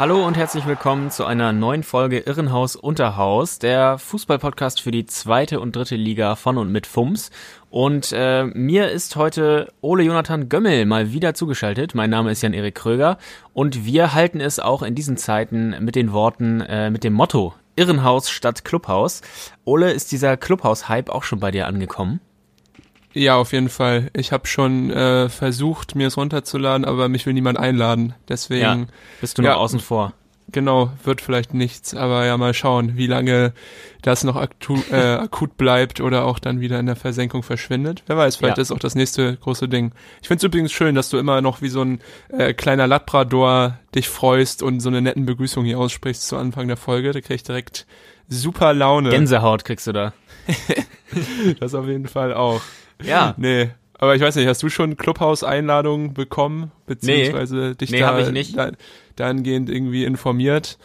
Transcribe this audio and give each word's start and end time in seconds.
Hallo 0.00 0.26
und 0.26 0.34
herzlich 0.34 0.64
willkommen 0.64 1.10
zu 1.10 1.26
einer 1.26 1.52
neuen 1.52 1.82
Folge 1.82 2.20
Irrenhaus 2.20 2.74
Unterhaus, 2.74 3.58
der 3.58 3.98
Fußballpodcast 3.98 4.80
für 4.80 4.92
die 4.92 5.04
zweite 5.04 5.60
und 5.60 5.76
dritte 5.76 5.96
Liga 5.96 6.36
von 6.36 6.56
und 6.56 6.72
mit 6.72 6.86
FUMS. 6.86 7.30
Und 7.68 8.10
äh, 8.16 8.44
mir 8.44 8.90
ist 8.90 9.16
heute 9.16 9.70
Ole 9.82 10.04
Jonathan 10.04 10.48
Gömmel 10.48 10.86
mal 10.86 11.12
wieder 11.12 11.34
zugeschaltet. 11.34 11.94
Mein 11.94 12.08
Name 12.08 12.30
ist 12.30 12.40
Jan-Erik 12.40 12.76
Kröger 12.76 13.18
und 13.52 13.84
wir 13.84 14.14
halten 14.14 14.40
es 14.40 14.58
auch 14.58 14.82
in 14.82 14.94
diesen 14.94 15.18
Zeiten 15.18 15.76
mit 15.84 15.96
den 15.96 16.14
Worten, 16.14 16.62
äh, 16.62 16.88
mit 16.88 17.04
dem 17.04 17.12
Motto 17.12 17.52
Irrenhaus 17.76 18.30
statt 18.30 18.64
Clubhaus. 18.64 19.20
Ole, 19.66 19.92
ist 19.92 20.12
dieser 20.12 20.38
Clubhaus-Hype 20.38 21.10
auch 21.10 21.24
schon 21.24 21.40
bei 21.40 21.50
dir 21.50 21.66
angekommen? 21.66 22.20
Ja, 23.12 23.36
auf 23.36 23.52
jeden 23.52 23.68
Fall. 23.68 24.10
Ich 24.14 24.32
habe 24.32 24.46
schon 24.46 24.90
äh, 24.90 25.28
versucht, 25.28 25.94
mir 25.94 26.06
es 26.08 26.16
runterzuladen, 26.16 26.84
aber 26.84 27.08
mich 27.08 27.26
will 27.26 27.32
niemand 27.32 27.58
einladen. 27.58 28.14
Deswegen. 28.28 28.62
Ja, 28.62 28.86
bist 29.20 29.38
du 29.38 29.42
noch 29.42 29.48
ja, 29.48 29.56
außen 29.56 29.80
vor. 29.80 30.12
Genau, 30.52 30.90
wird 31.04 31.20
vielleicht 31.20 31.54
nichts, 31.54 31.94
aber 31.94 32.26
ja, 32.26 32.36
mal 32.36 32.54
schauen, 32.54 32.96
wie 32.96 33.06
lange 33.06 33.52
das 34.02 34.24
noch 34.24 34.36
äh, 34.90 34.96
akut 34.96 35.56
bleibt 35.56 36.00
oder 36.00 36.24
auch 36.24 36.38
dann 36.38 36.60
wieder 36.60 36.80
in 36.80 36.86
der 36.86 36.96
Versenkung 36.96 37.42
verschwindet. 37.42 38.02
Wer 38.06 38.16
weiß, 38.16 38.36
vielleicht 38.36 38.58
Ja. 38.58 38.62
ist 38.62 38.72
auch 38.72 38.78
das 38.78 38.94
nächste 38.94 39.36
große 39.36 39.68
Ding. 39.68 39.92
Ich 40.22 40.28
finde 40.28 40.38
es 40.38 40.44
übrigens 40.44 40.72
schön, 40.72 40.94
dass 40.94 41.08
du 41.08 41.18
immer 41.18 41.40
noch 41.40 41.62
wie 41.62 41.68
so 41.68 41.82
ein 41.82 42.00
äh, 42.30 42.52
kleiner 42.52 42.86
Labrador 42.86 43.78
dich 43.94 44.08
freust 44.08 44.62
und 44.62 44.80
so 44.80 44.88
eine 44.88 45.00
netten 45.02 45.26
Begrüßung 45.26 45.64
hier 45.64 45.78
aussprichst 45.78 46.26
zu 46.26 46.36
Anfang 46.36 46.66
der 46.66 46.76
Folge. 46.76 47.12
Da 47.12 47.20
krieg 47.20 47.36
ich 47.36 47.42
direkt 47.44 47.86
super 48.28 48.72
Laune. 48.74 49.10
Gänsehaut 49.10 49.64
kriegst 49.64 49.86
du 49.86 49.92
da. 49.92 50.12
Das 51.60 51.74
auf 51.74 51.86
jeden 51.86 52.06
Fall 52.06 52.32
auch. 52.34 52.60
Ja. 53.02 53.34
Nee, 53.36 53.70
aber 53.98 54.14
ich 54.14 54.22
weiß 54.22 54.36
nicht, 54.36 54.46
hast 54.46 54.62
du 54.62 54.68
schon 54.68 54.96
Clubhouse-Einladungen 54.96 56.14
bekommen, 56.14 56.70
beziehungsweise 56.86 57.74
dich 57.74 57.90
Nee, 57.90 58.00
da, 58.00 58.18
ich 58.18 58.30
nicht. 58.30 58.56
da 58.56 58.70
dahingehend 59.16 59.68
irgendwie 59.68 60.04
informiert? 60.04 60.78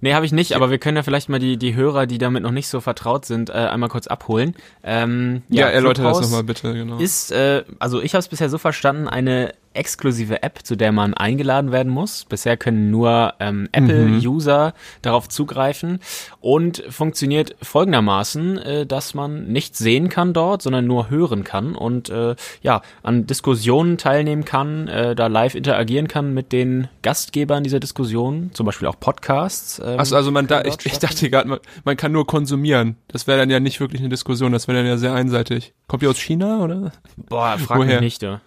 Nee, 0.00 0.14
habe 0.14 0.26
ich 0.26 0.32
nicht, 0.32 0.54
aber 0.54 0.70
wir 0.70 0.78
können 0.78 0.96
ja 0.96 1.04
vielleicht 1.04 1.28
mal 1.28 1.38
die, 1.38 1.56
die 1.56 1.74
Hörer, 1.76 2.06
die 2.06 2.18
damit 2.18 2.42
noch 2.42 2.50
nicht 2.50 2.66
so 2.68 2.80
vertraut 2.80 3.24
sind, 3.24 3.50
äh, 3.50 3.52
einmal 3.52 3.88
kurz 3.88 4.08
abholen. 4.08 4.54
Ähm, 4.82 5.42
Ja, 5.48 5.68
erläutere 5.68 6.08
das 6.08 6.20
nochmal 6.20 6.42
bitte, 6.42 6.72
genau. 6.74 6.98
Ist, 6.98 7.30
äh, 7.30 7.62
also 7.78 8.02
ich 8.02 8.12
habe 8.14 8.20
es 8.20 8.28
bisher 8.28 8.48
so 8.48 8.58
verstanden, 8.58 9.06
eine 9.08 9.54
exklusive 9.74 10.42
App, 10.42 10.60
zu 10.64 10.76
der 10.76 10.92
man 10.92 11.14
eingeladen 11.14 11.72
werden 11.72 11.92
muss. 11.92 12.24
Bisher 12.24 12.56
können 12.56 12.90
nur 12.90 13.34
ähm, 13.40 13.68
Apple-User 13.72 14.74
darauf 15.02 15.28
zugreifen 15.28 16.00
und 16.40 16.82
funktioniert 16.88 17.56
folgendermaßen, 17.62 18.58
äh, 18.58 18.86
dass 18.86 19.14
man 19.14 19.46
nicht 19.46 19.76
sehen 19.76 20.08
kann 20.08 20.32
dort, 20.32 20.62
sondern 20.62 20.86
nur 20.86 21.10
hören 21.10 21.44
kann 21.44 21.74
und 21.74 22.10
äh, 22.10 22.36
ja 22.62 22.82
an 23.02 23.26
Diskussionen 23.26 23.98
teilnehmen 23.98 24.44
kann, 24.44 24.88
äh, 24.88 25.14
da 25.14 25.26
live 25.26 25.54
interagieren 25.54 26.08
kann 26.08 26.34
mit 26.34 26.52
den 26.52 26.88
Gastgebern 27.02 27.64
dieser 27.64 27.80
Diskussionen, 27.80 28.52
zum 28.54 28.66
Beispiel 28.66 28.88
auch 28.88 28.98
Podcasts. 28.98 29.80
Ähm, 29.84 29.98
Achso, 29.98 30.16
also 30.16 30.30
man 30.30 30.46
da, 30.46 30.62
ich, 30.62 30.76
ich 30.84 30.98
dachte 30.98 31.30
gerade, 31.30 31.48
man, 31.48 31.58
man 31.84 31.96
kann 31.96 32.12
nur 32.12 32.26
konsumieren. 32.26 32.96
Das 33.08 33.26
wäre 33.26 33.38
dann 33.38 33.50
ja 33.50 33.60
nicht 33.60 33.80
wirklich 33.80 34.00
eine 34.00 34.08
Diskussion, 34.08 34.52
das 34.52 34.68
wäre 34.68 34.78
dann 34.78 34.86
ja 34.86 34.96
sehr 34.96 35.14
einseitig. 35.14 35.72
Kommt 35.86 36.02
ihr 36.02 36.10
aus 36.10 36.18
China 36.18 36.60
oder? 36.60 36.92
Boah, 37.16 37.58
frag 37.58 37.78
Woher? 37.78 37.96
mich 37.96 38.00
nicht, 38.00 38.22
du. 38.22 38.40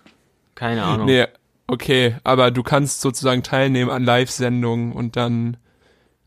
Keine 0.55 0.83
Ahnung. 0.83 1.05
Nee, 1.05 1.25
okay, 1.67 2.16
aber 2.23 2.51
du 2.51 2.63
kannst 2.63 3.01
sozusagen 3.01 3.43
teilnehmen 3.43 3.91
an 3.91 4.03
Live-Sendungen 4.03 4.93
und 4.93 5.16
dann 5.16 5.57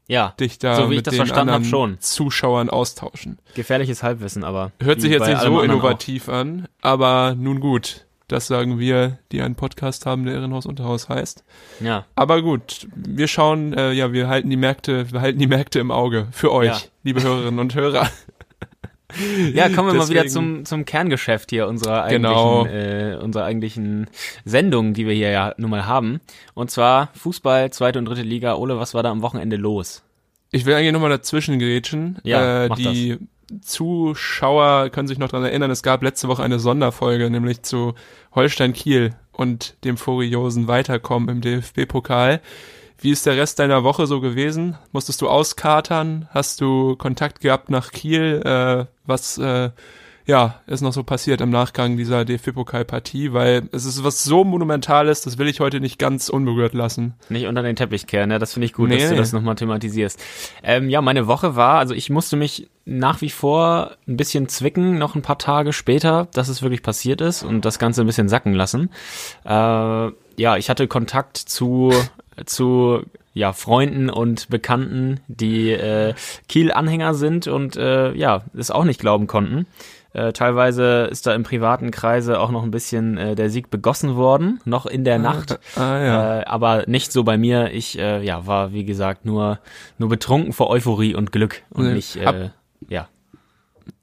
Ja, 0.06 0.34
dich 0.40 0.58
da 0.58 0.76
so 0.76 0.90
wie 0.90 0.94
ich 0.94 0.98
mit 0.98 1.06
das 1.06 1.12
den 1.14 1.18
verstanden 1.26 1.52
habe, 1.54 1.64
schon. 1.64 1.98
Zuschauern 2.00 2.70
austauschen. 2.70 3.38
Gefährliches 3.54 4.02
Halbwissen, 4.02 4.44
aber. 4.44 4.72
Hört 4.80 5.00
sich 5.00 5.10
jetzt 5.10 5.26
nicht 5.26 5.40
so 5.40 5.60
innovativ 5.60 6.28
an, 6.28 6.68
aber 6.82 7.34
nun 7.38 7.60
gut. 7.60 8.04
Das 8.26 8.46
sagen 8.46 8.78
wir, 8.78 9.16
die 9.32 9.40
einen 9.40 9.54
Podcast 9.54 10.04
haben, 10.04 10.26
der 10.26 10.34
Irrenhaus 10.34 10.66
Unterhaus 10.66 11.08
heißt. 11.08 11.44
Auch. 11.80 11.84
Ja. 11.84 12.04
Aber 12.14 12.42
gut, 12.42 12.86
wir 12.94 13.26
schauen, 13.26 13.72
äh, 13.72 13.92
ja, 13.92 14.12
wir 14.12 14.28
halten 14.28 14.50
die 14.50 14.58
Märkte, 14.58 15.10
wir 15.10 15.22
halten 15.22 15.38
die 15.38 15.46
Märkte 15.46 15.78
im 15.78 15.90
Auge 15.90 16.28
für 16.32 16.52
euch, 16.52 16.66
Ja. 16.68 16.78
liebe 17.04 17.22
Hörerinnen 17.22 17.58
und 17.58 17.74
Hörer. 17.74 18.06
Ja, 19.54 19.68
kommen 19.70 19.88
wir 19.88 19.94
mal 19.94 20.08
wieder 20.08 20.22
Deswegen- 20.24 20.56
zum, 20.56 20.64
zum 20.66 20.84
Kerngeschäft 20.84 21.50
hier 21.50 21.66
unserer 21.66 22.02
eigentlichen, 22.04 22.36
Genau. 22.36 22.66
äh, 22.66 23.16
unserer 23.22 23.44
eigentlichen 23.44 24.06
Sendung, 24.44 24.92
die 24.92 25.06
wir 25.06 25.14
hier 25.14 25.30
ja 25.30 25.54
nun 25.56 25.70
mal 25.70 25.86
haben. 25.86 26.20
Und 26.54 26.70
zwar 26.70 27.08
Fußball, 27.14 27.70
zweite 27.72 27.98
und 27.98 28.04
dritte 28.04 28.22
Liga. 28.22 28.56
Ole, 28.56 28.78
was 28.78 28.92
war 28.94 29.02
da 29.02 29.10
am 29.10 29.22
Wochenende 29.22 29.56
los? 29.56 30.02
Ich 30.50 30.66
will 30.66 30.74
eigentlich 30.74 30.92
nochmal 30.92 31.10
dazwischen 31.10 31.58
grätschen. 31.58 32.18
Ja, 32.22 32.64
äh, 32.64 32.68
die 32.76 33.18
Zuschauer 33.62 34.90
können 34.90 35.08
sich 35.08 35.18
noch 35.18 35.28
dran 35.28 35.44
erinnern, 35.44 35.70
es 35.70 35.82
gab 35.82 36.02
letzte 36.02 36.28
Woche 36.28 36.42
eine 36.42 36.58
Sonderfolge, 36.58 37.30
nämlich 37.30 37.62
zu 37.62 37.94
Holstein 38.34 38.72
Kiel 38.72 39.14
und 39.32 39.76
dem 39.84 39.96
furiosen 39.96 40.68
Weiterkommen 40.68 41.28
im 41.28 41.40
DFB-Pokal. 41.40 42.40
Wie 43.00 43.10
ist 43.10 43.26
der 43.26 43.36
Rest 43.36 43.58
deiner 43.58 43.84
Woche 43.84 44.06
so 44.06 44.20
gewesen? 44.20 44.76
Musstest 44.92 45.22
du 45.22 45.28
auskatern? 45.28 46.28
Hast 46.30 46.60
du 46.60 46.96
Kontakt 46.96 47.40
gehabt 47.40 47.70
nach 47.70 47.92
Kiel? 47.92 48.42
Äh, 48.44 48.86
was 49.06 49.38
äh, 49.38 49.70
ja, 50.28 50.60
ist 50.66 50.82
noch 50.82 50.92
so 50.92 51.04
passiert 51.04 51.40
im 51.40 51.48
Nachgang 51.48 51.96
dieser 51.96 52.26
DFB-Pokalpartie? 52.26 53.32
Weil 53.32 53.68
es 53.72 53.86
ist 53.86 54.04
was 54.04 54.24
so 54.24 54.44
Monumentales, 54.44 55.22
das 55.22 55.38
will 55.38 55.48
ich 55.48 55.60
heute 55.60 55.80
nicht 55.80 55.98
ganz 55.98 56.28
unberührt 56.28 56.74
lassen. 56.74 57.14
Nicht 57.30 57.46
unter 57.46 57.62
den 57.62 57.76
Teppich 57.76 58.06
kehren, 58.06 58.30
ja, 58.30 58.38
das 58.38 58.52
finde 58.52 58.66
ich 58.66 58.74
gut, 58.74 58.90
Nee, 58.90 58.98
dass 58.98 59.08
du 59.08 59.16
das 59.16 59.32
nochmal 59.32 59.54
thematisierst. 59.54 60.22
Ähm, 60.62 60.90
ja, 60.90 61.00
meine 61.00 61.28
Woche 61.28 61.56
war, 61.56 61.78
also 61.78 61.94
ich 61.94 62.10
musste 62.10 62.36
mich 62.36 62.68
nach 62.84 63.22
wie 63.22 63.30
vor 63.30 63.92
ein 64.06 64.18
bisschen 64.18 64.48
zwicken, 64.48 64.98
noch 64.98 65.14
ein 65.14 65.22
paar 65.22 65.38
Tage 65.38 65.72
später, 65.72 66.28
dass 66.34 66.48
es 66.48 66.60
wirklich 66.60 66.82
passiert 66.82 67.22
ist 67.22 67.42
und 67.42 67.64
das 67.64 67.78
Ganze 67.78 68.02
ein 68.02 68.06
bisschen 68.06 68.28
sacken 68.28 68.52
lassen. 68.52 68.90
Äh, 69.46 69.50
ja, 69.50 70.56
ich 70.58 70.68
hatte 70.68 70.88
Kontakt 70.88 71.38
zu, 71.38 71.90
zu 72.46 73.02
ja, 73.34 73.52
Freunden 73.52 74.10
und 74.10 74.48
Bekannten, 74.48 75.20
die 75.28 75.70
äh, 75.70 76.14
Kiel-Anhänger 76.48 77.14
sind 77.14 77.46
und 77.46 77.76
äh, 77.76 78.12
ja, 78.14 78.42
es 78.56 78.70
auch 78.70 78.84
nicht 78.84 79.00
glauben 79.00 79.26
konnten. 79.26 79.66
Äh, 80.14 80.32
teilweise 80.32 81.04
ist 81.10 81.26
da 81.26 81.34
im 81.34 81.42
privaten 81.42 81.90
Kreise 81.90 82.40
auch 82.40 82.50
noch 82.50 82.62
ein 82.64 82.70
bisschen 82.70 83.18
äh, 83.18 83.34
der 83.36 83.50
Sieg 83.50 83.70
begossen 83.70 84.16
worden, 84.16 84.58
noch 84.64 84.86
in 84.86 85.04
der 85.04 85.18
Nacht. 85.18 85.60
Ah 85.76 85.98
ja. 86.02 86.38
Äh, 86.40 86.44
aber 86.46 86.84
nicht 86.86 87.12
so 87.12 87.22
bei 87.24 87.36
mir. 87.36 87.70
Ich 87.72 87.98
äh, 87.98 88.24
ja, 88.24 88.46
war, 88.46 88.72
wie 88.72 88.84
gesagt, 88.84 89.24
nur, 89.26 89.58
nur 89.98 90.08
betrunken 90.08 90.52
vor 90.54 90.70
Euphorie 90.70 91.14
und 91.14 91.30
Glück 91.30 91.62
und 91.70 91.86
Nee. 91.88 91.92
nicht, 91.94 92.16
äh, 92.16 92.24
Ab- 92.24 92.50
ja. 92.88 93.08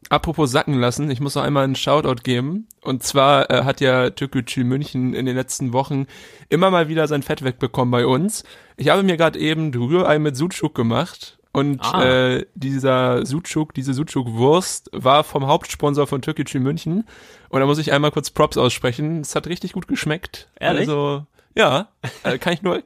Apropos 0.10 0.52
sacken 0.52 0.80
lassen, 0.80 1.10
ich 1.10 1.20
muss 1.20 1.36
noch 1.36 1.44
einmal 1.44 1.64
einen 1.64 1.76
Shoutout 1.76 2.22
geben. 2.24 2.68
Und 2.82 3.02
zwar 3.04 3.50
äh, 3.50 3.64
hat 3.64 3.82
ja 3.82 4.12
Türkgücü 4.12 4.64
München 4.64 5.14
in 5.14 5.26
den 5.26 5.36
letzten 5.36 5.74
Wochen 5.74 6.06
immer 6.50 6.70
mal 6.70 6.88
wieder 6.88 7.08
sein 7.08 7.24
Fett 7.24 7.44
wegbekommen 7.44 7.92
bei 7.92 8.06
uns. 8.06 8.44
Ich 8.78 8.90
habe 8.90 9.02
mir 9.04 9.18
gerade 9.18 9.40
eben 9.40 9.74
Rührei 9.74 10.20
mit 10.20 10.36
Sucuk 10.38 10.76
gemacht. 10.76 11.40
Und 11.52 11.80
Ah. 11.82 12.04
äh, 12.04 12.46
dieser 12.54 13.26
Sucuk, 13.26 13.74
diese 13.74 13.94
Sucuk-Wurst 13.94 14.90
war 14.92 15.24
vom 15.24 15.48
Hauptsponsor 15.48 16.06
von 16.06 16.22
Türkgücü 16.22 16.60
München. 16.60 17.06
Und 17.50 17.60
da 17.62 17.66
muss 17.66 17.78
ich 17.78 17.94
einmal 17.94 18.12
kurz 18.12 18.30
Props 18.30 18.58
aussprechen. 18.58 19.22
Es 19.22 19.36
hat 19.36 19.48
richtig 19.48 19.72
gut 19.74 19.88
geschmeckt. 19.88 20.50
Ehrlich? 20.60 20.82
Also, 20.82 21.26
ja, 21.56 21.88
äh, 22.24 22.38
kann 22.38 22.54
ich 22.54 22.62
nur... 22.62 22.84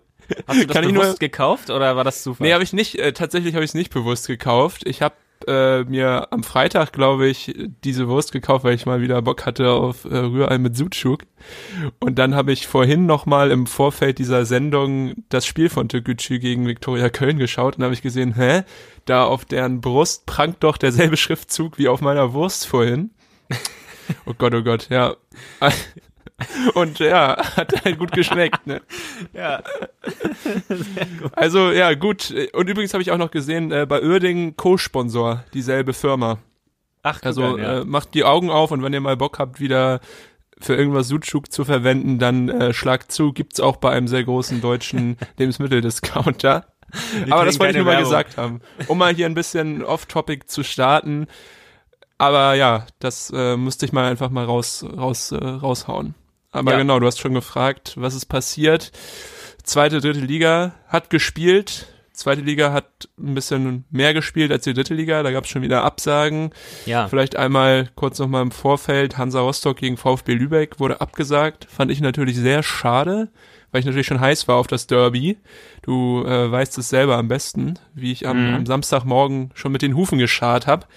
Hast 0.47 0.61
du 0.61 0.67
das 0.67 0.73
Kann 0.75 0.83
ich 0.83 0.93
bewusst 0.93 1.09
nur- 1.09 1.17
gekauft 1.17 1.71
oder 1.71 1.95
war 1.95 2.03
das 2.03 2.21
Zufall? 2.21 2.45
Nee, 2.47 2.53
habe 2.53 2.63
ich 2.63 2.71
nicht. 2.71 2.99
Äh, 2.99 3.11
tatsächlich 3.13 3.55
habe 3.55 3.63
ich 3.65 3.71
es 3.71 3.73
nicht 3.75 3.91
bewusst 3.91 4.27
gekauft. 4.27 4.83
Ich 4.85 5.01
habe 5.01 5.15
äh, 5.47 5.83
mir 5.83 6.27
am 6.31 6.43
Freitag, 6.43 6.91
glaube 6.93 7.27
ich, 7.27 7.53
diese 7.83 8.07
Wurst 8.07 8.31
gekauft, 8.31 8.63
weil 8.63 8.75
ich 8.75 8.85
mal 8.85 9.01
wieder 9.01 9.21
Bock 9.21 9.45
hatte 9.45 9.71
auf 9.71 10.05
äh, 10.05 10.17
Rührei 10.17 10.57
mit 10.57 10.75
Sucuk. 10.75 11.21
Und 11.99 12.19
dann 12.19 12.35
habe 12.35 12.51
ich 12.51 12.67
vorhin 12.67 13.05
noch 13.05 13.25
mal 13.25 13.51
im 13.51 13.65
Vorfeld 13.67 14.19
dieser 14.19 14.45
Sendung 14.45 15.13
das 15.29 15.45
Spiel 15.45 15.69
von 15.69 15.89
Türkgücü 15.89 16.39
gegen 16.39 16.67
Viktoria 16.67 17.09
Köln 17.09 17.37
geschaut 17.37 17.77
und 17.77 17.83
habe 17.83 17.93
ich 17.93 18.01
gesehen, 18.01 18.35
hä, 18.35 18.63
da 19.05 19.23
auf 19.23 19.45
deren 19.45 19.81
Brust 19.81 20.25
prangt 20.25 20.63
doch 20.63 20.77
derselbe 20.77 21.17
Schriftzug 21.17 21.77
wie 21.77 21.87
auf 21.87 22.01
meiner 22.01 22.33
Wurst 22.33 22.67
vorhin. 22.67 23.11
Oh 24.25 24.33
Gott, 24.35 24.55
oh 24.55 24.63
Gott, 24.63 24.89
ja. 24.89 25.15
Und 26.73 26.99
ja, 26.99 27.37
hat 27.55 27.83
halt 27.85 27.99
gut 27.99 28.11
geschmeckt, 28.11 28.65
ne? 28.67 28.81
ja. 29.33 29.61
Also 31.33 31.71
ja, 31.71 31.93
gut. 31.93 32.33
Und 32.53 32.69
übrigens 32.69 32.93
habe 32.93 33.01
ich 33.01 33.11
auch 33.11 33.17
noch 33.17 33.31
gesehen, 33.31 33.71
äh, 33.71 33.85
bei 33.85 34.01
Uerdingen 34.01 34.55
Co-Sponsor, 34.55 35.43
dieselbe 35.53 35.93
Firma. 35.93 36.39
Ach, 37.03 37.21
Also 37.23 37.43
an, 37.43 37.57
ja. 37.57 37.79
äh, 37.79 37.85
macht 37.85 38.13
die 38.13 38.23
Augen 38.23 38.49
auf 38.49 38.71
und 38.71 38.83
wenn 38.83 38.93
ihr 38.93 39.01
mal 39.01 39.17
Bock 39.17 39.39
habt, 39.39 39.59
wieder 39.59 39.99
für 40.59 40.75
irgendwas 40.75 41.07
Sucuk 41.07 41.51
zu 41.51 41.63
verwenden, 41.63 42.19
dann 42.19 42.49
äh, 42.49 42.73
schlagt 42.73 43.11
zu. 43.11 43.31
Gibt's 43.31 43.59
auch 43.59 43.77
bei 43.77 43.91
einem 43.91 44.07
sehr 44.07 44.23
großen 44.23 44.61
deutschen 44.61 45.17
Lebensmitteldiscounter. 45.37 46.65
Aber 47.29 47.45
das 47.45 47.59
wollte 47.59 47.71
ich 47.71 47.77
nur 47.77 47.85
mal 47.85 47.91
Werbung. 47.91 48.09
gesagt 48.09 48.37
haben. 48.37 48.61
Um 48.87 48.97
mal 48.97 49.13
hier 49.13 49.27
ein 49.27 49.35
bisschen 49.35 49.83
off-topic 49.83 50.47
zu 50.47 50.63
starten. 50.63 51.27
Aber 52.17 52.55
ja, 52.55 52.85
das 52.99 53.31
äh, 53.33 53.55
müsste 53.55 53.85
ich 53.85 53.93
mal 53.93 54.09
einfach 54.09 54.29
mal 54.29 54.43
raus, 54.43 54.83
raus, 54.83 55.31
äh, 55.31 55.37
raushauen. 55.37 56.15
Aber 56.51 56.71
Ja. 56.71 56.77
genau, 56.79 56.99
du 56.99 57.05
hast 57.07 57.19
schon 57.19 57.33
gefragt, 57.33 57.93
was 57.97 58.15
ist 58.15 58.25
passiert. 58.25 58.91
Zweite, 59.63 60.01
dritte 60.01 60.19
Liga 60.21 60.73
hat 60.87 61.09
gespielt. 61.09 61.87
Zweite 62.11 62.41
Liga 62.41 62.73
hat 62.73 63.07
ein 63.17 63.33
bisschen 63.35 63.85
mehr 63.91 64.13
gespielt 64.13 64.51
als 64.51 64.63
die 64.65 64.73
dritte 64.73 64.93
Liga. 64.93 65.23
Da 65.23 65.31
gab 65.31 65.45
es 65.45 65.49
schon 65.51 65.61
wieder 65.61 65.83
Absagen. 65.83 66.49
Ja, 66.85 67.07
Vielleicht 67.07 67.35
einmal 67.37 67.89
kurz 67.95 68.19
nochmal 68.19 68.41
im 68.41 68.51
Vorfeld. 68.51 69.17
Hansa 69.17 69.39
Rostock 69.39 69.77
gegen 69.77 69.95
VfB 69.95 70.33
Lübeck 70.33 70.79
wurde 70.79 70.99
abgesagt. 70.99 71.65
Fand 71.69 71.91
ich 71.91 72.01
natürlich 72.01 72.35
sehr 72.35 72.61
schade, 72.61 73.29
weil 73.71 73.79
ich 73.79 73.85
natürlich 73.85 74.07
schon 74.07 74.19
heiß 74.19 74.47
war 74.49 74.55
auf 74.57 74.67
das 74.67 74.85
Derby. 74.87 75.37
Du 75.83 76.25
äh, 76.25 76.51
weißt 76.51 76.77
es 76.79 76.89
selber 76.89 77.15
am 77.17 77.29
besten, 77.29 77.75
wie 77.93 78.11
ich 78.11 78.27
am, 78.27 78.49
Mhm. 78.49 78.55
am 78.55 78.65
Samstagmorgen 78.65 79.51
schon 79.53 79.71
mit 79.71 79.81
den 79.81 79.95
Hufen 79.95 80.17
geschart 80.17 80.67
habe. 80.67 80.87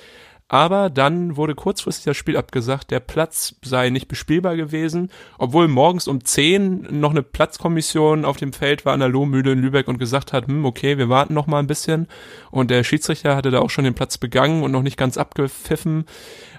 Aber 0.52 0.90
dann 0.90 1.38
wurde 1.38 1.54
kurzfristig 1.54 2.04
das 2.04 2.16
Spiel 2.18 2.36
abgesagt, 2.36 2.90
der 2.90 3.00
Platz 3.00 3.54
sei 3.62 3.88
nicht 3.88 4.06
bespielbar 4.06 4.54
gewesen, 4.54 5.10
obwohl 5.38 5.66
morgens 5.66 6.08
um 6.08 6.22
10 6.22 7.00
noch 7.00 7.12
eine 7.12 7.22
Platzkommission 7.22 8.26
auf 8.26 8.36
dem 8.36 8.52
Feld 8.52 8.84
war 8.84 8.92
an 8.92 9.00
der 9.00 9.08
Lohmühle 9.08 9.52
in 9.52 9.60
Lübeck 9.60 9.88
und 9.88 9.96
gesagt 9.96 10.34
hat, 10.34 10.48
hm, 10.48 10.66
okay, 10.66 10.98
wir 10.98 11.08
warten 11.08 11.32
noch 11.32 11.46
mal 11.46 11.58
ein 11.58 11.66
bisschen. 11.66 12.06
Und 12.50 12.70
der 12.70 12.84
Schiedsrichter 12.84 13.34
hatte 13.34 13.50
da 13.50 13.60
auch 13.60 13.70
schon 13.70 13.84
den 13.84 13.94
Platz 13.94 14.18
begangen 14.18 14.62
und 14.62 14.72
noch 14.72 14.82
nicht 14.82 14.98
ganz 14.98 15.16
abgepfiffen. 15.16 16.04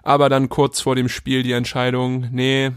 Aber 0.02 0.28
dann 0.28 0.50
kurz 0.50 0.82
vor 0.82 0.96
dem 0.96 1.08
Spiel 1.08 1.44
die 1.44 1.52
Entscheidung, 1.52 2.30
nee, 2.32 2.72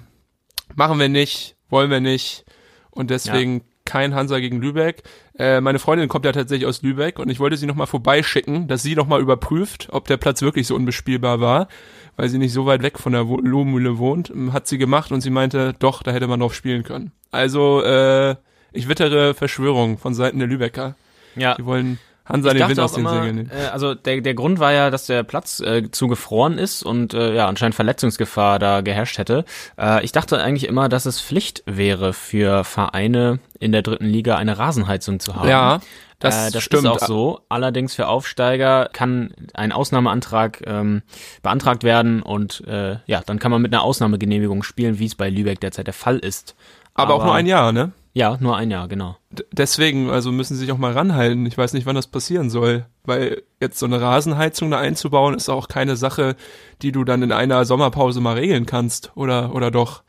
machen 0.75 0.99
wir 0.99 1.09
nicht, 1.09 1.57
wollen 1.71 1.91
wir 1.91 2.01
nicht. 2.01 2.45
Und 2.91 3.09
deswegen 3.09 3.63
kein 3.87 4.15
Hansa 4.15 4.39
gegen 4.41 4.61
Lübeck. 4.61 5.03
Äh, 5.39 5.61
meine 5.63 5.79
Freundin 5.79 6.09
kommt 6.09 6.25
ja 6.27 6.33
tatsächlich 6.33 6.67
aus 6.67 6.83
Lübeck 6.83 7.19
und 7.19 7.31
ich 7.31 7.41
wollte 7.41 7.57
sie 7.57 7.67
nochmal 7.67 7.87
vorbeischicken, 7.87 8.69
dass 8.69 8.83
sie 8.83 8.95
nochmal 8.95 9.21
überprüft, 9.23 9.89
ob 9.93 10.07
der 10.07 10.19
Platz 10.19 10.43
wirklich 10.43 10.67
so 10.67 10.75
unbespielbar 10.75 11.41
war, 11.41 11.69
weil 12.17 12.29
sie 12.29 12.39
nicht 12.39 12.53
so 12.53 12.67
weit 12.67 12.83
weg 12.83 12.99
von 12.99 13.13
der 13.13 13.29
Wo- 13.29 13.41
Lohmühle 13.41 13.97
wohnt. 13.99 14.31
Ähm, 14.31 14.53
Hat 14.53 14.67
sie 14.67 14.77
gemacht 14.79 15.13
und 15.13 15.21
sie 15.23 15.31
meinte, 15.31 15.75
doch, 15.79 16.03
da 16.03 16.11
hätte 16.13 16.27
man 16.27 16.41
drauf 16.41 16.55
spielen 16.55 16.83
können. 16.83 17.13
Also, 17.31 17.83
äh, 17.83 18.37
ich 18.73 18.89
wittere 18.89 19.33
Verschwörung 19.35 19.97
von 19.99 20.15
Seiten 20.15 20.39
der 20.39 20.49
Lübecker. 20.49 20.97
ja. 21.35 21.55
Die 21.55 21.65
wollen 21.65 21.99
Hansa 22.27 22.51
Ich 22.51 22.59
den 22.59 22.69
Wind 22.69 22.81
aus 22.81 22.93
den 22.93 23.01
immer, 23.01 23.23
Segeln 23.23 23.51
äh, 23.51 23.69
also 23.73 23.95
der, 23.95 24.21
der 24.21 24.35
Grund 24.35 24.59
war 24.59 24.73
ja, 24.73 24.91
dass 24.91 25.07
der 25.07 25.23
Platz 25.23 25.61
äh, 25.61 25.91
zugefroren 25.91 26.59
ist 26.59 26.83
und 26.83 27.15
äh, 27.15 27.35
ja 27.35 27.47
anscheinend 27.47 27.75
Verletzungsgefahr 27.75 28.59
da 28.59 28.81
geherrscht 28.81 29.19
hätte. 29.19 29.45
Äh, 29.79 30.05
ich 30.05 30.13
dachte 30.13 30.43
eigentlich 30.43 30.69
immer, 30.69 30.89
dass 30.89 31.07
es 31.07 31.21
Pflicht 31.21 31.63
wäre 31.67 32.13
für 32.13 32.65
Vereine 32.65 33.39
in 33.61 33.73
der 33.73 33.83
dritten 33.83 34.07
Liga 34.07 34.37
eine 34.37 34.59
Rasenheizung 34.59 35.21
zu 35.21 35.37
haben. 35.37 35.49
Ja, 35.49 35.81
das, 36.19 36.49
äh, 36.49 36.51
das 36.51 36.63
stimmt. 36.63 36.85
ist 36.85 36.89
auch 36.89 36.99
so. 36.99 37.41
Allerdings 37.49 37.95
für 37.95 38.09
Aufsteiger 38.09 38.89
kann 38.93 39.35
ein 39.55 39.73
Ausnahmeantrag 39.73 40.63
ähm, 40.67 41.03
beantragt 41.43 41.85
werden 41.85 42.23
und 42.23 42.67
äh, 42.67 42.99
ja, 43.07 43.23
dann 43.25 43.39
kann 43.39 43.51
man 43.51 43.63
mit 43.63 43.73
einer 43.73 43.83
Ausnahmegenehmigung 43.83 44.63
spielen, 44.63 44.99
wie 44.99 45.07
es 45.07 45.15
bei 45.15 45.29
Lübeck 45.31 45.61
derzeit 45.61 45.87
der 45.87 45.95
Fall 45.95 46.19
ist. 46.19 46.57
Aber, 46.95 47.15
auch 47.15 47.25
nur 47.25 47.35
ein 47.35 47.47
Jahr, 47.47 47.73
ne? 47.73 47.93
Ja, 48.17 48.39
nur 48.41 48.57
ein 48.57 48.71
Jahr, 48.71 48.89
genau. 48.89 49.19
D- 49.29 49.45
deswegen, 49.53 50.09
also 50.09 50.33
müssen 50.33 50.55
sie 50.55 50.61
sich 50.61 50.73
auch 50.73 50.79
mal 50.79 50.93
ranhalten. 50.93 51.45
Ich 51.45 51.59
weiß 51.59 51.75
nicht, 51.75 51.85
wann 51.85 51.97
das 51.97 52.07
passieren 52.07 52.49
soll, 52.49 52.87
weil 53.05 53.43
jetzt 53.61 53.79
so 53.79 53.85
eine 53.85 54.01
Rasenheizung 54.01 54.71
da 54.71 54.79
einzubauen 54.79 55.35
ist 55.35 55.51
auch 55.51 55.69
keine 55.69 55.97
Sache, 55.97 56.35
die 56.81 56.93
du 56.93 57.05
dann 57.05 57.23
in 57.23 57.31
einer 57.31 57.67
Sommerpause 57.67 58.23
mal 58.23 58.37
regeln 58.37 58.65
kannst, 58.65 59.13
oder 59.17 59.55
oder 59.55 59.71
doch? 59.71 60.03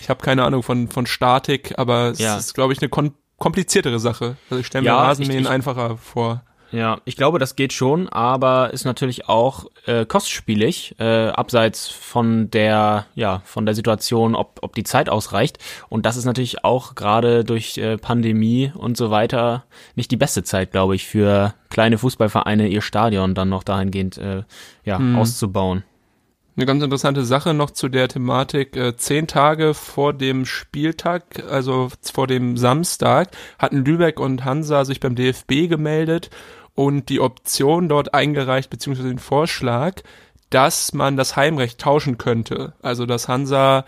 Ich 0.00 0.08
habe 0.10 0.24
keine 0.24 0.42
Ahnung 0.42 0.64
von 0.64 0.88
von 0.88 1.06
Statik, 1.06 1.74
aber 1.78 2.06
es 2.10 2.18
Ja. 2.18 2.36
ist, 2.36 2.54
glaube 2.54 2.72
ich, 2.72 2.80
eine 2.82 2.90
kompliziertere 3.38 4.00
Sache. 4.00 4.36
Also 4.50 4.60
ich 4.60 4.66
stelle 4.66 4.82
mir 4.82 4.88
Ja, 4.88 4.96
Rasenmähen 4.96 5.38
ich- 5.38 5.44
ich- 5.46 5.50
einfacher 5.50 5.98
vor. 5.98 6.42
Ja, 6.72 7.00
ich 7.04 7.16
glaube, 7.16 7.38
das 7.38 7.56
geht 7.56 7.72
schon, 7.72 8.08
aber 8.08 8.72
ist 8.72 8.84
natürlich 8.84 9.28
auch 9.28 9.66
äh, 9.86 10.04
kostspielig, 10.06 10.94
äh, 10.98 11.28
abseits 11.28 11.88
von 11.88 12.50
der, 12.50 13.06
ja, 13.14 13.42
von 13.44 13.66
der 13.66 13.74
Situation, 13.74 14.34
ob, 14.34 14.60
ob 14.62 14.74
die 14.74 14.84
Zeit 14.84 15.08
ausreicht. 15.08 15.58
Und 15.88 16.06
das 16.06 16.16
ist 16.16 16.26
natürlich 16.26 16.64
auch 16.64 16.94
gerade 16.94 17.44
durch 17.44 17.76
äh, 17.78 17.96
Pandemie 17.98 18.72
und 18.74 18.96
so 18.96 19.10
weiter 19.10 19.64
nicht 19.96 20.10
die 20.10 20.16
beste 20.16 20.44
Zeit, 20.44 20.70
glaube 20.70 20.94
ich, 20.94 21.06
für 21.06 21.54
kleine 21.70 21.98
Fußballvereine 21.98 22.68
ihr 22.68 22.82
Stadion 22.82 23.34
dann 23.34 23.48
noch 23.48 23.64
dahingehend 23.64 24.18
äh, 24.18 24.42
ja, 24.84 25.00
auszubauen. 25.16 25.84
Eine 26.56 26.66
ganz 26.66 26.82
interessante 26.82 27.24
Sache 27.24 27.54
noch 27.54 27.70
zu 27.70 27.88
der 27.88 28.08
Thematik. 28.08 28.76
Äh, 28.76 28.96
zehn 28.96 29.26
Tage 29.26 29.72
vor 29.72 30.12
dem 30.12 30.44
Spieltag, 30.44 31.44
also 31.48 31.88
vor 32.12 32.26
dem 32.26 32.56
Samstag, 32.56 33.30
hatten 33.58 33.84
Lübeck 33.84 34.20
und 34.20 34.44
Hansa 34.44 34.84
sich 34.84 35.00
beim 35.00 35.14
DFB 35.14 35.68
gemeldet 35.68 36.28
und 36.74 37.08
die 37.08 37.20
Option 37.20 37.88
dort 37.88 38.14
eingereicht, 38.14 38.70
beziehungsweise 38.70 39.08
den 39.08 39.18
Vorschlag, 39.18 40.02
dass 40.50 40.92
man 40.92 41.16
das 41.16 41.36
Heimrecht 41.36 41.80
tauschen 41.80 42.18
könnte. 42.18 42.74
Also 42.82 43.06
dass 43.06 43.28
Hansa 43.28 43.84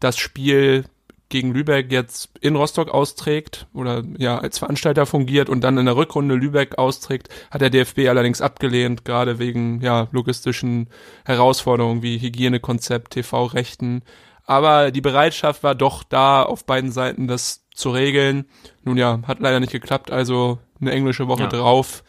das 0.00 0.18
Spiel 0.18 0.84
gegen 1.28 1.52
Lübeck 1.52 1.92
jetzt 1.92 2.30
in 2.40 2.56
Rostock 2.56 2.88
austrägt 2.88 3.66
oder 3.74 4.02
ja 4.16 4.38
als 4.38 4.58
Veranstalter 4.58 5.04
fungiert 5.04 5.48
und 5.48 5.62
dann 5.62 5.76
in 5.76 5.86
der 5.86 5.96
Rückrunde 5.96 6.34
Lübeck 6.34 6.78
austrägt, 6.78 7.28
hat 7.50 7.60
der 7.60 7.70
DFB 7.70 8.08
allerdings 8.08 8.40
abgelehnt, 8.40 9.04
gerade 9.04 9.38
wegen 9.38 9.80
ja 9.82 10.08
logistischen 10.10 10.88
Herausforderungen 11.24 12.02
wie 12.02 12.18
Hygienekonzept, 12.18 13.12
TV-Rechten. 13.12 14.02
Aber 14.44 14.90
die 14.90 15.02
Bereitschaft 15.02 15.62
war 15.62 15.74
doch 15.74 16.02
da, 16.02 16.42
auf 16.42 16.64
beiden 16.64 16.90
Seiten 16.90 17.28
das 17.28 17.66
zu 17.74 17.90
regeln. 17.90 18.46
Nun 18.82 18.96
ja, 18.96 19.20
hat 19.26 19.40
leider 19.40 19.60
nicht 19.60 19.72
geklappt, 19.72 20.10
also 20.10 20.58
eine 20.80 20.92
englische 20.92 21.28
Woche 21.28 21.42
Ja. 21.42 21.48
drauf. 21.48 22.04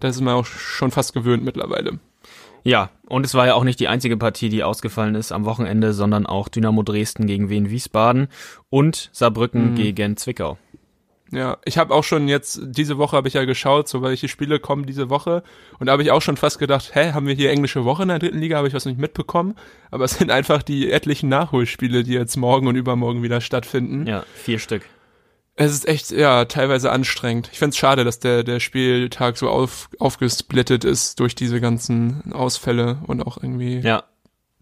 Das 0.00 0.14
ist 0.16 0.22
man 0.22 0.34
auch 0.34 0.46
schon 0.46 0.90
fast 0.90 1.12
gewöhnt 1.12 1.44
mittlerweile. 1.44 1.98
Ja, 2.64 2.90
und 3.06 3.24
es 3.24 3.34
war 3.34 3.46
ja 3.46 3.54
auch 3.54 3.64
nicht 3.64 3.80
die 3.80 3.88
einzige 3.88 4.16
Partie, 4.16 4.48
die 4.48 4.62
ausgefallen 4.62 5.14
ist 5.14 5.32
am 5.32 5.44
Wochenende, 5.44 5.92
sondern 5.92 6.26
auch 6.26 6.48
Dynamo 6.48 6.82
Dresden 6.82 7.26
gegen 7.26 7.48
Wien 7.50 7.70
Wiesbaden 7.70 8.28
und 8.68 9.10
Saarbrücken 9.12 9.74
gegen 9.74 10.16
Zwickau. 10.16 10.58
Ja, 11.30 11.58
ich 11.66 11.76
habe 11.76 11.94
auch 11.94 12.04
schon 12.04 12.26
jetzt, 12.26 12.58
diese 12.64 12.96
Woche 12.96 13.14
habe 13.16 13.28
ich 13.28 13.34
ja 13.34 13.44
geschaut, 13.44 13.86
so 13.86 14.00
welche 14.02 14.28
Spiele 14.28 14.60
kommen 14.60 14.86
diese 14.86 15.10
Woche. 15.10 15.42
Und 15.78 15.86
da 15.86 15.92
habe 15.92 16.02
ich 16.02 16.10
auch 16.10 16.22
schon 16.22 16.38
fast 16.38 16.58
gedacht, 16.58 16.94
hä, 16.94 17.12
haben 17.12 17.26
wir 17.26 17.34
hier 17.34 17.50
englische 17.50 17.84
Woche 17.84 18.02
in 18.02 18.08
der 18.08 18.18
dritten 18.18 18.38
Liga? 18.38 18.56
Habe 18.56 18.68
ich 18.68 18.74
was 18.74 18.86
nicht 18.86 18.98
mitbekommen? 18.98 19.54
Aber 19.90 20.04
es 20.04 20.12
sind 20.18 20.30
einfach 20.30 20.62
die 20.62 20.90
etlichen 20.90 21.28
Nachholspiele, 21.28 22.02
die 22.02 22.14
jetzt 22.14 22.36
morgen 22.36 22.66
und 22.66 22.76
übermorgen 22.76 23.22
wieder 23.22 23.42
stattfinden. 23.42 24.06
Ja, 24.06 24.24
vier 24.34 24.58
Stück. 24.58 24.82
Es 25.60 25.72
ist 25.72 25.88
echt, 25.88 26.12
ja, 26.12 26.44
teilweise 26.44 26.92
anstrengend. 26.92 27.48
Ich 27.52 27.58
find's 27.58 27.76
schade, 27.76 28.04
dass 28.04 28.20
der, 28.20 28.44
der 28.44 28.60
Spieltag 28.60 29.36
so 29.36 29.48
auf, 29.50 29.90
aufgesplittet 29.98 30.84
ist 30.84 31.18
durch 31.18 31.34
diese 31.34 31.60
ganzen 31.60 32.32
Ausfälle 32.32 32.98
und 33.08 33.26
auch 33.26 33.38
irgendwie 33.42 33.80
Ja, 33.80 34.04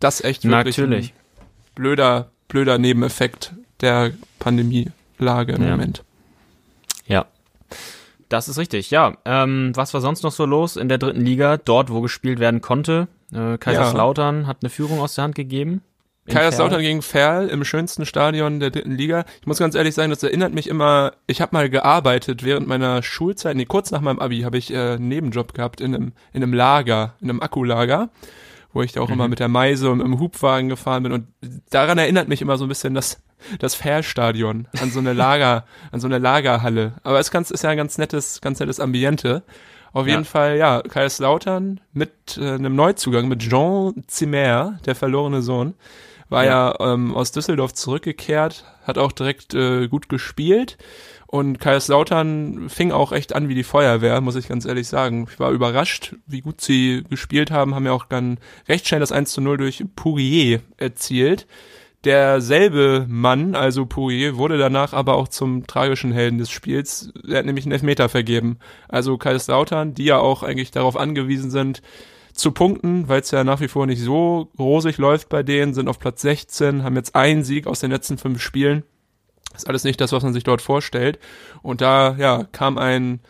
das 0.01 0.23
echt 0.25 0.45
wirklich 0.45 0.79
natürlich. 0.79 1.13
ein 1.13 1.45
blöder, 1.75 2.31
blöder 2.49 2.79
Nebeneffekt 2.79 3.53
der 3.83 4.13
Pandemielage 4.39 5.53
im 5.53 5.63
Ja. 5.65 5.71
Moment. 5.73 6.03
Ja. 7.07 7.27
Das 8.31 8.49
ist 8.49 8.57
richtig, 8.57 8.91
ja. 8.91 9.19
Ähm, 9.27 9.73
was 9.75 9.93
war 9.93 10.01
sonst 10.01 10.23
noch 10.23 10.33
so 10.33 10.47
los 10.47 10.77
in 10.77 10.89
der 10.89 10.97
dritten 10.97 11.21
Liga? 11.21 11.59
Dort, 11.59 11.91
wo 11.93 12.01
gespielt 12.01 12.39
werden 12.41 12.63
konnte. 12.63 13.07
Äh, 13.33 13.59
Kaiserslautern 13.59 14.47
hat 14.47 14.59
eine 14.63 14.71
Führung 14.71 15.01
aus 15.01 15.15
der 15.15 15.25
Hand 15.25 15.35
gegeben. 15.35 15.83
Kaiserslautern 16.27 16.81
gegen 16.81 17.03
Ferl 17.03 17.49
im 17.49 17.65
schönsten 17.65 18.05
Stadion 18.07 18.61
der 18.61 18.71
dritten 18.71 18.93
Liga. 18.93 19.25
Ich 19.41 19.47
muss 19.47 19.59
ganz 19.59 19.75
ehrlich 19.75 19.95
sagen, 19.95 20.11
das 20.11 20.23
erinnert 20.23 20.53
mich 20.53 20.69
immer, 20.69 21.13
ich 21.27 21.41
habe 21.41 21.55
mal 21.55 21.71
gearbeitet 21.71 22.45
während 22.45 22.67
meiner 22.67 23.03
Schulzeit, 23.03 23.57
nee, 23.57 23.65
kurz 23.65 23.91
nach 23.91 24.01
meinem 24.01 24.19
Abi 24.19 24.41
habe 24.43 24.59
ich 24.59 24.73
äh, 24.73 24.95
einen 24.95 25.09
Nebenjob 25.09 25.55
gehabt 25.55 25.81
in 25.81 25.95
einem, 25.95 26.13
in 26.33 26.43
einem 26.43 26.53
Lager, 26.53 27.15
in 27.21 27.31
einem 27.31 27.41
Akkulager, 27.43 28.11
wo 28.73 28.83
ich 28.83 28.93
da 28.93 29.01
auch 29.01 29.11
immer 29.11 29.29
mit 29.29 29.39
der 29.39 29.49
Meise 29.49 29.91
und 29.91 30.01
im 30.01 30.19
Hubwagen 30.21 30.69
gefahren 30.69 31.03
bin 31.03 31.13
und 31.13 31.29
daran 31.71 31.99
erinnert 31.99 32.29
mich 32.29 32.43
immer 32.43 32.59
so 32.59 32.65
ein 32.67 32.69
bisschen 32.69 32.95
das, 32.95 33.23
das 33.59 33.75
Ferl-Stadion, 33.75 34.69
an 34.81 34.91
so 34.91 34.99
eine 34.99 35.13
Lager, 35.15 35.65
an 35.93 36.01
so 36.01 36.09
eine 36.09 36.19
Lagerhalle. 36.19 36.95
Aber 37.03 37.19
es 37.21 37.29
ist, 37.29 37.31
ganz, 37.33 37.51
ist 37.51 37.63
ja 37.65 37.71
ein 37.71 37.77
ganz 37.77 37.97
nettes, 37.99 38.41
ganz 38.41 38.61
nettes 38.61 38.81
Ambiente. 38.81 39.45
Auf 39.93 40.07
Ja. 40.07 40.13
jeden 40.13 40.25
Fall, 40.27 40.59
ja, 40.59 40.83
Kaiserslautern 40.83 41.81
mit 41.95 42.37
äh, 42.39 42.51
einem 42.55 42.75
Neuzugang, 42.77 43.29
mit 43.29 43.41
Jean 43.41 44.05
Zimmer, 44.09 44.79
der 44.85 44.95
verlorene 44.95 45.41
Sohn, 45.41 45.73
war 46.29 46.45
ja, 46.45 46.75
ähm, 46.81 47.15
aus 47.15 47.33
Düsseldorf 47.33 47.75
zurückgekehrt, 47.75 48.65
hat 48.85 48.99
auch 48.99 49.13
direkt 49.13 49.55
äh, 49.55 49.89
gut 49.89 50.09
gespielt 50.09 50.79
und 51.27 51.59
Kaiserslautern 51.59 52.69
fing 52.69 52.93
auch 52.93 53.13
echt 53.13 53.35
an 53.35 53.49
wie 53.49 53.55
die 53.55 53.65
Feuerwehr, 53.65 54.21
muss 54.21 54.37
ich 54.37 54.49
ganz 54.49 54.65
ehrlich 54.65 54.87
sagen. 54.87 55.27
Ich 55.31 55.41
war 55.41 55.51
überrascht, 55.51 56.15
wie 56.27 56.41
gut 56.41 56.61
sie 56.61 57.05
gespielt 57.09 57.51
haben, 57.51 57.75
haben 57.75 57.87
ja 57.87 57.93
auch 57.93 58.07
dann 58.07 58.39
recht 58.69 58.87
schnell 58.87 59.01
das 59.01 59.13
1 59.13 59.33
zu 59.33 59.41
0 59.41 59.57
durch 59.57 59.85
Pourier 59.97 60.61
erzielt. 60.77 61.47
Derselbe 62.05 63.07
Mann, 63.09 63.57
also 63.57 63.87
Pourier, 63.87 64.37
wurde 64.37 64.59
danach 64.59 64.93
aber 64.93 65.15
auch 65.17 65.27
zum 65.27 65.67
tragischen 65.67 66.13
Helden 66.13 66.39
des 66.39 66.51
Spiels. 66.51 67.13
Er 67.29 67.39
hat 67.39 67.47
nämlich 67.47 67.65
einen 67.65 67.73
Elfmeter 67.73 68.09
vergeben. 68.09 68.59
Also 68.89 69.19
Kaiserslautern, 69.19 69.95
die 69.95 70.05
ja 70.05 70.19
auch 70.19 70.45
eigentlich 70.45 70.71
darauf 70.71 70.97
angewiesen 70.97 71.51
sind, 71.51 71.83
zu 72.37 72.53
punkten, 72.53 73.09
weil 73.09 73.21
es 73.21 73.31
ja 73.31 73.45
nach 73.45 73.61
wie 73.61 73.69
vor 73.69 73.87
nicht 73.87 74.01
so 74.01 74.51
rosig 74.59 74.99
läuft 74.99 75.29
bei 75.29 75.43
denen, 75.43 75.75
sind 75.75 75.89
auf 75.89 75.99
Platz 75.99 76.23
16, 76.23 76.85
haben 76.85 76.97
jetzt 76.97 77.15
einen 77.15 77.45
Sieg 77.45 77.67
aus 77.67 77.81
den 77.81 77.91
letzten 77.91 78.19
fünf 78.19 78.41
Spielen. 78.41 78.85
Ist 79.55 79.69
alles 79.69 79.85
nicht 79.85 80.01
das, 80.01 80.13
was 80.13 80.23
man 80.23 80.35
sich 80.35 80.45
dort 80.45 80.61
vorstellt. 80.61 81.19
Und 81.63 81.81
da, 81.81 82.15
ja, 82.19 82.45
kam 82.53 82.79
ein 82.79 83.21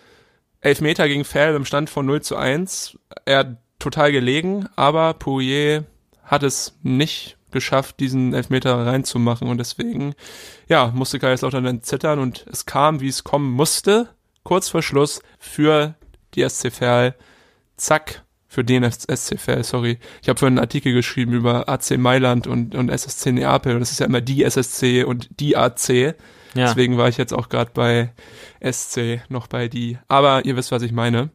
Elfmeter 0.61 1.07
gegen 1.09 1.25
Ferl 1.25 1.55
im 1.55 1.65
Stand 1.65 1.89
von 1.89 2.07
0 2.07 2.23
zu 2.23 2.37
1. 2.37 2.99
Er 3.25 3.39
hat 3.39 3.57
total 3.79 4.11
gelegen, 4.11 4.69
aber 4.75 5.15
Poirier 5.15 5.85
hat 6.25 6.43
es 6.43 6.77
nicht 6.83 7.37
geschafft, 7.53 8.01
diesen 8.01 8.35
Elfmeter 8.35 8.85
reinzumachen 8.85 9.49
und 9.49 9.59
deswegen, 9.59 10.15
ja, 10.69 10.89
musste 10.89 11.19
Kaiserslautern 11.19 11.65
dann 11.65 11.83
zittern 11.83 12.19
und 12.19 12.45
es 12.51 12.67
kam, 12.67 13.01
wie 13.01 13.09
es 13.09 13.25
kommen 13.25 13.51
musste, 13.53 14.09
kurz 14.43 14.69
vor 14.69 14.83
Schluss 14.83 15.23
für 15.39 15.95
die 16.35 16.47
SC 16.47 16.73
Verl. 16.73 17.15
Zack, 17.77 18.25
für 18.49 18.65
den 18.65 18.89
SC 18.91 19.39
Verl, 19.39 19.65
sorry. 19.65 19.99
Ich 20.23 20.29
habe 20.29 20.39
vorhin 20.39 20.59
einen 20.59 20.65
Artikel 20.65 20.93
geschrieben 20.93 21.33
über 21.33 21.69
AC 21.69 21.99
Mailand 21.99 22.47
und, 22.47 22.75
und 22.75 22.89
SSC 22.91 23.33
Neapel 23.33 23.75
und 23.75 23.81
das 23.81 23.93
ist 23.93 24.01
ja 24.01 24.07
immer 24.07 24.21
die 24.21 24.45
SSC 24.45 25.05
und 25.05 25.29
die 25.41 25.57
AC. 25.57 25.89
Ja. 25.89 26.15
Deswegen 26.55 26.97
war 26.97 27.09
ich 27.09 27.17
jetzt 27.17 27.35
auch 27.35 27.49
gerade 27.49 27.71
bei 27.75 28.13
SC, 28.61 29.21
noch 29.29 29.47
bei 29.47 29.69
die. 29.69 29.99
Aber 30.09 30.45
ihr 30.45 30.57
wisst, 30.57 30.73
was 30.73 30.83
ich 30.83 30.93
meine. 30.93 31.31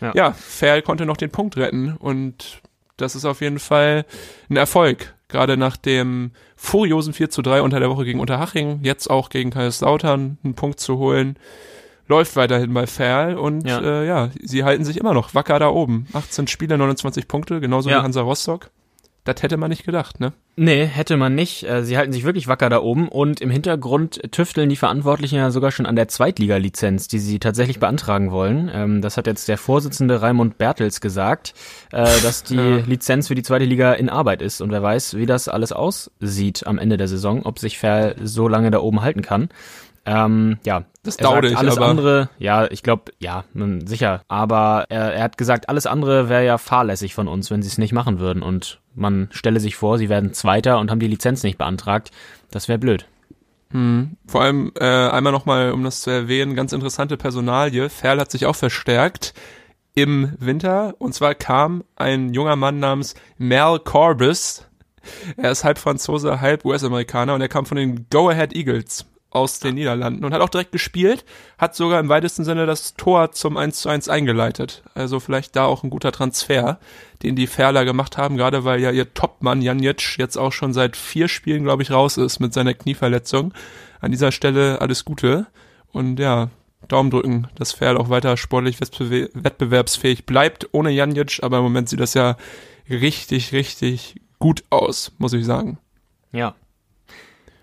Ja, 0.00 0.12
ja 0.14 0.32
Ferl 0.32 0.82
konnte 0.82 1.06
noch 1.06 1.16
den 1.16 1.30
Punkt 1.30 1.56
retten 1.56 1.96
und 1.96 2.60
das 2.96 3.14
ist 3.16 3.24
auf 3.24 3.40
jeden 3.40 3.58
Fall 3.58 4.04
ein 4.48 4.56
Erfolg. 4.56 5.14
Gerade 5.28 5.56
nach 5.56 5.76
dem 5.76 6.32
furiosen 6.56 7.14
4 7.14 7.30
zu 7.30 7.42
3 7.42 7.62
unter 7.62 7.80
der 7.80 7.88
Woche 7.88 8.04
gegen 8.04 8.20
Unterhaching, 8.20 8.80
jetzt 8.82 9.08
auch 9.08 9.30
gegen 9.30 9.50
Kaiserslautern 9.50 10.38
einen 10.42 10.54
Punkt 10.54 10.80
zu 10.80 10.98
holen. 10.98 11.36
Läuft 12.10 12.34
weiterhin 12.34 12.74
bei 12.74 12.88
Ferl 12.88 13.38
und 13.38 13.64
ja. 13.64 13.78
Äh, 13.80 14.04
ja, 14.04 14.30
sie 14.42 14.64
halten 14.64 14.84
sich 14.84 14.96
immer 14.96 15.14
noch 15.14 15.32
wacker 15.32 15.60
da 15.60 15.68
oben. 15.68 16.08
18 16.12 16.48
Spiele, 16.48 16.76
29 16.76 17.28
Punkte, 17.28 17.60
genauso 17.60 17.88
ja. 17.88 18.00
wie 18.00 18.02
Hansa 18.02 18.22
Rostock. 18.22 18.70
Das 19.22 19.44
hätte 19.44 19.56
man 19.56 19.70
nicht 19.70 19.84
gedacht, 19.84 20.18
ne? 20.18 20.32
Nee, 20.56 20.86
hätte 20.86 21.16
man 21.16 21.36
nicht. 21.36 21.62
Äh, 21.62 21.84
sie 21.84 21.96
halten 21.96 22.12
sich 22.12 22.24
wirklich 22.24 22.48
wacker 22.48 22.68
da 22.68 22.80
oben 22.80 23.08
und 23.08 23.40
im 23.40 23.48
Hintergrund 23.50 24.20
tüfteln 24.32 24.68
die 24.68 24.76
Verantwortlichen 24.76 25.36
ja 25.36 25.52
sogar 25.52 25.70
schon 25.70 25.86
an 25.86 25.94
der 25.94 26.08
Zweitliga-Lizenz, 26.08 27.06
die 27.06 27.20
sie 27.20 27.38
tatsächlich 27.38 27.78
beantragen 27.78 28.32
wollen. 28.32 28.68
Ähm, 28.74 29.02
das 29.02 29.16
hat 29.16 29.28
jetzt 29.28 29.46
der 29.46 29.56
Vorsitzende 29.56 30.20
Raimund 30.20 30.58
Bertels 30.58 31.00
gesagt, 31.00 31.54
äh, 31.92 32.06
dass 32.22 32.42
die 32.42 32.56
ja. 32.56 32.76
Lizenz 32.78 33.28
für 33.28 33.36
die 33.36 33.44
zweite 33.44 33.66
Liga 33.66 33.92
in 33.92 34.08
Arbeit 34.08 34.42
ist 34.42 34.60
und 34.60 34.72
wer 34.72 34.82
weiß, 34.82 35.16
wie 35.16 35.26
das 35.26 35.46
alles 35.46 35.70
aussieht 35.70 36.66
am 36.66 36.78
Ende 36.78 36.96
der 36.96 37.06
Saison, 37.06 37.46
ob 37.46 37.60
sich 37.60 37.78
Ferl 37.78 38.16
so 38.20 38.48
lange 38.48 38.72
da 38.72 38.80
oben 38.80 39.00
halten 39.00 39.22
kann. 39.22 39.48
Ähm, 40.10 40.58
ja, 40.64 40.82
das 41.04 41.18
dauert 41.18 41.44
ich, 41.44 41.56
alles 41.56 41.76
aber 41.76 41.86
andere, 41.86 42.30
ja, 42.40 42.68
ich 42.68 42.82
glaube, 42.82 43.12
ja, 43.20 43.44
sicher. 43.84 44.22
Aber 44.26 44.86
er, 44.88 45.14
er 45.14 45.22
hat 45.22 45.38
gesagt, 45.38 45.68
alles 45.68 45.86
andere 45.86 46.28
wäre 46.28 46.44
ja 46.44 46.58
fahrlässig 46.58 47.14
von 47.14 47.28
uns, 47.28 47.48
wenn 47.52 47.62
sie 47.62 47.68
es 47.68 47.78
nicht 47.78 47.92
machen 47.92 48.18
würden. 48.18 48.42
Und 48.42 48.80
man 48.96 49.28
stelle 49.30 49.60
sich 49.60 49.76
vor, 49.76 49.98
sie 49.98 50.08
werden 50.08 50.34
Zweiter 50.34 50.80
und 50.80 50.90
haben 50.90 50.98
die 50.98 51.06
Lizenz 51.06 51.44
nicht 51.44 51.58
beantragt. 51.58 52.10
Das 52.50 52.66
wäre 52.66 52.80
blöd. 52.80 53.06
Hm. 53.70 54.16
Vor 54.26 54.42
allem 54.42 54.72
äh, 54.80 54.84
einmal 54.84 55.32
nochmal, 55.32 55.70
um 55.70 55.84
das 55.84 56.00
zu 56.00 56.10
erwähnen, 56.10 56.56
ganz 56.56 56.72
interessante 56.72 57.16
Personalie. 57.16 57.88
Ferl 57.88 58.18
hat 58.18 58.32
sich 58.32 58.46
auch 58.46 58.56
verstärkt 58.56 59.32
im 59.94 60.32
Winter. 60.40 60.96
Und 60.98 61.14
zwar 61.14 61.36
kam 61.36 61.84
ein 61.94 62.34
junger 62.34 62.56
Mann 62.56 62.80
namens 62.80 63.14
Mel 63.38 63.78
Corbis. 63.78 64.66
Er 65.36 65.52
ist 65.52 65.62
halb 65.62 65.78
Franzose, 65.78 66.40
halb 66.40 66.64
US-Amerikaner 66.64 67.34
und 67.34 67.40
er 67.40 67.48
kam 67.48 67.64
von 67.64 67.76
den 67.76 68.06
Go 68.10 68.28
Ahead 68.28 68.54
Eagles 68.54 69.06
aus 69.30 69.60
den 69.60 69.76
Niederlanden 69.76 70.24
und 70.24 70.34
hat 70.34 70.40
auch 70.40 70.48
direkt 70.48 70.72
gespielt, 70.72 71.24
hat 71.56 71.74
sogar 71.74 72.00
im 72.00 72.08
weitesten 72.08 72.44
Sinne 72.44 72.66
das 72.66 72.94
Tor 72.94 73.32
zum 73.32 73.56
1 73.56 73.80
zu 73.80 73.88
1 73.88 74.08
eingeleitet. 74.08 74.82
Also 74.94 75.20
vielleicht 75.20 75.54
da 75.54 75.64
auch 75.64 75.84
ein 75.84 75.90
guter 75.90 76.10
Transfer, 76.10 76.80
den 77.22 77.36
die 77.36 77.46
Ferler 77.46 77.84
gemacht 77.84 78.18
haben, 78.18 78.36
gerade 78.36 78.64
weil 78.64 78.80
ja 78.80 78.90
ihr 78.90 79.14
Topmann 79.14 79.62
Janic 79.62 80.18
jetzt 80.18 80.36
auch 80.36 80.52
schon 80.52 80.72
seit 80.72 80.96
vier 80.96 81.28
Spielen, 81.28 81.62
glaube 81.62 81.82
ich, 81.82 81.92
raus 81.92 82.16
ist 82.16 82.40
mit 82.40 82.52
seiner 82.52 82.74
Knieverletzung. 82.74 83.54
An 84.00 84.10
dieser 84.10 84.32
Stelle 84.32 84.80
alles 84.80 85.04
Gute 85.04 85.46
und 85.92 86.18
ja, 86.18 86.50
Daumen 86.88 87.10
drücken, 87.10 87.46
dass 87.54 87.72
Ferl 87.72 87.96
auch 87.96 88.08
weiter 88.08 88.36
sportlich 88.36 88.80
wettbewerbsfähig 88.80 90.26
bleibt, 90.26 90.68
ohne 90.72 90.90
Janic, 90.90 91.38
aber 91.42 91.58
im 91.58 91.64
Moment 91.64 91.88
sieht 91.88 92.00
das 92.00 92.14
ja 92.14 92.36
richtig, 92.88 93.52
richtig 93.52 94.16
gut 94.40 94.64
aus, 94.70 95.12
muss 95.18 95.34
ich 95.34 95.44
sagen. 95.44 95.78
Ja, 96.32 96.54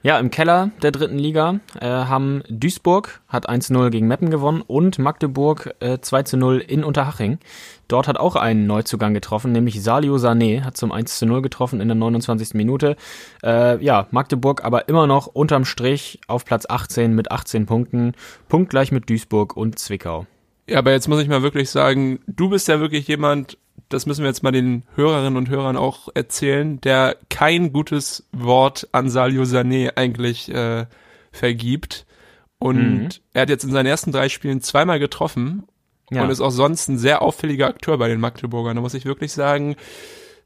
ja, 0.07 0.17
im 0.19 0.31
Keller 0.31 0.71
der 0.81 0.91
dritten 0.91 1.19
Liga 1.19 1.59
äh, 1.81 1.85
haben 1.85 2.41
Duisburg 2.47 3.19
hat 3.27 3.49
1-0 3.49 3.89
gegen 3.89 4.07
Meppen 4.07 4.29
gewonnen 4.29 4.63
und 4.65 4.99
Magdeburg 4.99 5.75
äh, 5.81 5.95
2-0 5.95 6.59
in 6.59 6.85
Unterhaching. 6.85 7.39
Dort 7.89 8.07
hat 8.07 8.17
auch 8.17 8.37
ein 8.37 8.67
Neuzugang 8.67 9.13
getroffen, 9.13 9.51
nämlich 9.51 9.83
Salio 9.83 10.15
Sané 10.15 10.61
hat 10.63 10.77
zum 10.77 10.93
1-0 10.93 11.41
getroffen 11.41 11.81
in 11.81 11.89
der 11.89 11.95
29. 11.95 12.53
Minute. 12.53 12.95
Äh, 13.43 13.83
ja, 13.83 14.07
Magdeburg 14.11 14.63
aber 14.63 14.87
immer 14.87 15.07
noch 15.07 15.27
unterm 15.27 15.65
Strich 15.65 16.21
auf 16.27 16.45
Platz 16.45 16.65
18 16.69 17.13
mit 17.13 17.29
18 17.29 17.65
Punkten, 17.65 18.13
punktgleich 18.47 18.93
mit 18.93 19.09
Duisburg 19.09 19.57
und 19.57 19.77
Zwickau. 19.77 20.25
Ja, 20.69 20.79
aber 20.79 20.91
jetzt 20.91 21.09
muss 21.09 21.21
ich 21.21 21.27
mal 21.27 21.43
wirklich 21.43 21.69
sagen, 21.69 22.19
du 22.27 22.47
bist 22.47 22.69
ja 22.69 22.79
wirklich 22.79 23.09
jemand, 23.09 23.57
das 23.89 24.05
müssen 24.05 24.21
wir 24.23 24.29
jetzt 24.29 24.43
mal 24.43 24.51
den 24.51 24.83
Hörerinnen 24.95 25.37
und 25.37 25.49
Hörern 25.49 25.77
auch 25.77 26.09
erzählen, 26.13 26.81
der 26.81 27.17
kein 27.29 27.71
gutes 27.71 28.27
Wort 28.31 28.87
an 28.91 29.09
Salio 29.09 29.43
Sané 29.43 29.95
eigentlich 29.95 30.49
äh, 30.49 30.85
vergibt. 31.31 32.05
Und 32.59 32.99
mhm. 32.99 33.09
er 33.33 33.43
hat 33.43 33.49
jetzt 33.49 33.63
in 33.63 33.71
seinen 33.71 33.85
ersten 33.85 34.11
drei 34.11 34.29
Spielen 34.29 34.61
zweimal 34.61 34.99
getroffen 34.99 35.67
ja. 36.09 36.23
und 36.23 36.29
ist 36.29 36.41
auch 36.41 36.51
sonst 36.51 36.87
ein 36.87 36.97
sehr 36.97 37.21
auffälliger 37.21 37.67
Akteur 37.67 37.97
bei 37.97 38.07
den 38.07 38.19
Magdeburgern. 38.19 38.75
Da 38.75 38.81
muss 38.81 38.93
ich 38.93 39.05
wirklich 39.05 39.31
sagen, 39.31 39.75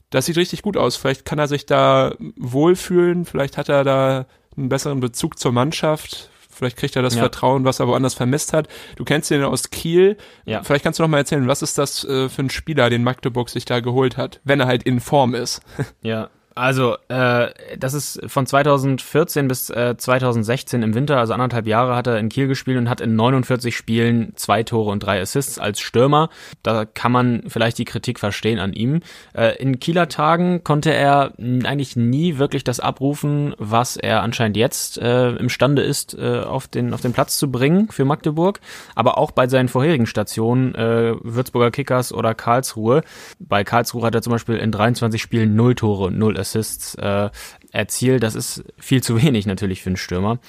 das 0.10 0.26
sieht 0.26 0.38
richtig 0.38 0.62
gut 0.62 0.78
aus. 0.78 0.98
Vielleicht 0.98 1.26
kann 1.26 1.40
er 1.40 1.48
sich 1.48 1.66
da 1.66 2.16
wohlfühlen, 2.36 3.26
vielleicht 3.26 3.58
hat 3.58 3.70
er 3.70 3.84
da 3.84 4.26
einen 4.58 4.70
besseren 4.70 5.00
Bezug 5.00 5.40
zur 5.40 5.52
Mannschaft. 5.52 6.31
Vielleicht 6.62 6.78
kriegt 6.78 6.96
er 6.96 7.02
das 7.02 7.16
ja. 7.16 7.22
Vertrauen, 7.22 7.66
was 7.66 7.80
er 7.80 7.88
woanders 7.88 8.14
vermisst 8.14 8.54
hat. 8.54 8.68
Du 8.98 9.04
kennst 9.04 9.32
ihn 9.32 9.42
aus 9.42 9.72
Kiel. 9.72 10.16
Ja. 10.46 10.62
Vielleicht 10.62 10.84
kannst 10.84 11.00
du 11.00 11.04
noch 11.04 11.10
mal 11.10 11.18
erzählen, 11.18 11.48
was 11.48 11.64
ist 11.64 11.80
das 11.80 12.04
äh, 12.04 12.30
für 12.30 12.44
ein 12.44 12.52
Spieler, 12.52 12.92
den 12.92 13.04
Magdeburg 13.04 13.50
sich 13.50 13.66
da 13.66 13.80
geholt 13.80 14.16
hat, 14.16 14.42
wenn 14.44 14.60
er 14.60 14.68
halt 14.68 14.84
in 14.84 15.00
Form 15.00 15.34
ist? 15.34 15.62
Ja, 16.04 16.30
also, 16.56 16.98
äh, 17.08 17.50
das 17.78 17.94
ist 17.94 18.20
von 18.28 18.46
2014 18.46 19.48
bis 19.48 19.70
äh, 19.70 19.96
2016 19.98 20.84
im 20.84 20.94
Winter, 20.94 21.18
also 21.18 21.34
anderthalb 21.34 21.66
Jahre 21.66 21.96
hat 21.96 22.08
er 22.08 22.18
in 22.18 22.30
Kiel 22.30 22.48
gespielt 22.48 22.78
und 22.78 22.90
hat 22.90 23.00
in 23.00 23.16
49 23.16 23.76
Spielen 23.76 24.34
zwei 24.36 24.64
Tore 24.64 24.92
und 24.92 25.02
drei 25.02 25.22
Assists 25.22 25.60
als 25.60 25.80
Stürmer. 25.80 26.30
Da 26.62 26.86
kann 26.86 27.12
man 27.12 27.44
vielleicht 27.48 27.78
die 27.78 27.86
Kritik 27.86 28.20
verstehen 28.20 28.60
an 28.60 28.74
ihm. 28.74 29.02
Äh, 29.34 29.56
in 29.62 29.80
Kieler 29.80 30.10
Tagen 30.10 30.64
konnte 30.64 30.94
er 30.94 31.34
eigentlich 31.38 31.96
nie 31.96 32.38
wirklich 32.38 32.64
das 32.64 32.80
abrufen, 32.80 33.56
was 33.58 33.96
er 33.96 34.22
anscheinend 34.22 34.58
jetzt 34.58 34.98
äh, 34.98 35.32
imstande 35.36 35.84
ist, 35.84 36.18
äh, 36.18 36.40
auf, 36.40 36.68
den, 36.68 36.94
auf 36.94 37.02
den 37.02 37.14
Platz 37.14 37.38
zu 37.38 37.50
bringen 37.50 37.90
für 37.92 38.04
Magdeburg. 38.04 38.60
Aber 38.96 39.18
auch 39.18 39.32
bei 39.32 39.48
seinen 39.48 39.70
vorherigen 39.70 40.06
Stationen, 40.06 40.76
äh, 40.76 41.14
Würzburger 41.22 41.72
Kickers 41.72 42.12
oder 42.12 42.36
Karlsruhe. 42.36 43.04
Bei 43.40 43.64
Karlsruhe 43.64 44.04
hat 44.04 44.16
er 44.16 44.22
zum 44.22 44.32
Beispiel 44.32 44.58
in 44.58 44.72
23 44.72 45.22
Spielen 45.22 45.56
null 45.56 45.76
Tore 45.76 46.06
und 46.06 46.18
null 46.18 46.41
Assists 46.42 46.96
äh, 46.96 47.30
erzielt. 47.72 48.24
Das 48.24 48.36
ist 48.36 48.64
viel 48.78 49.02
zu 49.02 49.22
wenig 49.22 49.46
natürlich 49.46 49.82
für 49.82 49.90
einen 49.90 49.98
Stürmer. 49.98 50.40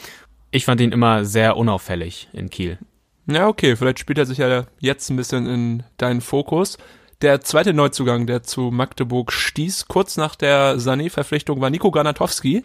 Ich 0.51 0.65
fand 0.65 0.81
ihn 0.81 0.93
immer 0.93 1.25
sehr 1.25 1.57
unauffällig 1.57 2.29
in 2.33 2.51
Kiel. 2.51 2.79
Ja, 3.27 3.47
okay, 3.47 3.77
vielleicht 3.77 4.01
spielt 4.01 4.19
er 4.19 4.27
sich 4.27 4.39
ja 4.39 4.67
jetzt 4.81 5.09
ein 5.09 5.17
bisschen 5.17 5.47
in 5.47 5.83
deinen 5.97 6.21
Fokus. 6.21 6.77
Der 7.23 7.41
zweite 7.41 7.73
Neuzugang, 7.73 8.27
der 8.27 8.43
zu 8.43 8.73
Magdeburg 8.73 9.33
stieß, 9.33 9.87
kurz 9.87 10.17
nach 10.17 10.35
der 10.35 10.79
Sané-Verpflichtung, 10.79 11.61
war 11.61 11.71
Nico 11.71 11.93
Granatowski. 11.93 12.65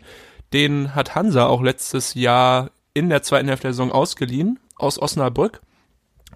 Den 0.52 0.96
hat 0.96 1.14
Hansa 1.14 1.46
auch 1.46 1.62
letztes 1.62 2.16
Jahr 2.16 2.72
in 2.96 3.10
der 3.10 3.22
zweiten 3.22 3.48
Hälfte 3.48 3.68
der 3.68 3.74
Saison 3.74 3.92
ausgeliehen 3.92 4.60
aus 4.76 5.00
Osnabrück. 5.00 5.62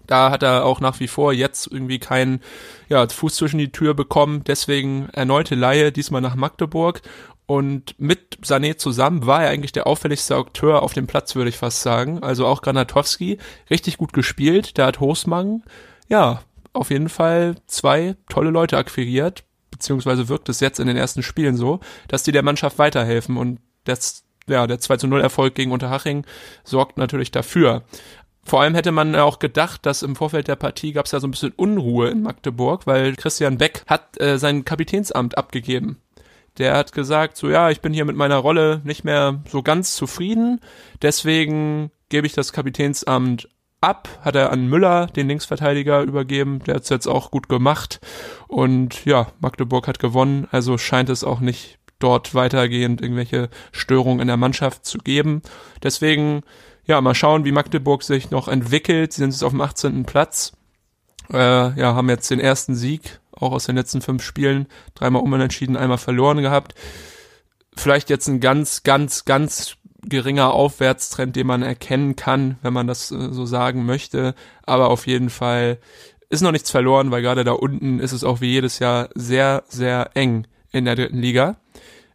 Da 0.07 0.31
hat 0.31 0.43
er 0.43 0.65
auch 0.65 0.79
nach 0.79 0.99
wie 0.99 1.07
vor 1.07 1.33
jetzt 1.33 1.67
irgendwie 1.67 1.99
keinen 1.99 2.41
ja, 2.89 3.07
Fuß 3.07 3.35
zwischen 3.35 3.57
die 3.57 3.71
Tür 3.71 3.93
bekommen. 3.93 4.43
Deswegen 4.45 5.09
erneute 5.13 5.55
Laie, 5.55 5.91
diesmal 5.91 6.21
nach 6.21 6.35
Magdeburg. 6.35 7.01
Und 7.45 7.99
mit 7.99 8.39
Sané 8.43 8.77
zusammen 8.77 9.25
war 9.25 9.43
er 9.43 9.49
eigentlich 9.49 9.73
der 9.73 9.87
auffälligste 9.87 10.35
Akteur 10.35 10.83
auf 10.83 10.93
dem 10.93 11.07
Platz, 11.07 11.35
würde 11.35 11.49
ich 11.49 11.57
fast 11.57 11.81
sagen. 11.81 12.23
Also 12.23 12.45
auch 12.45 12.61
Granatowski, 12.61 13.39
richtig 13.69 13.97
gut 13.97 14.13
gespielt. 14.13 14.77
Der 14.77 14.85
hat 14.85 14.99
Hosmang, 14.99 15.63
ja, 16.07 16.41
auf 16.73 16.91
jeden 16.91 17.09
Fall 17.09 17.55
zwei 17.67 18.15
tolle 18.29 18.51
Leute 18.51 18.77
akquiriert. 18.77 19.43
Beziehungsweise 19.69 20.29
wirkt 20.29 20.47
es 20.47 20.59
jetzt 20.59 20.79
in 20.79 20.87
den 20.87 20.97
ersten 20.97 21.23
Spielen 21.23 21.57
so, 21.57 21.79
dass 22.07 22.23
die 22.23 22.31
der 22.31 22.43
Mannschaft 22.43 22.77
weiterhelfen. 22.77 23.35
Und 23.35 23.59
das 23.83 24.23
ja, 24.47 24.67
der 24.67 24.79
2 24.79 24.97
zu 24.97 25.07
0 25.07 25.21
Erfolg 25.21 25.55
gegen 25.55 25.71
Unterhaching 25.71 26.25
sorgt 26.63 26.97
natürlich 26.97 27.31
dafür. 27.31 27.83
Vor 28.43 28.61
allem 28.61 28.75
hätte 28.75 28.91
man 28.91 29.15
auch 29.15 29.39
gedacht, 29.39 29.85
dass 29.85 30.03
im 30.03 30.15
Vorfeld 30.15 30.47
der 30.47 30.55
Partie 30.55 30.93
gab 30.93 31.05
es 31.05 31.11
ja 31.11 31.19
so 31.19 31.27
ein 31.27 31.31
bisschen 31.31 31.53
Unruhe 31.55 32.09
in 32.09 32.23
Magdeburg, 32.23 32.87
weil 32.87 33.15
Christian 33.15 33.57
Beck 33.57 33.83
hat 33.87 34.19
äh, 34.19 34.37
sein 34.37 34.65
Kapitänsamt 34.65 35.37
abgegeben. 35.37 36.01
Der 36.57 36.75
hat 36.75 36.91
gesagt, 36.91 37.37
so 37.37 37.49
ja, 37.49 37.69
ich 37.69 37.81
bin 37.81 37.93
hier 37.93 38.05
mit 38.05 38.15
meiner 38.15 38.37
Rolle 38.37 38.81
nicht 38.83 39.03
mehr 39.03 39.41
so 39.47 39.61
ganz 39.61 39.95
zufrieden, 39.95 40.59
deswegen 41.01 41.91
gebe 42.09 42.27
ich 42.27 42.33
das 42.33 42.51
Kapitänsamt 42.51 43.47
ab, 43.81 44.07
hat 44.21 44.35
er 44.35 44.51
an 44.51 44.67
Müller, 44.67 45.07
den 45.07 45.27
Linksverteidiger, 45.27 46.03
übergeben. 46.03 46.59
Der 46.59 46.75
hat 46.75 46.83
es 46.83 46.89
jetzt 46.89 47.07
auch 47.07 47.31
gut 47.31 47.49
gemacht. 47.49 47.99
Und 48.47 49.05
ja, 49.05 49.27
Magdeburg 49.39 49.87
hat 49.87 49.99
gewonnen, 49.99 50.47
also 50.51 50.77
scheint 50.77 51.09
es 51.09 51.23
auch 51.23 51.39
nicht 51.39 51.79
dort 51.99 52.33
weitergehend 52.33 53.01
irgendwelche 53.01 53.49
Störungen 53.71 54.21
in 54.21 54.27
der 54.27 54.37
Mannschaft 54.37 54.85
zu 54.85 54.99
geben. 54.99 55.41
Deswegen 55.83 56.43
ja, 56.85 56.99
mal 57.01 57.15
schauen, 57.15 57.45
wie 57.45 57.51
Magdeburg 57.51 58.03
sich 58.03 58.31
noch 58.31 58.47
entwickelt. 58.47 59.13
Sie 59.13 59.21
sind 59.21 59.31
jetzt 59.31 59.43
auf 59.43 59.51
dem 59.51 59.61
18. 59.61 60.05
Platz. 60.05 60.53
Äh, 61.31 61.37
ja, 61.79 61.95
haben 61.95 62.09
jetzt 62.09 62.29
den 62.29 62.39
ersten 62.39 62.75
Sieg, 62.75 63.19
auch 63.31 63.51
aus 63.51 63.65
den 63.65 63.75
letzten 63.75 64.01
fünf 64.01 64.23
Spielen, 64.23 64.67
dreimal 64.95 65.21
unentschieden, 65.21 65.77
einmal 65.77 65.97
verloren 65.97 66.41
gehabt. 66.41 66.75
Vielleicht 67.75 68.09
jetzt 68.09 68.27
ein 68.27 68.39
ganz, 68.39 68.83
ganz, 68.83 69.25
ganz 69.25 69.77
geringer 70.03 70.53
Aufwärtstrend, 70.53 71.35
den 71.35 71.47
man 71.47 71.61
erkennen 71.61 72.15
kann, 72.15 72.57
wenn 72.61 72.73
man 72.73 72.87
das 72.87 73.11
äh, 73.11 73.31
so 73.31 73.45
sagen 73.45 73.85
möchte. 73.85 74.35
Aber 74.63 74.89
auf 74.89 75.07
jeden 75.07 75.29
Fall 75.29 75.77
ist 76.29 76.41
noch 76.41 76.51
nichts 76.51 76.71
verloren, 76.71 77.11
weil 77.11 77.21
gerade 77.21 77.43
da 77.43 77.51
unten 77.51 77.99
ist 77.99 78.13
es 78.13 78.23
auch 78.23 78.41
wie 78.41 78.51
jedes 78.51 78.79
Jahr 78.79 79.09
sehr, 79.15 79.63
sehr 79.67 80.11
eng 80.15 80.47
in 80.71 80.85
der 80.85 80.95
dritten 80.95 81.19
Liga. 81.19 81.57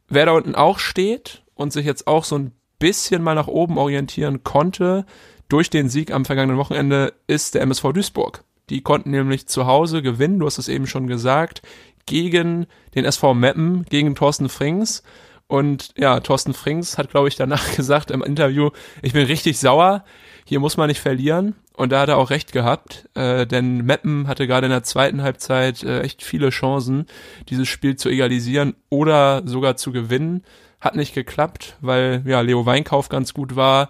Wer 0.09 0.27
da 0.27 0.33
unten 0.33 0.55
auch 0.55 0.79
steht 0.79 1.43
und 1.55 1.73
sich 1.73 1.87
jetzt 1.87 2.07
auch 2.07 2.25
so 2.25 2.39
ein 2.39 2.53
bisschen 2.79 3.23
mal 3.23 3.35
nach 3.35 3.49
oben 3.49 3.79
orientieren 3.79 4.45
konnte 4.45 5.07
durch 5.49 5.71
den 5.71 5.89
Sieg 5.89 6.13
am 6.13 6.25
vergangenen 6.25 6.59
Wochenende, 6.59 7.15
ist 7.27 7.55
der 7.55 7.63
MSV 7.63 7.93
Duisburg. 7.93 8.45
Die 8.69 8.83
konnten 8.83 9.11
nämlich 9.11 9.47
zu 9.47 9.67
Hause 9.67 10.03
gewinnen, 10.03 10.41
du 10.41 10.47
hast 10.47 10.59
es 10.59 10.69
eben 10.69 10.87
schon 10.87 11.07
gesagt, 11.07 11.63
gegen 12.05 12.67
den 12.95 13.05
SV 13.05 13.35
Meppen, 13.35 13.85
gegen 13.89 14.15
Thorsten 14.15 14.49
Frings. 14.49 15.03
Und 15.49 15.91
ja, 15.97 16.19
Thorsten 16.19 16.55
Frings 16.55 16.99
hat, 16.99 17.11
glaube 17.11 17.29
ich, 17.29 17.37
danach 17.37 17.77
gesagt 17.77 18.11
im 18.11 18.23
Interview, 18.23 18.71
ich 19.03 19.13
bin 19.13 19.27
richtig 19.27 19.59
sauer, 19.59 20.05
hier 20.45 20.61
muss 20.61 20.77
man 20.77 20.89
nicht 20.89 21.01
verlieren. 21.01 21.55
Und 21.75 21.93
da 21.93 22.01
hat 22.01 22.09
er 22.09 22.17
auch 22.17 22.31
recht 22.31 22.53
gehabt, 22.53 23.07
äh, 23.15 23.47
denn 23.47 23.85
Meppen 23.85 24.29
hatte 24.29 24.47
gerade 24.47 24.67
in 24.67 24.71
der 24.71 24.83
zweiten 24.83 25.23
Halbzeit 25.23 25.83
äh, 25.83 26.01
echt 26.01 26.23
viele 26.23 26.49
Chancen, 26.49 27.07
dieses 27.51 27.69
Spiel 27.69 27.97
zu 27.97 28.09
egalisieren 28.09 28.75
oder 28.89 29.47
sogar 29.47 29.77
zu 29.77 29.93
gewinnen. 29.93 30.43
Hat 30.87 30.95
nicht 30.95 31.15
geklappt, 31.15 31.77
weil 31.81 32.23
ja 32.27 32.41
Leo 32.43 32.65
Weinkauf 32.65 33.09
ganz 33.09 33.35
gut 33.35 33.57
war 33.57 33.89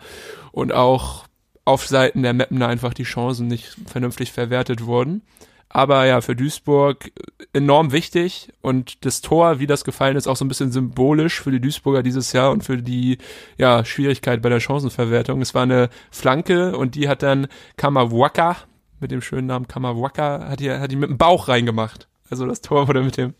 und 0.50 0.72
auch 0.72 1.26
auf 1.66 1.86
Seiten 1.86 2.22
der 2.22 2.32
Mappener 2.32 2.68
einfach 2.68 2.94
die 2.94 3.02
Chancen 3.02 3.48
nicht 3.48 3.76
vernünftig 3.86 4.32
verwertet 4.32 4.86
wurden. 4.86 5.20
Aber 5.68 6.06
ja, 6.06 6.22
für 6.22 6.34
Duisburg 6.34 7.12
enorm 7.52 7.92
wichtig 7.92 8.50
und 8.62 9.04
das 9.04 9.20
Tor, 9.20 9.58
wie 9.58 9.66
das 9.66 9.84
gefallen 9.84 10.16
ist, 10.16 10.26
auch 10.26 10.36
so 10.36 10.46
ein 10.46 10.48
bisschen 10.48 10.72
symbolisch 10.72 11.42
für 11.42 11.50
die 11.50 11.60
Duisburger 11.60 12.02
dieses 12.02 12.32
Jahr 12.32 12.50
und 12.50 12.64
für 12.64 12.78
die 12.78 13.18
ja, 13.58 13.84
Schwierigkeit 13.84 14.40
bei 14.40 14.48
der 14.48 14.60
Chancenverwertung. 14.60 15.42
Es 15.42 15.54
war 15.54 15.64
eine 15.64 15.90
Flanke 16.10 16.78
und 16.78 16.94
die 16.94 17.10
hat 17.10 17.22
dann 17.22 17.46
Kamawaka, 17.76 18.56
mit 19.00 19.10
dem 19.10 19.20
schönen 19.20 19.48
Namen 19.48 19.68
Kamawaka, 19.68 20.48
hat 20.48 20.60
die, 20.60 20.70
hat 20.70 20.90
die 20.90 20.96
mit 20.96 21.10
dem 21.10 21.18
Bauch 21.18 21.48
reingemacht. 21.48 22.08
Also 22.30 22.46
das 22.46 22.62
Tor 22.62 22.88
wurde 22.88 23.02
mit 23.02 23.18
dem, 23.18 23.34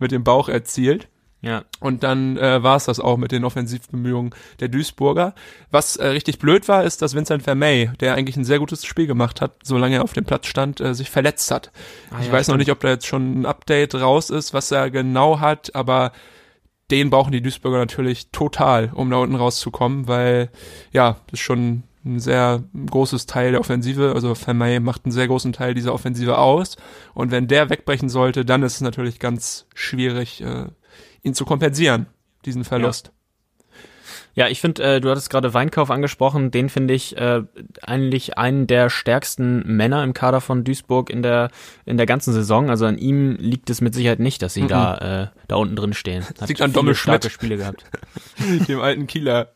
mit 0.00 0.10
dem 0.10 0.24
Bauch 0.24 0.48
erzielt. 0.48 1.08
Ja. 1.44 1.64
Und 1.80 2.02
dann 2.02 2.36
äh, 2.36 2.62
war 2.62 2.76
es 2.76 2.86
das 2.86 3.00
auch 3.00 3.16
mit 3.16 3.32
den 3.32 3.44
Offensivbemühungen 3.44 4.34
der 4.60 4.68
Duisburger. 4.68 5.34
Was 5.70 5.96
äh, 5.96 6.06
richtig 6.08 6.38
blöd 6.38 6.68
war, 6.68 6.84
ist, 6.84 7.02
dass 7.02 7.14
Vincent 7.14 7.42
Vermey, 7.42 7.90
der 8.00 8.14
eigentlich 8.14 8.36
ein 8.36 8.44
sehr 8.44 8.58
gutes 8.58 8.84
Spiel 8.84 9.06
gemacht 9.06 9.40
hat, 9.40 9.52
solange 9.62 9.96
er 9.96 10.04
auf 10.04 10.12
dem 10.12 10.24
Platz 10.24 10.46
stand, 10.46 10.80
äh, 10.80 10.94
sich 10.94 11.10
verletzt 11.10 11.50
hat. 11.50 11.70
Ah, 12.10 12.16
ich 12.20 12.26
ja, 12.26 12.32
weiß 12.32 12.48
noch 12.48 12.54
stimmt. 12.54 12.58
nicht, 12.60 12.72
ob 12.72 12.80
da 12.80 12.88
jetzt 12.88 13.06
schon 13.06 13.40
ein 13.40 13.46
Update 13.46 13.94
raus 13.94 14.30
ist, 14.30 14.54
was 14.54 14.70
er 14.70 14.90
genau 14.90 15.40
hat, 15.40 15.74
aber 15.74 16.12
den 16.90 17.10
brauchen 17.10 17.32
die 17.32 17.42
Duisburger 17.42 17.78
natürlich 17.78 18.30
total, 18.30 18.90
um 18.94 19.10
da 19.10 19.16
unten 19.16 19.36
rauszukommen, 19.36 20.06
weil 20.06 20.50
ja, 20.92 21.16
das 21.26 21.40
ist 21.40 21.44
schon 21.44 21.84
ein 22.04 22.20
sehr 22.20 22.62
großes 22.90 23.26
Teil 23.26 23.52
der 23.52 23.60
Offensive, 23.60 24.12
also 24.14 24.34
Vermey 24.34 24.78
macht 24.80 25.06
einen 25.06 25.12
sehr 25.12 25.26
großen 25.26 25.54
Teil 25.54 25.72
dieser 25.72 25.94
Offensive 25.94 26.36
aus 26.36 26.76
und 27.14 27.30
wenn 27.30 27.48
der 27.48 27.70
wegbrechen 27.70 28.10
sollte, 28.10 28.44
dann 28.44 28.62
ist 28.62 28.74
es 28.74 28.80
natürlich 28.82 29.18
ganz 29.18 29.66
schwierig, 29.74 30.42
äh, 30.42 30.66
ihn 31.24 31.34
zu 31.34 31.44
kompensieren, 31.44 32.06
diesen 32.44 32.62
Verlust. 32.62 33.10
Ja, 34.36 34.48
ich 34.48 34.60
finde, 34.60 34.82
äh, 34.82 35.00
du 35.00 35.10
hattest 35.10 35.30
gerade 35.30 35.54
Weinkauf 35.54 35.92
angesprochen, 35.92 36.50
den 36.50 36.68
finde 36.68 36.92
ich 36.92 37.16
äh, 37.16 37.42
eigentlich 37.82 38.36
einen 38.36 38.66
der 38.66 38.90
stärksten 38.90 39.62
Männer 39.64 40.02
im 40.02 40.12
Kader 40.12 40.40
von 40.40 40.64
Duisburg 40.64 41.08
in 41.08 41.22
der 41.22 41.50
in 41.84 41.96
der 41.96 42.06
ganzen 42.06 42.32
Saison. 42.32 42.68
Also 42.68 42.84
an 42.86 42.98
ihm 42.98 43.36
liegt 43.36 43.70
es 43.70 43.80
mit 43.80 43.94
Sicherheit 43.94 44.18
nicht, 44.18 44.42
dass 44.42 44.54
sie 44.54 44.62
Mhm. 44.62 44.68
da 44.68 44.96
äh, 45.22 45.28
da 45.46 45.54
unten 45.56 45.76
drin 45.76 45.92
stehen. 45.92 46.24
Hat 46.40 46.48
liegt 46.48 46.60
an 46.62 46.72
Dommel 46.72 46.96
starke. 46.96 47.30
Spiele 47.30 47.56
gehabt. 47.56 47.84
dem 48.68 48.80
alten 48.80 49.06
Kieler. 49.06 49.52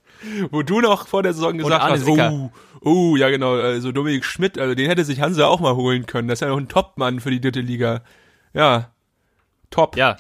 Wo 0.51 0.63
du 0.63 0.81
noch 0.81 1.09
vor 1.09 1.23
der 1.25 1.33
Saison 1.33 1.59
gesagt 1.59 1.83
hast, 1.83 2.07
oh, 2.07 2.51
oh, 2.83 3.17
ja 3.17 3.31
genau, 3.31 3.55
also 3.55 3.93
Dominik 3.93 4.25
Schmidt, 4.25 4.59
also 4.59 4.75
den 4.75 4.87
hätte 4.89 5.05
sich 5.05 5.21
Hansa 5.21 5.47
auch 5.47 5.61
mal 5.61 5.77
holen 5.77 6.07
können. 6.07 6.27
Das 6.27 6.37
ist 6.39 6.41
ja 6.41 6.49
noch 6.49 6.57
ein 6.57 6.67
Topmann 6.69 7.21
für 7.21 7.31
die 7.31 7.41
dritte 7.41 7.61
Liga. 7.61 8.03
Ja, 8.53 8.91
top. 9.71 9.97
Ja, 9.97 10.17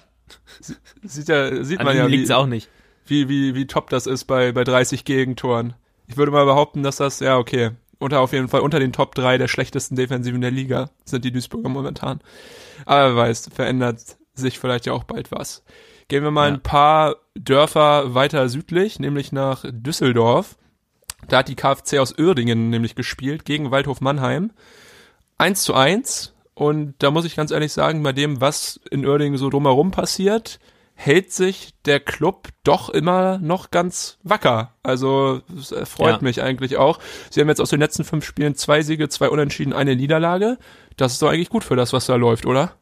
Sieht, 1.03 1.29
ja, 1.29 1.62
sieht 1.64 1.81
an 1.81 1.87
man 1.87 1.97
ja, 1.97 2.09
wie, 2.09 2.33
auch 2.33 2.47
nicht. 2.47 2.69
wie, 3.07 3.29
wie, 3.29 3.55
wie 3.55 3.67
top 3.67 3.91
das 3.91 4.07
ist 4.07 4.25
bei, 4.25 4.53
bei 4.53 4.64
30 4.64 5.05
Gegentoren. 5.05 5.75
Ich 6.07 6.17
würde 6.17 6.33
mal 6.33 6.45
behaupten, 6.45 6.83
dass 6.83 6.97
das, 6.97 7.21
ja, 7.21 7.37
okay, 7.38 7.71
unter 7.99 8.21
auf 8.21 8.33
jeden 8.33 8.49
Fall 8.49 8.61
unter 8.61 8.79
den 8.79 8.93
Top 8.93 9.14
3 9.14 9.38
der 9.38 9.49
schlechtesten 9.49 9.97
Defensiven 9.97 10.41
der 10.41 10.51
Liga 10.51 10.91
sind 11.05 11.25
die 11.25 11.33
Duisburger 11.33 11.69
momentan. 11.69 12.21
Aber 12.87 13.11
wer 13.11 13.17
weiß, 13.17 13.51
verändert 13.53 14.01
sich 14.35 14.59
vielleicht 14.59 14.87
ja 14.87 14.93
auch 14.93 15.05
bald 15.05 15.33
was. 15.33 15.64
Gehen 16.09 16.23
wir 16.23 16.31
mal 16.31 16.49
Ja. 16.49 16.55
ein 16.55 16.62
paar 16.62 17.17
Dörfer 17.35 18.14
weiter 18.14 18.49
südlich, 18.49 18.99
nämlich 18.99 19.33
nach 19.33 19.64
Düsseldorf. 19.69 20.57
Da 21.29 21.38
hat 21.38 21.49
die 21.49 21.57
KfC 21.57 21.99
aus 21.99 22.17
Uerdingen 22.17 22.71
nämlich 22.71 22.95
gespielt 22.95 23.45
gegen 23.45 23.71
Waldhof 23.71 24.01
Mannheim. 24.01 24.53
1 25.38 25.62
zu 25.64 25.75
1. 25.75 26.35
Und 26.59 26.94
da 26.99 27.12
muss 27.12 27.25
ich 27.25 27.37
ganz 27.37 27.53
ehrlich 27.53 27.73
sagen, 27.73 28.03
bei 28.03 28.12
dem, 28.12 28.40
was 28.40 28.81
in 28.90 29.07
Uerdingen 29.07 29.38
so 29.38 29.49
drumherum 29.49 29.92
passiert, 29.92 30.59
hält 30.97 31.33
sich 31.33 31.73
der 31.85 32.01
Club 32.01 32.49
doch 32.64 32.90
immer 32.90 33.38
noch 33.38 33.71
ganz 33.71 34.18
wacker. 34.25 34.75
Also 34.83 35.40
es 35.57 35.73
freut 35.88 36.16
Ja. 36.16 36.18
mich 36.21 36.42
eigentlich 36.42 36.77
auch. 36.77 36.99
Sie 37.31 37.40
haben 37.40 37.49
jetzt 37.49 37.61
aus 37.61 37.71
den 37.71 37.79
letzten 37.79 38.03
fünf 38.03 38.25
Spielen 38.25 38.57
zwei 38.57 38.83
Siege, 38.83 39.09
zwei 39.09 39.29
Unentschieden, 39.29 39.73
eine 39.73 39.94
Niederlage. 39.94 40.59
Das 40.97 41.12
ist 41.12 41.23
doch 41.23 41.29
eigentlich 41.29 41.51
gut 41.51 41.62
für 41.62 41.77
das, 41.77 41.92
was 41.92 42.07
da 42.07 42.16
läuft, 42.16 42.44
oder? 42.44 42.73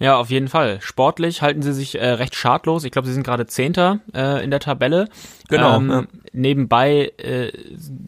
Ja, 0.00 0.16
auf 0.16 0.30
jeden 0.30 0.48
Fall. 0.48 0.80
Sportlich 0.80 1.40
halten 1.40 1.62
sie 1.62 1.72
sich 1.72 1.98
äh, 2.00 2.06
recht 2.10 2.34
schadlos. 2.34 2.84
Ich 2.84 2.90
glaube, 2.90 3.06
sie 3.06 3.14
sind 3.14 3.24
gerade 3.24 3.46
Zehnter 3.46 4.00
äh, 4.12 4.42
in 4.42 4.50
der 4.50 4.60
Tabelle. 4.60 5.08
Genau, 5.48 5.76
Ähm, 5.76 5.90
ja. 5.90 6.04
Nebenbei 6.32 7.12
äh, 7.18 7.52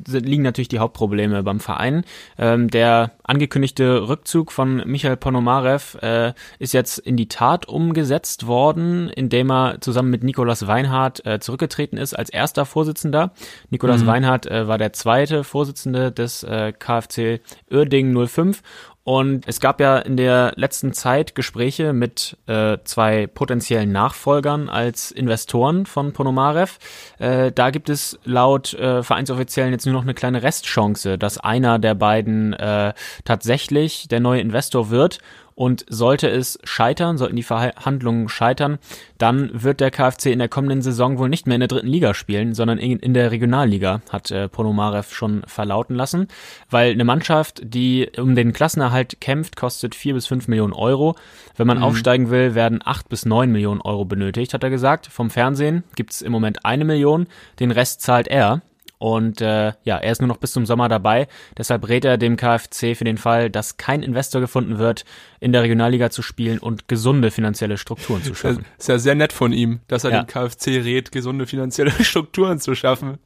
sind, 0.05 0.27
liegen 0.27 0.42
natürlich 0.42 0.66
die 0.68 0.81
Hauptprobleme 0.81 1.44
beim 1.44 1.61
Verein. 1.61 2.03
Ähm, 2.38 2.68
der 2.68 3.12
angekündigte 3.22 4.09
Rückzug 4.09 4.51
von 4.51 4.83
Michael 4.85 5.16
Ponomarev 5.16 5.96
äh, 6.03 6.33
ist 6.59 6.75
jetzt 6.75 6.99
in 6.99 7.16
die 7.16 7.29
Tat 7.29 7.68
umgesetzt 7.68 8.49
worden, 8.49 9.09
indem 9.11 9.51
er 9.51 9.81
zusammen 9.81 10.11
mit 10.11 10.25
Nikolas 10.25 10.66
Weinhardt 10.66 11.25
äh, 11.25 11.38
zurückgetreten 11.38 11.99
ist 11.99 12.14
als 12.14 12.31
erster 12.31 12.66
Vorsitzender. 12.66 13.33
Nikolas 13.70 14.03
Mhm. 14.03 14.07
Weinhardt 14.07 14.46
äh, 14.46 14.66
war 14.66 14.79
der 14.79 14.92
zweite 14.92 15.44
Vorsitzende 15.44 16.11
des 16.11 16.42
äh, 16.42 16.72
KfC 16.72 17.40
Uerdingen 17.70 18.27
05 18.27 18.62
und 19.07 19.47
es 19.47 19.61
gab 19.61 19.81
ja 19.81 19.99
in 19.99 20.16
der 20.16 20.53
letzten 20.57 20.92
Zeit 20.92 21.37
Gespräche 21.37 21.92
mit 21.92 22.37
äh, 22.49 22.79
zwei 22.83 23.29
potenziellen 23.29 23.92
Nachfolgern 23.92 24.69
als 24.69 25.12
Investoren 25.12 25.87
von 25.87 26.12
Ponomarev. 26.12 26.81
Äh, 27.21 27.53
da 27.53 27.71
gibt 27.71 27.88
es 27.88 28.19
laut 28.25 28.75
äh, 28.75 29.05
Vereinsoffiziellen 29.05 29.71
jetzt 29.71 29.87
nur 29.87 29.95
noch 29.95 30.03
eine 30.03 30.14
kleine 30.14 30.42
Restchance, 30.42 31.19
dass 31.19 31.38
einer 31.38 31.79
der 31.79 31.95
beiden 31.95 32.53
äh, 32.55 32.95
tatsächlich 33.25 34.09
der 34.09 34.19
neue 34.19 34.40
Investor 34.40 34.90
wird. 34.90 35.21
Und 35.57 35.87
sollte 35.88 36.29
es 36.29 36.59
scheitern, 36.64 37.16
sollten 37.16 37.35
die 37.35 37.42
Verhandlungen 37.42 38.29
scheitern, 38.29 38.79
dann 39.16 39.51
wird 39.55 39.81
der 39.81 39.90
KfC 39.90 40.31
in 40.31 40.38
der 40.38 40.51
kommenden 40.51 40.83
Saison 40.83 41.16
wohl 41.16 41.31
nicht 41.31 41.47
mehr 41.47 41.55
in 41.55 41.61
der 41.61 41.69
dritten 41.69 41.88
Liga 41.88 42.12
spielen, 42.12 42.53
sondern 42.53 42.77
in, 42.77 42.99
in 42.99 43.14
der 43.14 43.31
Regionalliga, 43.31 44.03
hat 44.11 44.31
äh, 44.31 44.49
Ponomarev 44.49 45.14
schon 45.14 45.42
verlauten 45.47 45.97
lassen. 45.97 46.29
Weil 46.69 46.92
eine 46.92 47.05
Mannschaft, 47.05 47.62
die 47.64 48.07
um 48.19 48.35
den 48.35 48.53
Klassenerhalt 48.53 49.21
kämpft, 49.23 49.57
kostet 49.57 49.95
vier 49.95 50.12
bis 50.12 50.27
fünf 50.27 50.47
Millionen 50.47 50.75
Euro. 50.75 51.16
Wenn 51.57 51.66
man 51.66 51.83
aufsteigen 51.83 52.29
will, 52.29 52.55
werden 52.55 52.81
acht 52.85 53.09
bis 53.09 53.25
neun 53.25 53.51
Millionen 53.51 53.81
Euro 53.81 54.05
benötigt, 54.05 54.53
hat 54.53 54.62
er 54.62 54.71
gesagt. 54.71 55.07
Vom 55.07 55.31
Fernsehen 55.31 55.85
gibt's 55.95 56.21
im 56.21 56.33
Moment 56.33 56.66
eine 56.66 56.85
Million, 56.85 57.29
den 57.61 57.71
Rest 57.71 58.03
zahlt 58.03 58.29
er. 58.29 58.61
Und 58.98 59.40
äh, 59.42 59.72
ja, 59.85 59.98
er 59.98 60.11
ist 60.12 60.20
nur 60.22 60.28
noch 60.28 60.38
bis 60.38 60.52
zum 60.52 60.64
Sommer 60.64 60.88
dabei. 60.88 61.28
Deshalb 61.59 61.87
rät 61.88 62.04
er 62.06 62.16
dem 62.16 62.37
KfC 62.37 62.94
für 62.94 63.04
den 63.04 63.18
Fall, 63.18 63.50
dass 63.50 63.76
kein 63.76 64.02
Investor 64.02 64.40
gefunden 64.40 64.78
wird, 64.78 65.04
in 65.38 65.52
der 65.52 65.62
Regionalliga 65.62 66.09
zu 66.11 66.22
spielen 66.22 66.59
und 66.59 66.88
gesunde 66.88 67.30
finanzielle 67.30 67.76
Strukturen 67.76 68.22
zu 68.22 68.30
Das 68.30 68.38
schaffen. 68.38 68.64
ist 68.78 68.88
ja 68.88 68.98
sehr 68.98 69.14
nett 69.14 69.32
von 69.35 69.52
ihm, 69.52 69.80
dass 69.88 70.04
er 70.04 70.12
Ja. 70.12 70.22
dem 70.22 70.26
KfC 70.26 70.78
rät, 70.80 71.12
gesunde 71.12 71.46
finanzielle 71.46 71.90
Strukturen 72.04 72.59
zu 72.59 72.74
schaffen. 72.74 73.18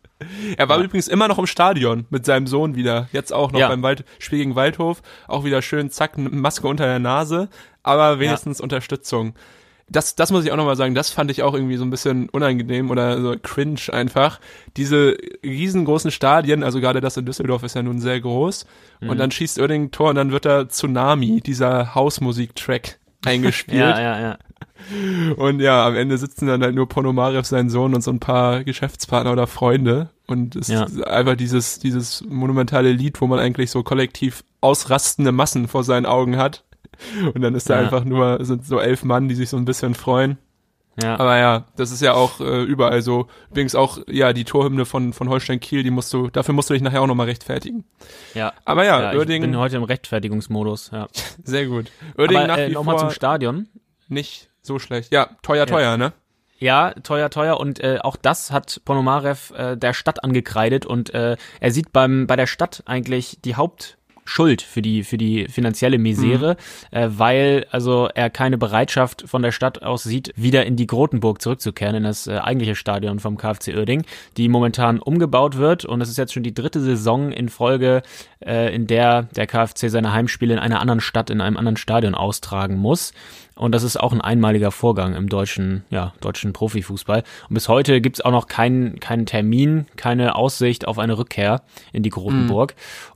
Er 0.59 0.69
war 0.69 0.79
übrigens 0.81 1.09
immer 1.09 1.29
noch 1.29 1.39
im 1.39 1.47
Stadion 1.47 2.05
mit 2.11 2.27
seinem 2.27 2.47
Sohn 2.47 2.75
wieder. 2.75 3.09
Jetzt 3.13 3.33
auch 3.33 3.53
noch 3.53 3.61
Ja. 3.61 3.69
beim 3.69 3.83
Wald 3.83 4.05
Spiel 4.19 4.41
gegen 4.41 4.55
Waldhof. 4.57 5.03
Auch 5.29 5.45
wieder 5.45 5.63
schön, 5.63 5.91
zack, 5.91 6.19
Maske 6.19 6.67
unter 6.69 6.85
der 6.85 6.99
Nase. 6.99 7.49
Aber 7.83 8.19
wenigstens 8.19 8.61
Unterstützung. 8.61 9.35
Das, 9.93 10.15
das 10.15 10.31
muss 10.31 10.45
ich 10.45 10.53
auch 10.53 10.57
nochmal 10.57 10.77
sagen, 10.77 10.95
das 10.95 11.11
fand 11.11 11.31
ich 11.33 11.43
auch 11.43 11.53
irgendwie 11.53 11.77
so 11.77 11.85
ein 11.85 11.91
bisschen 11.91 12.29
unangenehm 12.29 12.91
oder 12.91 13.21
so 13.21 13.35
cringe 13.43 13.81
einfach. 13.93 14.39
Diese 14.77 15.17
riesengroßen 15.45 16.13
Stadien, 16.13 16.63
also 16.63 16.81
gerade 16.81 17.01
das 17.01 17.17
in 17.17 17.27
Düsseldorf 17.27 17.65
ist 17.65 17.75
ja 17.75 17.83
nun 17.83 17.99
sehr 18.01 18.21
groß. 18.21 18.67
Mhm. 19.01 19.11
Und 19.11 19.19
dann 19.19 19.31
schießt 19.33 19.59
Oerding 19.59 19.85
ein 19.85 19.91
Tor 19.91 20.11
und 20.11 20.15
dann 20.17 20.31
wird 20.31 20.45
da 20.45 20.69
Tsunami, 20.69 21.41
dieser 21.41 21.95
Hausmusik-Track 21.95 22.99
eingespielt. 23.27 23.79
Ja, 23.81 24.01
ja, 24.01 24.21
ja. 24.21 24.39
Und 25.37 25.61
ja, 25.61 25.87
am 25.87 25.95
Ende 25.97 26.17
sitzen 26.19 26.47
dann 26.47 26.63
halt 26.63 26.75
nur 26.75 26.89
Ponomarev, 26.89 27.45
sein 27.47 27.69
Sohn 27.69 27.95
und 27.95 28.03
so 28.03 28.11
ein 28.11 28.21
paar 28.21 28.65
Geschäftspartner 28.65 29.33
oder 29.33 29.47
Freunde. 29.47 30.11
Und 30.27 30.57
es 30.57 30.69
Ja. 30.69 30.85
ist 30.85 31.07
einfach 31.07 31.37
dieses, 31.37 31.81
dieses 31.81 32.25
monumentale 32.29 32.93
Lied, 32.93 33.21
wo 33.21 33.27
man 33.27 33.39
eigentlich 33.39 33.71
so 33.71 33.83
kollektiv 33.83 34.43
ausrastende 34.61 35.33
Massen 35.33 35.69
vor 35.69 35.85
seinen 35.85 36.07
Augen 36.07 36.37
hat. 36.37 36.65
Und 37.35 37.41
dann 37.43 37.55
ist 37.55 37.71
da 37.71 37.75
Ja. 37.75 37.81
einfach 37.81 38.05
nur, 38.05 38.45
sind 38.45 38.67
so 38.67 38.79
elf 38.79 39.05
Mann, 39.05 39.29
die 39.29 39.35
sich 39.35 39.49
so 39.49 39.57
ein 39.57 39.65
bisschen 39.65 39.95
freuen. 39.95 40.39
Ja. 41.03 41.19
Aber 41.19 41.39
ja, 41.39 41.67
das 41.77 41.93
ist 41.93 42.03
ja 42.03 42.15
auch 42.15 42.41
äh, 42.41 42.63
überall 42.65 43.01
so. 43.01 43.29
Übrigens 43.51 43.75
auch, 43.75 43.99
ja, 44.09 44.33
die 44.33 44.45
Torhymne 44.45 44.85
von, 44.85 45.13
von 45.13 45.29
Holstein 45.29 45.61
Kiel, 45.61 45.83
die 45.83 45.91
musst 45.91 46.13
du, 46.13 46.29
dafür 46.29 46.53
musst 46.53 46.69
du 46.69 46.75
dich 46.75 46.83
nachher 46.83 47.01
auch 47.01 47.07
nochmal 47.07 47.27
rechtfertigen. 47.27 47.85
ja. 48.35 48.53
Aber 48.65 48.85
ja, 48.85 49.01
ja 49.01 49.13
ich 49.13 49.19
Uerdingen, 49.19 49.53
bin 49.53 49.61
heute 49.61 49.77
im 49.77 49.85
Rechtfertigungsmodus. 49.85 50.91
Ja. 50.93 51.09
sehr 51.45 51.67
gut. 51.67 51.91
Uerdingen 52.19 52.45
Aber 52.45 52.53
nach 52.53 52.59
äh, 52.59 52.69
wie 52.69 52.73
nochmal 52.73 52.99
vor 52.99 53.09
zum 53.09 53.15
Stadion. 53.15 53.69
nicht 54.09 54.51
so 54.63 54.79
schlecht. 54.79 55.13
Ja, 55.13 55.31
teuer, 55.43 55.67
teuer, 55.67 55.97
ne? 55.97 56.13
Ja, 56.59 56.93
teuer, 57.03 57.31
teuer 57.31 57.59
und 57.59 57.81
äh, 57.81 57.99
auch 58.03 58.17
das 58.17 58.51
hat 58.51 58.83
Ponomarev 58.85 59.55
äh, 59.57 59.77
der 59.79 59.95
Stadt 59.95 60.23
angekreidet 60.23 60.85
und 60.85 61.15
äh, 61.15 61.39
er 61.61 61.71
sieht 61.71 61.91
beim 61.93 62.27
bei 62.27 62.37
der 62.37 62.47
Stadt 62.47 62.83
eigentlich 62.85 63.39
die 63.43 63.57
Hauptschuld 64.31 64.63
für 64.63 64.83
die 64.83 65.03
für 65.03 65.19
die 65.19 65.47
finanzielle 65.49 65.99
Misere, 65.99 66.57
äh, 66.91 67.09
weil 67.11 67.67
also 67.71 68.09
er 68.15 68.31
keine 68.31 68.59
Bereitschaft 68.59 69.25
von 69.27 69.43
der 69.43 69.53
Stadt 69.53 69.83
aus 69.83 70.05
sieht, 70.05 70.33
wieder 70.37 70.67
in 70.67 70.77
die 70.77 70.87
Grotenburg 70.87 71.43
zurückzukehren 71.43 71.97
in 71.97 72.05
das 72.05 72.27
äh, 72.27 72.39
eigentliche 72.39 72.75
Stadion 72.75 73.19
vom 73.19 73.37
KfC 73.37 73.75
Uerding, 73.75 74.05
die 74.37 74.49
momentan 74.49 75.01
umgebaut 75.01 75.57
wird 75.57 75.85
und 75.85 76.01
es 76.01 76.09
ist 76.09 76.19
jetzt 76.19 76.33
schon 76.33 76.43
die 76.43 76.55
dritte 76.55 76.81
Saison 76.81 77.33
in 77.33 77.49
Folge, 77.49 78.03
äh, 78.45 78.75
in 78.75 78.87
der 78.87 79.25
der 79.35 79.47
KfC 79.47 79.89
seine 79.89 80.13
Heimspiele 80.13 80.55
in 80.55 80.61
einer 80.61 80.81
anderen 80.81 81.01
Stadt 81.01 81.31
in 81.31 81.41
einem 81.41 81.57
anderen 81.57 81.77
Stadion 81.77 82.15
austragen 82.15 82.77
muss. 82.77 83.13
Und 83.61 83.73
das 83.73 83.83
ist 83.83 84.01
auch 84.01 84.15
ein 84.15 84.23
einmaliger 84.23 84.71
Vorgang 84.71 85.15
im 85.15 85.29
deutschen, 85.29 85.85
ja, 85.91 86.15
deutschen 86.23 86.55
Profifußball. 86.55 87.23
Und 87.47 87.55
bis 87.55 87.69
heute 87.69 88.01
gibt's 88.01 88.23
auch 88.23 88.31
noch 88.31 88.47
keinen, 88.47 89.01
keinen 89.01 89.27
Termin, 89.27 89.85
keine 89.97 90.35
Aussicht 90.35 90.89
auf 90.89 90.99
eine 90.99 91.19
Rückkehr 91.19 91.61
in 91.93 92.03
die 92.03 92.09
Grotenburg. 92.09 92.75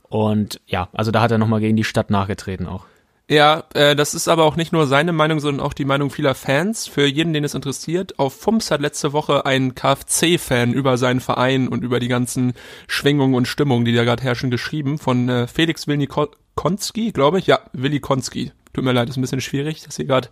Und 0.09 0.61
ja, 0.67 0.89
also 0.93 1.11
da 1.11 1.21
hat 1.21 1.31
er 1.31 1.37
nochmal 1.37 1.59
gegen 1.59 1.75
die 1.75 1.83
Stadt 1.83 2.09
nachgetreten 2.09 2.67
auch. 2.67 2.85
Ja, 3.27 3.63
äh, 3.73 3.95
das 3.95 4.13
ist 4.13 4.27
aber 4.27 4.43
auch 4.43 4.55
nicht 4.55 4.71
nur 4.71 4.85
seine 4.85 5.11
Meinung, 5.11 5.39
sondern 5.39 5.65
auch 5.65 5.73
die 5.73 5.85
Meinung 5.85 6.11
vieler 6.11 6.35
Fans. 6.35 6.87
Für 6.87 7.07
jeden, 7.07 7.33
den 7.33 7.43
es 7.43 7.55
interessiert, 7.55 8.19
auf 8.19 8.39
FUMS 8.39 8.69
hat 8.69 8.81
letzte 8.81 9.13
Woche 9.13 9.47
ein 9.47 9.73
KFC-Fan 9.73 10.73
über 10.73 10.97
seinen 10.97 11.21
Verein 11.21 11.67
und 11.67 11.83
über 11.83 11.99
die 11.99 12.07
ganzen 12.07 12.53
Schwingungen 12.87 13.33
und 13.33 13.47
Stimmungen, 13.47 13.83
die 13.83 13.95
da 13.95 14.03
gerade 14.03 14.21
herrschen, 14.21 14.51
geschrieben 14.51 14.99
von 14.99 15.27
äh, 15.27 15.47
Felix 15.47 15.87
Wilnikonski, 15.87 17.11
glaube 17.13 17.39
ich. 17.39 17.47
Ja, 17.47 17.61
Willi 17.73 17.99
Konski. 17.99 18.51
Tut 18.75 18.83
mir 18.83 18.91
leid, 18.91 19.07
ist 19.07 19.15
ein 19.15 19.21
bisschen 19.21 19.39
schwierig, 19.39 19.83
das 19.83 19.95
hier 19.95 20.03
gerade 20.03 20.27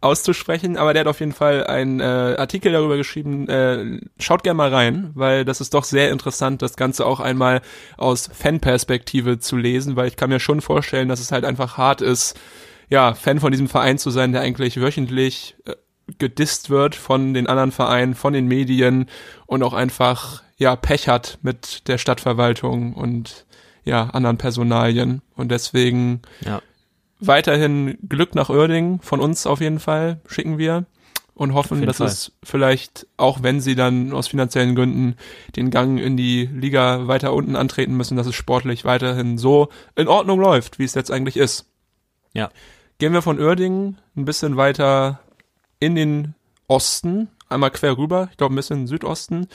auszusprechen, 0.00 0.76
aber 0.76 0.92
der 0.92 1.02
hat 1.02 1.06
auf 1.06 1.20
jeden 1.20 1.32
Fall 1.32 1.68
einen 1.68 2.00
äh, 2.00 2.02
Artikel 2.02 2.72
darüber 2.72 2.96
geschrieben. 2.96 3.48
Äh, 3.48 4.00
schaut 4.18 4.42
gerne 4.42 4.56
mal 4.56 4.74
rein, 4.74 5.12
weil 5.14 5.44
das 5.44 5.60
ist 5.60 5.72
doch 5.72 5.84
sehr 5.84 6.10
interessant, 6.10 6.62
das 6.62 6.74
Ganze 6.74 7.06
auch 7.06 7.20
einmal 7.20 7.62
aus 7.96 8.28
Fanperspektive 8.32 9.38
zu 9.38 9.56
lesen, 9.56 9.94
weil 9.94 10.08
ich 10.08 10.16
kann 10.16 10.30
mir 10.30 10.40
schon 10.40 10.62
vorstellen, 10.62 11.08
dass 11.08 11.20
es 11.20 11.30
halt 11.30 11.44
einfach 11.44 11.78
hart 11.78 12.00
ist, 12.00 12.36
ja, 12.88 13.14
Fan 13.14 13.38
von 13.38 13.52
diesem 13.52 13.68
Verein 13.68 13.98
zu 13.98 14.10
sein, 14.10 14.32
der 14.32 14.40
eigentlich 14.40 14.80
wöchentlich 14.80 15.54
äh, 15.64 15.74
gedisst 16.18 16.68
wird 16.68 16.96
von 16.96 17.34
den 17.34 17.46
anderen 17.46 17.70
Vereinen, 17.70 18.16
von 18.16 18.32
den 18.32 18.48
Medien 18.48 19.06
und 19.46 19.62
auch 19.62 19.74
einfach, 19.74 20.42
ja, 20.56 20.74
Pech 20.74 21.06
hat 21.06 21.38
mit 21.42 21.86
der 21.86 21.98
Stadtverwaltung 21.98 22.94
und 22.94 23.46
ja, 23.84 24.06
anderen 24.10 24.38
Personalien. 24.38 25.22
Und 25.36 25.52
deswegen 25.52 26.22
Ja. 26.40 26.60
Weiterhin 27.20 27.98
Glück 28.08 28.34
nach 28.34 28.48
Oerding 28.48 29.00
von 29.02 29.20
uns 29.20 29.46
auf 29.46 29.60
jeden 29.60 29.80
Fall 29.80 30.20
schicken 30.26 30.58
wir 30.58 30.86
und 31.34 31.52
hoffen, 31.52 31.84
dass 31.84 31.98
Fall. 31.98 32.06
es 32.06 32.32
vielleicht, 32.42 33.06
auch 33.18 33.42
wenn 33.42 33.60
sie 33.60 33.74
dann 33.74 34.12
aus 34.12 34.28
finanziellen 34.28 34.74
Gründen 34.74 35.16
den 35.54 35.70
Gang 35.70 36.00
in 36.00 36.16
die 36.16 36.46
Liga 36.46 37.06
weiter 37.08 37.34
unten 37.34 37.56
antreten 37.56 37.94
müssen, 37.94 38.16
dass 38.16 38.26
es 38.26 38.34
sportlich 38.34 38.86
weiterhin 38.86 39.36
so 39.36 39.68
in 39.96 40.08
Ordnung 40.08 40.40
läuft, 40.40 40.78
wie 40.78 40.84
es 40.84 40.94
jetzt 40.94 41.10
eigentlich 41.10 41.36
ist. 41.36 41.66
Ja. 42.32 42.50
Gehen 42.98 43.12
wir 43.12 43.20
von 43.20 43.38
Oerding 43.38 43.96
ein 44.16 44.24
bisschen 44.24 44.56
weiter 44.56 45.20
in 45.78 45.94
den 45.94 46.34
Osten, 46.68 47.28
einmal 47.50 47.70
quer 47.70 47.98
rüber, 47.98 48.28
ich 48.30 48.38
glaube 48.38 48.54
ein 48.54 48.56
bisschen 48.56 48.86
Südosten. 48.86 49.48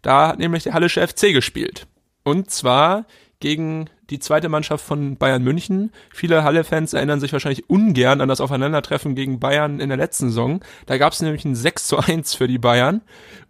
Da 0.00 0.28
hat 0.28 0.38
nämlich 0.38 0.64
der 0.64 0.72
Hallische 0.72 1.06
FC 1.06 1.32
gespielt. 1.32 1.86
Und 2.22 2.50
zwar 2.50 3.04
gegen 3.40 3.90
die 4.10 4.18
zweite 4.18 4.48
Mannschaft 4.48 4.84
von 4.84 5.16
Bayern 5.16 5.42
München. 5.42 5.90
Viele 6.12 6.44
Halle-Fans 6.44 6.92
erinnern 6.92 7.20
sich 7.20 7.32
wahrscheinlich 7.32 7.68
ungern 7.68 8.20
an 8.20 8.28
das 8.28 8.40
Aufeinandertreffen 8.40 9.14
gegen 9.14 9.40
Bayern 9.40 9.80
in 9.80 9.88
der 9.88 9.98
letzten 9.98 10.28
Saison. 10.28 10.60
Da 10.86 10.96
gab 10.98 11.12
es 11.12 11.20
nämlich 11.22 11.44
ein 11.44 11.54
6 11.54 11.86
zu 11.88 11.98
1 11.98 12.34
für 12.34 12.46
die 12.48 12.58
Bayern. 12.58 13.02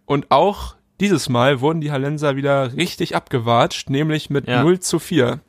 Und 0.05 0.31
auch 0.31 0.75
dieses 0.99 1.29
Mal 1.29 1.61
wurden 1.61 1.81
die 1.81 1.91
Hallenser 1.91 2.35
wieder 2.35 2.73
richtig 2.75 3.15
abgewatscht, 3.15 3.89
nämlich 3.89 4.29
mit 4.29 4.47
Ja. 4.47 4.63
0 4.63 4.79
zu 4.79 4.97
4. 4.99 5.39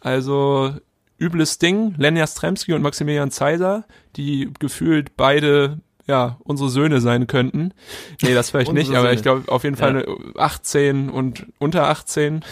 Also 0.00 0.72
übles 1.18 1.58
Ding. 1.58 1.94
Lenja 1.98 2.26
Stremski 2.26 2.72
und 2.72 2.82
Maximilian 2.82 3.30
Zeiser, 3.30 3.84
die 4.16 4.50
gefühlt 4.58 5.16
beide 5.16 5.78
ja, 6.06 6.36
unsere 6.42 6.68
Söhne 6.68 7.00
sein 7.00 7.28
könnten. 7.28 7.72
Nee, 8.22 8.34
das 8.34 8.50
vielleicht 8.50 8.72
nicht, 8.72 8.88
Unsere 8.88 8.98
aber 8.98 9.08
Söhne. 9.08 9.16
ich 9.16 9.22
glaube 9.22 9.52
auf 9.52 9.62
jeden 9.62 9.76
Fall 9.76 9.90
eine 9.90 10.06
18 10.36 11.08
und 11.10 11.46
unter 11.58 11.88
18 11.88 12.44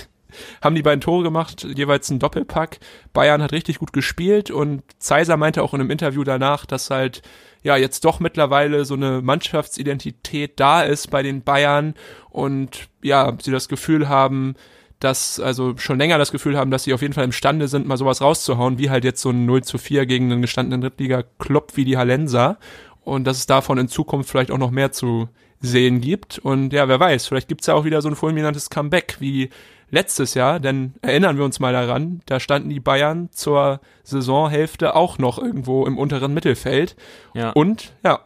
haben 0.62 0.75
die 0.75 0.83
beiden 0.83 1.01
Tore 1.01 1.23
gemacht, 1.23 1.66
jeweils 1.75 2.11
ein 2.11 2.19
Doppelpack. 2.19 2.79
Bayern 3.12 3.43
hat 3.43 3.53
richtig 3.53 3.79
gut 3.79 3.93
gespielt 3.93 4.51
und 4.51 4.83
Zeiser 4.99 5.37
meinte 5.37 5.62
auch 5.62 5.75
in 5.75 5.81
einem 5.81 5.90
Interview 5.90 6.25
danach, 6.25 6.66
dass 6.66 6.90
halt 6.90 7.23
ja 7.62 7.77
jetzt 7.77 8.05
doch 8.05 8.21
mittlerweile 8.21 8.85
so 8.85 8.95
eine 8.95 9.21
Mannschaftsidentität 9.23 10.59
da 10.59 10.83
ist 10.83 11.11
bei 11.11 11.23
den 11.23 11.43
Bayern 11.43 11.95
und 12.31 12.88
ja, 13.03 13.37
sie 13.40 13.51
das 13.51 13.69
Gefühl 13.69 14.09
haben, 14.09 14.55
dass, 15.01 15.40
also 15.40 15.77
schon 15.79 15.99
länger 15.99 16.19
das 16.19 16.31
Gefühl 16.31 16.57
haben, 16.59 16.71
dass 16.71 16.85
sie 16.85 16.93
auf 16.93 17.03
jeden 17.03 17.14
Fall 17.14 17.25
imstande 17.25 17.69
sind, 17.69 17.87
mal 17.87 17.97
sowas 17.97 18.21
rauszuhauen, 18.21 18.79
wie 18.79 18.90
halt 18.90 19.05
jetzt 19.05 19.23
so 19.23 19.31
ein 19.31 19.47
0 19.47 19.64
zu 19.64 19.79
4 19.79 20.05
gegen 20.07 20.31
einen 20.31 20.43
gestandenen 20.43 20.83
Drittliga-Club 20.83 21.73
wie 21.75 21.87
die 21.87 21.97
Hallenser. 21.97 22.59
Und 23.03 23.25
dass 23.27 23.38
es 23.38 23.47
davon 23.47 23.79
in 23.79 23.88
Zukunft 23.88 24.29
vielleicht 24.29 24.51
auch 24.51 24.59
noch 24.59 24.71
mehr 24.71 24.93
zu 24.93 25.29
sehen 25.61 26.01
gibt. 26.01 26.38
Und 26.38 26.73
ja, 26.73 26.88
wer 26.88 27.01
weiß, 27.01 27.27
vielleicht 27.27 27.49
gibt's 27.49 27.66
ja 27.66 27.75
auch 27.75 27.85
wieder 27.85 28.03
so 28.03 28.09
ein 28.09 28.16
fulminantes 28.16 28.70
Comeback 28.70 29.16
wie 29.20 29.51
letztes 29.90 30.35
Jahr, 30.35 30.61
denn 30.61 30.94
erinnern 31.03 31.37
wir 31.37 31.44
uns 31.44 31.59
mal 31.61 31.73
daran, 31.73 32.23
da 32.27 32.38
standen 32.40 32.70
die 32.70 32.81
Bayern 32.81 33.29
zur 33.33 33.81
Saisonhälfte 34.05 34.94
auch 34.94 35.18
noch 35.18 35.38
irgendwo 35.38 35.85
im 35.87 35.99
unteren 35.99 36.33
Mittelfeld. 36.33 36.96
Ja. 37.35 37.51
Und 37.51 37.92
ja, 38.05 38.20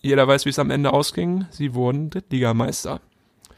jeder 0.00 0.26
weiß, 0.26 0.44
wie 0.44 0.50
es 0.50 0.58
am 0.58 0.70
Ende 0.70 0.92
ausging. 0.92 1.46
Sie 1.50 1.74
wurden 1.74 2.10
Drittligameister. 2.10 3.00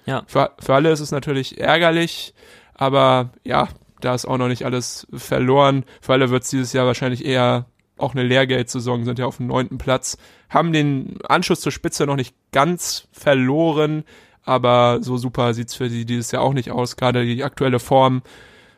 Ja. 0.06 0.22
Für, 0.26 0.52
für 0.58 0.74
alle 0.74 0.90
ist 0.90 1.00
es 1.00 1.10
natürlich 1.10 1.58
ärgerlich, 1.58 2.34
aber 2.74 3.30
ja, 3.44 3.68
da 4.00 4.14
ist 4.14 4.26
auch 4.26 4.36
noch 4.36 4.48
nicht 4.48 4.64
alles 4.64 5.06
verloren. 5.14 5.84
Für 6.00 6.14
alle 6.14 6.30
wird 6.30 6.44
es 6.44 6.50
dieses 6.50 6.72
Jahr 6.72 6.86
wahrscheinlich 6.86 7.24
eher 7.24 7.66
auch 7.96 8.14
eine 8.14 8.24
Lehrgeldsaison, 8.24 9.04
sind 9.04 9.18
ja 9.18 9.26
auf 9.26 9.36
dem 9.36 9.46
neunten 9.46 9.78
Platz, 9.78 10.18
haben 10.48 10.72
den 10.72 11.18
Anschluss 11.28 11.60
zur 11.60 11.72
Spitze 11.72 12.06
noch 12.06 12.16
nicht 12.16 12.34
ganz 12.52 13.08
verloren, 13.12 14.04
aber 14.44 14.98
so 15.00 15.16
super 15.16 15.54
sieht's 15.54 15.74
für 15.74 15.88
sie 15.88 16.04
dieses 16.04 16.30
Jahr 16.32 16.42
auch 16.42 16.52
nicht 16.52 16.70
aus. 16.70 16.96
Gerade 16.96 17.24
die 17.24 17.44
aktuelle 17.44 17.78
Form 17.78 18.22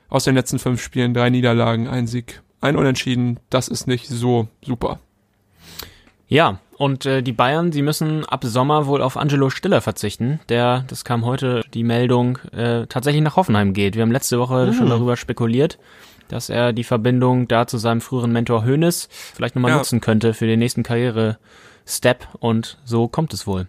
aus 0.08 0.24
den 0.24 0.34
letzten 0.34 0.58
fünf 0.58 0.82
Spielen, 0.82 1.14
drei 1.14 1.30
Niederlagen, 1.30 1.88
ein 1.88 2.06
Sieg, 2.06 2.42
ein 2.60 2.76
Unentschieden, 2.76 3.40
das 3.50 3.68
ist 3.68 3.86
nicht 3.86 4.06
so 4.08 4.48
super. 4.62 5.00
Ja, 6.28 6.58
und 6.76 7.06
äh, 7.06 7.22
die 7.22 7.32
Bayern, 7.32 7.70
die 7.70 7.82
müssen 7.82 8.24
ab 8.24 8.44
Sommer 8.44 8.86
wohl 8.86 9.00
auf 9.00 9.16
Angelo 9.16 9.48
Stiller 9.48 9.80
verzichten, 9.80 10.40
der, 10.48 10.84
das 10.88 11.04
kam 11.04 11.24
heute 11.24 11.62
die 11.72 11.84
Meldung, 11.84 12.38
äh, 12.52 12.86
tatsächlich 12.86 13.22
nach 13.22 13.36
Hoffenheim 13.36 13.72
geht. 13.72 13.94
Wir 13.94 14.02
haben 14.02 14.12
letzte 14.12 14.38
Woche 14.38 14.72
schon 14.72 14.88
darüber 14.90 15.16
spekuliert, 15.16 15.78
dass 16.28 16.48
er 16.48 16.72
die 16.72 16.84
Verbindung 16.84 17.48
da 17.48 17.66
zu 17.66 17.78
seinem 17.78 18.00
früheren 18.00 18.32
Mentor 18.32 18.64
Hoeneß 18.64 19.08
vielleicht 19.34 19.54
nochmal 19.56 19.70
Ja. 19.72 19.76
nutzen 19.78 20.00
könnte 20.00 20.34
für 20.34 20.46
den 20.46 20.58
nächsten 20.58 20.82
Karriere-Step 20.82 22.28
und 22.40 22.78
so 22.84 23.08
kommt 23.08 23.32
es 23.34 23.46
wohl. 23.46 23.66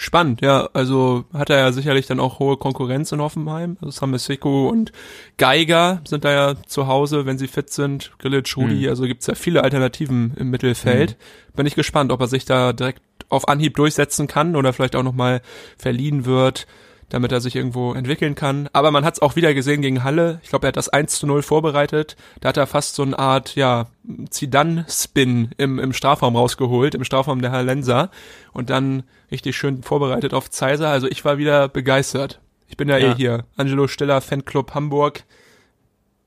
Spannend, 0.00 0.42
ja. 0.42 0.68
Also 0.74 1.24
hat 1.32 1.50
er 1.50 1.58
ja 1.58 1.72
sicherlich 1.72 2.06
dann 2.06 2.20
auch 2.20 2.38
hohe 2.38 2.56
Konkurrenz 2.56 3.10
in 3.10 3.20
Hoffenheim. 3.20 3.76
Also 3.80 3.90
Samuel 3.90 4.20
Seko 4.20 4.68
und 4.68 4.92
Geiger 5.38 6.02
sind 6.06 6.24
da 6.24 6.30
ja 6.30 6.54
zu 6.68 6.86
Hause, 6.86 7.26
wenn 7.26 7.36
sie 7.36 7.48
fit 7.48 7.70
sind. 7.70 8.12
Grillitsch, 8.20 8.56
Rudi, 8.56 8.82
Mhm. 8.84 8.88
also 8.90 9.04
gibt's 9.06 9.26
ja 9.26 9.34
viele 9.34 9.64
Alternativen 9.64 10.34
im 10.36 10.50
Mittelfeld. 10.50 11.16
Bin 11.56 11.66
ich 11.66 11.74
gespannt, 11.74 12.12
ob 12.12 12.20
er 12.20 12.28
sich 12.28 12.44
da 12.44 12.72
direkt 12.72 13.02
auf 13.28 13.48
Anhieb 13.48 13.74
durchsetzen 13.74 14.28
kann 14.28 14.54
oder 14.54 14.72
vielleicht 14.72 14.94
auch 14.94 15.02
nochmal 15.02 15.42
verliehen 15.76 16.24
wird, 16.26 16.68
damit 17.10 17.32
er 17.32 17.40
sich 17.40 17.56
irgendwo 17.56 17.94
entwickeln 17.94 18.34
kann. 18.34 18.68
Aber 18.72 18.90
man 18.90 19.04
hat's 19.04 19.20
auch 19.22 19.34
wieder 19.36 19.54
gesehen 19.54 19.80
gegen 19.82 20.04
Halle. 20.04 20.40
Ich 20.42 20.50
glaube, 20.50 20.66
er 20.66 20.68
hat 20.68 20.76
das 20.76 20.88
1 20.90 21.14
zu 21.18 21.26
0 21.26 21.42
vorbereitet. 21.42 22.16
Da 22.40 22.50
hat 22.50 22.56
er 22.56 22.66
fast 22.66 22.94
so 22.94 23.02
eine 23.02 23.18
Art, 23.18 23.54
ja, 23.54 23.86
Zidane-Spin 24.30 25.50
im, 25.56 25.78
im 25.78 25.92
Strafraum 25.92 26.36
rausgeholt, 26.36 26.94
im 26.94 27.04
Strafraum 27.04 27.42
der 27.42 27.52
Hallenser. 27.52 28.10
Und 28.52 28.70
dann 28.70 29.04
richtig 29.30 29.56
schön 29.56 29.82
vorbereitet 29.82 30.34
auf 30.34 30.50
Zeiser. 30.50 30.88
Also 30.90 31.06
ich 31.08 31.24
war 31.24 31.38
wieder 31.38 31.68
begeistert. 31.68 32.40
Ich 32.66 32.76
bin 32.76 32.88
ja, 32.88 32.98
Ja. 32.98 33.12
eh 33.12 33.14
hier. 33.14 33.44
Angelo 33.56 33.86
Stiller, 33.88 34.20
Fanclub 34.20 34.74
Hamburg. 34.74 35.24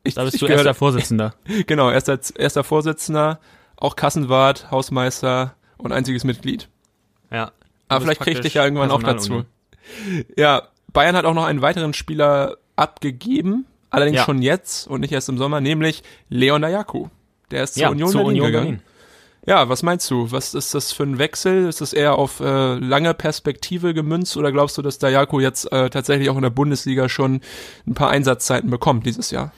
Ich, 0.04 0.15
Da 0.15 0.24
bist 0.24 0.36
ich 0.36 0.39
du 0.39 0.48
gehöre- 0.48 0.60
erster 0.60 0.74
Vorsitzender. 0.74 1.34
Genau, 1.67 1.91
erster, 1.91 2.20
erster 2.36 2.63
Vorsitzender, 2.63 3.39
auch 3.78 3.96
Kassenwart, 3.96 4.72
Hausmeister 4.72 5.56
und 5.78 5.91
einziges 5.91 6.24
Mitglied. 6.24 6.70
Ja. 7.32 7.52
Aber 7.88 8.02
vielleicht 8.02 8.22
kriege 8.22 8.38
ich 8.38 8.41
dich 8.41 8.54
ja 8.56 8.63
irgendwann 8.63 8.91
auch 8.91 9.04
dazu. 9.04 9.46
Ja, 10.38 10.63
Bayern 10.93 11.15
hat 11.15 11.25
auch 11.25 11.34
noch 11.34 11.45
einen 11.45 11.62
weiteren 11.62 11.93
Spieler 11.93 12.58
abgegeben, 12.75 13.65
allerdings 13.89 14.17
Ja. 14.17 14.25
schon 14.25 14.41
jetzt 14.41 14.88
und 14.88 15.01
nicht 15.01 15.12
erst 15.12 15.30
im 15.30 15.38
Sommer, 15.38 15.62
nämlich 15.62 16.04
Leon 16.30 16.62
Dayaku. 16.62 17.08
Der 17.51 17.63
ist 17.63 17.73
zur 17.75 17.84
Ja, 17.84 17.89
Union 17.89 18.10
zur 18.10 18.21
Berlin 18.21 18.30
Union 18.41 18.47
gegangen. 18.47 18.65
Berlin. 18.65 18.82
Ja, 19.47 19.69
was 19.69 19.82
meinst 19.82 20.10
du? 20.12 20.32
Was 20.32 20.54
ist 20.54 20.75
das 20.75 20.91
für 20.91 21.01
ein 21.04 21.17
Wechsel? 21.17 21.67
Ist 21.67 21.82
das 21.82 21.93
eher 21.93 22.15
auf 22.15 22.39
äh, 22.41 22.75
lange 22.75 23.13
Perspektive 23.15 23.93
gemünzt 23.95 24.38
oder 24.38 24.51
glaubst 24.51 24.77
du, 24.77 24.84
dass 24.84 24.99
Dayako 24.99 25.39
jetzt 25.39 25.71
äh, 25.71 25.89
tatsächlich 25.89 26.30
auch 26.30 26.36
in 26.36 26.43
der 26.43 26.51
Bundesliga 26.51 27.10
schon 27.10 27.41
ein 27.88 27.95
paar 27.95 28.12
Einsatzzeiten 28.12 28.69
bekommt 28.69 29.06
dieses 29.06 29.32
Jahr? 29.32 29.51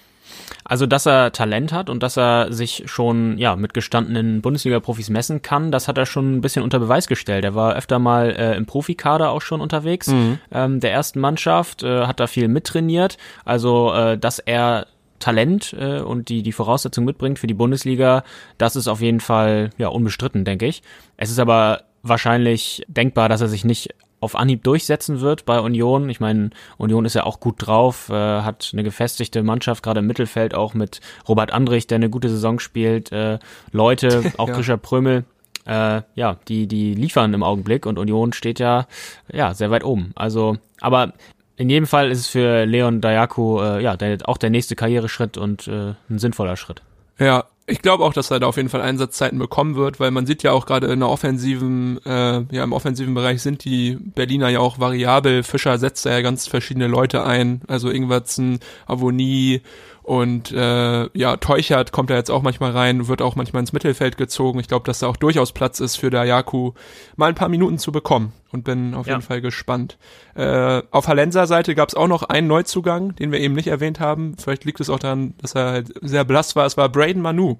Also, 0.63 0.86
dass 0.86 1.06
er 1.06 1.32
Talent 1.32 1.71
hat 1.71 1.89
und 1.89 2.03
dass 2.03 2.17
er 2.17 2.51
sich 2.51 2.84
schon 2.86 3.38
ja 3.38 3.56
mit 3.56 3.73
gestandenen 3.73 4.41
Bundesliga-Profis 4.41 5.10
messen 5.10 5.41
kann, 5.41 5.71
das 5.71 5.88
hat 5.88 5.97
er 5.97 6.06
schon 6.06 6.36
ein 6.36 6.41
bisschen 6.41 6.63
unter 6.63 6.79
Beweis 6.79 7.08
gestellt. 7.08 7.43
Er 7.45 7.56
war 7.56 7.75
öfter 7.75 7.99
mal 7.99 8.32
äh, 8.32 8.56
im 8.56 8.65
Profikader 8.65 9.32
auch 9.32 9.41
schon 9.41 9.62
unterwegs, 9.62 10.08
mhm. 10.08 10.39
ähm, 10.51 10.79
der 10.79 10.91
ersten 10.91 11.19
Mannschaft, 11.19 11.84
äh, 11.84 12.06
hat 12.06 12.19
da 12.19 12.27
viel 12.27 12.47
mittrainiert. 12.47 13.17
Also, 13.45 13.93
äh, 13.93 14.17
dass 14.17 14.39
er 14.39 14.88
Talent 15.19 15.73
äh, 15.79 15.99
und 15.99 16.29
die, 16.29 16.43
die 16.43 16.51
Voraussetzung 16.51 17.06
mitbringt 17.06 17.39
für 17.39 17.47
die 17.47 17.53
Bundesliga, 17.53 18.23
das 18.58 18.75
ist 18.75 18.88
auf 18.88 18.99
jeden 19.01 19.21
Fall 19.21 19.69
ja 19.77 19.88
unbestritten, 19.88 20.43
denke 20.43 20.65
ich. 20.65 20.84
Es 21.15 21.32
ist 21.32 21.39
aber 21.39 21.84
wahrscheinlich 22.01 22.84
denkbar, 22.88 23.29
dass 23.29 23.39
er 23.39 23.47
sich 23.47 23.63
nicht 23.63 23.95
auf 24.24 24.36
Anhieb 24.36 24.64
durchsetzen 24.64 25.22
wird 25.22 25.46
bei 25.46 25.60
Union. 25.60 26.10
Ich 26.10 26.20
meine, 26.20 26.50
Union 26.78 27.06
ist 27.06 27.14
ja 27.14 27.26
auch 27.26 27.40
gut 27.40 27.56
drauf, 27.58 28.10
äh, 28.10 28.14
hat 28.14 28.70
eine 28.74 28.84
gefestigte 28.84 29.44
Mannschaft, 29.44 29.84
gerade 29.84 30.00
im 30.00 30.08
Mittelfeld 30.08 30.56
auch 30.56 30.74
mit 30.74 31.02
Robert 31.28 31.52
Andrich, 31.52 31.88
der 31.88 31.98
eine 31.98 32.10
gute 32.10 32.30
Saison 32.30 32.60
spielt, 32.60 33.12
äh, 33.12 33.40
Leute, 33.72 34.32
auch 34.38 34.48
ja. 34.48 34.56
Grisha 34.56 34.78
Prömel, 34.78 35.26
äh, 35.66 36.02
ja, 36.16 36.38
die, 36.48 36.68
die 36.68 36.94
liefern 36.94 37.34
im 37.34 37.44
Augenblick 37.44 37.86
und 37.86 38.00
Union 38.00 38.34
steht 38.34 38.60
ja, 38.60 38.88
ja, 39.32 39.54
sehr 39.54 39.72
weit 39.72 39.84
oben. 39.84 40.12
Also, 40.16 40.58
aber 40.82 41.14
in 41.56 41.70
jedem 41.70 41.86
Fall 41.86 42.10
ist 42.10 42.20
es 42.20 42.28
für 42.28 42.66
Leon 42.66 43.02
Dayaku 43.02 43.62
äh, 43.62 43.84
ja 43.84 43.96
der, 43.96 44.18
auch 44.26 44.38
der 44.38 44.50
nächste 44.50 44.76
Karriereschritt 44.76 45.38
und 45.38 45.68
äh, 45.68 45.94
ein 46.10 46.20
sinnvoller 46.20 46.58
Schritt. 46.58 46.82
Ja, 47.20 47.46
ich 47.65 47.82
glaube 47.82 48.04
auch, 48.04 48.13
dass 48.13 48.30
er 48.30 48.39
da 48.39 48.47
auf 48.47 48.58
jeden 48.58 48.69
Fall 48.69 48.82
Einsatzzeiten 48.82 49.39
bekommen 49.39 49.76
wird, 49.76 49.99
weil 49.99 50.12
man 50.12 50.26
sieht 50.26 50.43
ja 50.43 50.52
auch 50.52 50.65
gerade 50.65 50.88
in 50.88 50.99
der 50.99 51.10
offensiven, 51.10 51.99
äh, 52.06 52.43
ja 52.52 52.63
im 52.63 52.73
offensiven 52.73 53.13
Bereich 53.13 53.41
sind 53.41 53.63
die 53.63 53.97
Berliner 53.99 54.49
ja 54.49 54.60
auch 54.60 54.80
variabel. 54.80 55.43
Fischer 55.43 55.78
setzt 55.78 56.06
da 56.06 56.12
ja 56.12 56.21
ganz 56.21 56.47
verschiedene 56.47 56.88
Leute 56.88 57.26
ein, 57.26 57.62
also 57.67 57.89
Ingwertsen, 57.89 58.60
Avonie 58.86 59.62
und 60.04 60.52
äh, 60.52 61.10
ja, 61.18 61.38
Teuchert 61.38 61.94
kommt 61.94 62.10
da 62.10 62.16
jetzt 62.16 62.30
auch 62.30 62.42
manchmal 62.42 62.72
rein, 62.72 63.08
wird 63.08 63.22
auch 63.22 63.36
manchmal 63.36 63.62
ins 63.62 63.72
Mittelfeld 63.72 64.18
gezogen. 64.18 64.60
Ich 64.60 64.68
glaube, 64.68 64.86
dass 64.86 65.00
da 65.00 65.08
auch 65.08 65.16
durchaus 65.16 65.54
Platz 65.54 65.80
ist 65.80 65.96
für 65.96 66.10
der 66.10 66.26
Jaku, 66.26 66.74
mal 67.16 67.30
ein 67.30 67.36
paar 67.36 67.48
Minuten 67.48 67.78
zu 67.78 67.94
bekommen 67.94 68.34
und 68.52 68.66
bin 68.66 68.94
auf 68.96 69.08
ja. 69.08 69.13
jeden 69.13 69.24
Fall 69.24 69.39
gespannt. 69.39 69.98
Äh, 70.36 70.82
auf 70.92 71.08
Hallenser 71.08 71.48
Seite 71.48 71.74
gab 71.74 71.88
es 71.88 71.96
auch 71.96 72.10
noch 72.10 72.24
einen 72.24 72.48
Neuzugang, 72.48 73.16
den 73.16 73.32
wir 73.32 73.39
eben 73.39 73.56
nicht 73.56 73.68
erwähnt 73.68 74.02
haben. 74.02 74.36
Vielleicht 74.38 74.66
liegt 74.66 74.82
es 74.82 74.89
auch 74.89 75.00
daran, 75.00 75.36
dass 75.42 75.56
er 75.56 75.72
halt 75.72 75.94
sehr 76.02 76.26
blass 76.26 76.56
war. 76.58 76.66
Es 76.66 76.76
war 76.76 76.89
Braden 76.89 77.22
Manu 77.22 77.58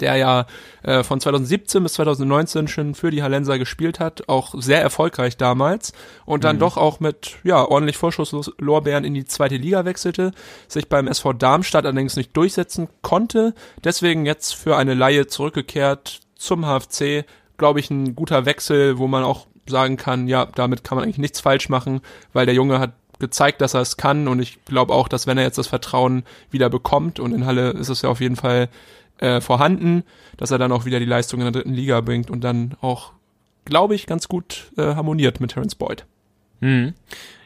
der 0.00 0.16
ja 0.16 0.46
äh, 0.82 1.02
von 1.02 1.20
2017 1.20 1.82
bis 1.82 1.94
2019 1.94 2.68
schon 2.68 2.94
für 2.94 3.10
die 3.10 3.22
Hallenser 3.22 3.58
gespielt 3.58 4.00
hat, 4.00 4.28
auch 4.28 4.54
sehr 4.56 4.82
erfolgreich 4.82 5.36
damals 5.36 5.92
und 6.24 6.44
dann 6.44 6.56
mhm. 6.56 6.60
doch 6.60 6.76
auch 6.76 7.00
mit 7.00 7.36
ja 7.44 7.64
ordentlich 7.64 7.96
Vorschusslorbeeren 7.96 9.04
in 9.04 9.14
die 9.14 9.24
zweite 9.24 9.56
Liga 9.56 9.84
wechselte, 9.84 10.32
sich 10.68 10.88
beim 10.88 11.06
SV 11.06 11.32
Darmstadt 11.32 11.86
allerdings 11.86 12.16
nicht 12.16 12.36
durchsetzen 12.36 12.88
konnte, 13.02 13.54
deswegen 13.82 14.26
jetzt 14.26 14.54
für 14.54 14.76
eine 14.76 14.94
Laie 14.94 15.26
zurückgekehrt 15.26 16.20
zum 16.36 16.64
HFC, 16.64 17.24
glaube 17.56 17.80
ich, 17.80 17.90
ein 17.90 18.14
guter 18.14 18.44
Wechsel, 18.44 18.98
wo 18.98 19.06
man 19.06 19.24
auch 19.24 19.46
sagen 19.66 19.96
kann, 19.96 20.28
ja, 20.28 20.46
damit 20.54 20.84
kann 20.84 20.96
man 20.96 21.04
eigentlich 21.04 21.18
nichts 21.18 21.40
falsch 21.40 21.68
machen, 21.68 22.00
weil 22.32 22.46
der 22.46 22.54
Junge 22.54 22.78
hat 22.78 22.92
gezeigt, 23.18 23.60
dass 23.60 23.74
er 23.74 23.80
es 23.80 23.96
kann 23.96 24.28
und 24.28 24.40
ich 24.40 24.64
glaube 24.64 24.92
auch, 24.92 25.08
dass 25.08 25.26
wenn 25.26 25.38
er 25.38 25.44
jetzt 25.44 25.58
das 25.58 25.68
Vertrauen 25.68 26.24
wieder 26.50 26.68
bekommt 26.68 27.20
und 27.20 27.32
in 27.32 27.46
Halle 27.46 27.70
ist 27.70 27.88
es 27.88 28.02
ja 28.02 28.08
auf 28.08 28.20
jeden 28.20 28.36
Fall 28.36 28.68
äh, 29.18 29.40
vorhanden, 29.40 30.04
dass 30.36 30.50
er 30.50 30.58
dann 30.58 30.72
auch 30.72 30.84
wieder 30.84 30.98
die 30.98 31.06
Leistung 31.06 31.40
in 31.40 31.44
der 31.44 31.52
dritten 31.52 31.74
Liga 31.74 32.00
bringt 32.00 32.30
und 32.30 32.42
dann 32.42 32.74
auch, 32.80 33.12
glaube 33.64 33.94
ich, 33.94 34.06
ganz 34.06 34.28
gut 34.28 34.72
äh, 34.76 34.94
harmoniert 34.94 35.40
mit 35.40 35.52
Terence 35.52 35.74
Boyd. 35.74 36.04
Mhm. 36.60 36.94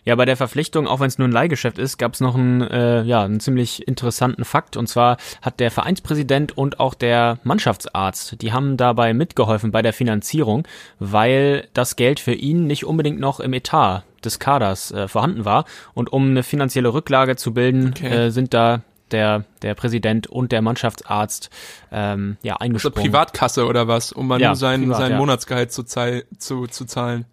Ja, 0.05 0.15
bei 0.15 0.25
der 0.25 0.39
Verpflichtung, 0.39 0.87
auch 0.87 1.01
wenn 1.01 1.09
es 1.09 1.19
nur 1.19 1.29
ein 1.29 1.33
Leihgeschäft 1.33 1.77
ist, 1.79 1.99
gab 1.99 2.15
es 2.15 2.21
noch 2.21 2.35
einen, 2.35 2.63
äh, 2.63 3.03
ja, 3.03 3.25
einen 3.25 3.41
ziemlich 3.41 3.87
interessanten 3.87 4.47
Fakt. 4.47 4.79
Und 4.79 4.87
zwar 4.87 5.19
hat 5.43 5.61
der 5.61 5.71
Vereinspräsident 5.71 6.57
und 6.57 6.81
auch 6.81 6.95
der 6.95 7.39
Mannschaftsarzt, 7.43 8.41
die 8.41 8.53
haben 8.53 8.79
dabei 8.79 9.13
mitgeholfen 9.13 9.71
bei 9.71 9.83
der 9.83 9.93
Finanzierung, 9.93 10.67
weil 10.99 11.69
das 11.75 11.97
Geld 11.97 12.21
für 12.21 12.33
ihn 12.33 12.67
nicht 12.67 12.87
unbedingt 12.87 13.21
noch 13.21 13.39
im 13.39 13.53
Etat 13.53 14.05
des 14.25 14.39
Kaders 14.39 14.93
äh, 14.93 15.09
vorhanden 15.09 15.45
war. 15.45 15.67
Und 15.93 16.11
um 16.11 16.31
eine 16.31 16.43
finanzielle 16.43 16.95
Rücklage 16.95 17.37
zu 17.37 17.53
bilden, 17.53 17.89
okay. 17.89 18.07
äh, 18.07 18.31
sind 18.31 18.55
da 18.55 18.81
der, 19.13 19.45
der 19.63 19.75
Präsident 19.75 20.27
und 20.27 20.53
der 20.53 20.63
Mannschaftsarzt 20.63 21.51
ähm, 21.93 22.37
ja, 22.43 22.57
eingesprungen. 22.57 22.97
Also 22.97 23.07
Privatkasse 23.07 23.67
oder 23.67 23.89
was, 23.89 24.13
um 24.13 24.27
mal 24.27 24.41
ja, 24.41 24.49
nur 24.49 24.57
sein, 24.57 24.83
privat, 24.83 24.99
sein 24.99 25.13
ja. 25.13 25.19
Monatsgehalt 25.19 25.73
zu, 25.73 25.85
zu, 25.85 26.67
zu 26.67 26.85
zahlen. 26.85 27.25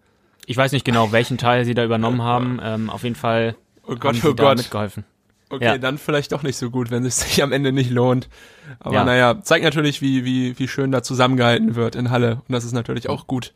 Ich 0.46 0.56
weiß 0.56 0.72
nicht 0.72 0.84
genau, 0.84 1.12
welchen 1.12 1.38
Teil 1.38 1.64
sie 1.64 1.74
da 1.74 1.84
übernommen 1.84 2.22
haben. 2.22 2.60
Ähm, 2.62 2.90
auf 2.90 3.02
jeden 3.02 3.16
Fall 3.16 3.56
oh 3.84 3.94
Gott, 3.96 4.04
haben 4.04 4.20
sie 4.20 4.28
oh 4.28 4.34
Gott. 4.34 4.58
mitgeholfen. 4.58 5.04
Okay, 5.48 5.64
ja. 5.64 5.78
dann 5.78 5.96
vielleicht 5.98 6.32
doch 6.32 6.42
nicht 6.42 6.56
so 6.56 6.70
gut, 6.70 6.90
wenn 6.90 7.04
es 7.04 7.20
sich 7.20 7.42
am 7.42 7.52
Ende 7.52 7.72
nicht 7.72 7.90
lohnt. 7.90 8.28
Aber 8.80 8.96
ja. 8.96 9.04
naja, 9.04 9.42
zeigt 9.42 9.64
natürlich, 9.64 10.02
wie, 10.02 10.24
wie, 10.24 10.58
wie 10.58 10.68
schön 10.68 10.92
da 10.92 11.02
zusammengehalten 11.02 11.74
wird 11.74 11.94
in 11.94 12.10
Halle. 12.10 12.42
Und 12.48 12.52
das 12.52 12.64
ist 12.64 12.72
natürlich 12.72 13.08
auch 13.08 13.26
gut 13.26 13.52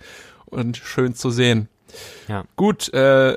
und 0.46 0.76
schön 0.76 1.14
zu 1.14 1.30
sehen. 1.30 1.68
Ja. 2.28 2.44
Gut, 2.56 2.92
äh, 2.94 3.37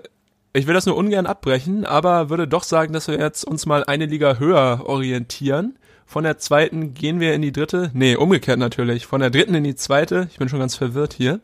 ich 0.54 0.68
will 0.68 0.74
das 0.74 0.86
nur 0.86 0.96
ungern 0.96 1.26
abbrechen, 1.26 1.86
aber 1.86 2.30
würde 2.30 2.48
doch 2.48 2.64
sagen, 2.64 2.94
dass 2.94 3.08
wir 3.08 3.20
jetzt 3.20 3.44
uns 3.44 3.66
mal 3.66 3.84
eine 3.84 4.06
Liga 4.06 4.38
höher 4.38 4.84
orientieren. 4.86 5.78
Von 6.06 6.24
der 6.24 6.38
zweiten 6.38 6.94
gehen 6.94 7.20
wir 7.20 7.34
in 7.34 7.42
die 7.42 7.52
dritte. 7.52 7.90
Nee, 7.94 8.16
umgekehrt 8.16 8.60
natürlich. 8.60 9.08
Von 9.08 9.22
der 9.22 9.32
dritten 9.32 9.56
in 9.56 9.64
die 9.64 9.76
zweite. 9.76 10.28
Ich 10.32 10.38
bin 10.38 10.50
schon 10.50 10.60
ganz 10.60 10.76
verwirrt 10.76 11.14
hier. 11.14 11.40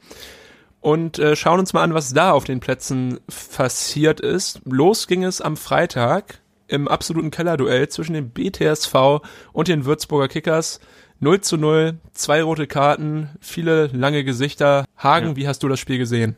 Und 0.79 1.17
äh, 1.17 1.35
schauen 1.35 1.59
uns 1.59 1.73
mal 1.73 1.83
an, 1.83 1.93
was 1.93 2.13
da 2.13 2.31
auf 2.31 2.43
den 2.43 2.59
Plätzen 2.59 3.19
passiert 3.57 4.19
ist. 4.19 4.61
Los 4.65 5.07
ging 5.07 5.23
es 5.23 5.41
am 5.41 5.57
Freitag 5.57 6.39
im 6.67 6.87
absoluten 6.87 7.31
Kellerduell 7.31 7.89
zwischen 7.89 8.13
dem 8.13 8.29
BTSV 8.29 9.21
und 9.51 9.67
den 9.67 9.85
Würzburger 9.85 10.27
Kickers. 10.27 10.79
0 11.19 11.41
zu 11.41 11.57
0, 11.57 11.97
zwei 12.13 12.43
rote 12.43 12.67
Karten, 12.67 13.29
viele 13.41 13.87
lange 13.87 14.23
Gesichter. 14.23 14.85
Hagen, 14.95 15.29
ja. 15.29 15.35
wie 15.35 15.47
hast 15.47 15.63
du 15.63 15.67
das 15.67 15.79
Spiel 15.79 15.97
gesehen? 15.97 16.37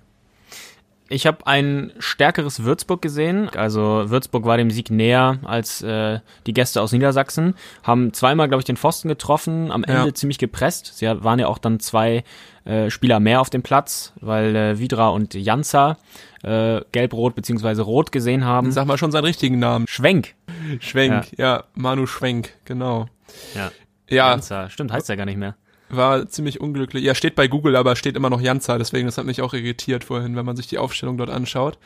Ich 1.11 1.27
habe 1.27 1.45
ein 1.45 1.91
stärkeres 1.99 2.63
Würzburg 2.63 3.01
gesehen. 3.01 3.49
Also 3.49 4.09
Würzburg 4.09 4.45
war 4.45 4.55
dem 4.55 4.71
Sieg 4.71 4.89
näher 4.91 5.39
als 5.43 5.81
äh, 5.81 6.21
die 6.47 6.53
Gäste 6.53 6.81
aus 6.81 6.93
Niedersachsen. 6.93 7.55
Haben 7.83 8.13
zweimal, 8.13 8.47
glaube 8.47 8.61
ich, 8.61 8.65
den 8.65 8.77
Pfosten 8.77 9.09
getroffen, 9.09 9.71
am 9.71 9.83
Ende 9.83 10.07
ja. 10.07 10.13
ziemlich 10.13 10.37
gepresst. 10.37 10.97
Sie 10.97 11.05
waren 11.05 11.37
ja 11.37 11.47
auch 11.47 11.57
dann 11.57 11.81
zwei 11.81 12.23
äh, 12.63 12.89
Spieler 12.89 13.19
mehr 13.19 13.41
auf 13.41 13.49
dem 13.49 13.61
Platz, 13.61 14.13
weil 14.21 14.55
äh, 14.55 14.79
Vidra 14.79 15.09
und 15.09 15.33
Janza 15.33 15.97
äh, 16.43 16.79
gelb-rot 16.93 17.35
beziehungsweise 17.35 17.81
rot 17.81 18.13
gesehen 18.13 18.45
haben. 18.45 18.71
Sag 18.71 18.87
mal 18.87 18.97
schon 18.97 19.11
seinen 19.11 19.25
richtigen 19.25 19.59
Namen. 19.59 19.87
Schwenk. 19.89 20.35
Schwenk, 20.79 21.37
ja, 21.37 21.45
ja 21.45 21.63
Manu 21.73 22.07
Schwenk, 22.07 22.53
genau. 22.63 23.07
Ja. 23.53 23.71
Ja. 24.07 24.29
Janza, 24.31 24.69
stimmt, 24.69 24.93
heißt 24.93 25.09
er 25.09 25.17
gar 25.17 25.25
nicht 25.25 25.37
mehr 25.37 25.55
war 25.95 26.27
ziemlich 26.27 26.61
unglücklich. 26.61 27.03
Ja, 27.03 27.15
steht 27.15 27.35
bei 27.35 27.47
Google, 27.47 27.75
aber 27.75 27.95
steht 27.95 28.15
immer 28.15 28.29
noch 28.29 28.41
Janza, 28.41 28.77
deswegen 28.77 29.05
das 29.05 29.17
hat 29.17 29.25
mich 29.25 29.41
auch 29.41 29.53
irritiert 29.53 30.03
vorhin, 30.03 30.35
wenn 30.35 30.45
man 30.45 30.55
sich 30.55 30.67
die 30.67 30.77
Aufstellung 30.77 31.17
dort 31.17 31.29
anschaut. 31.29 31.77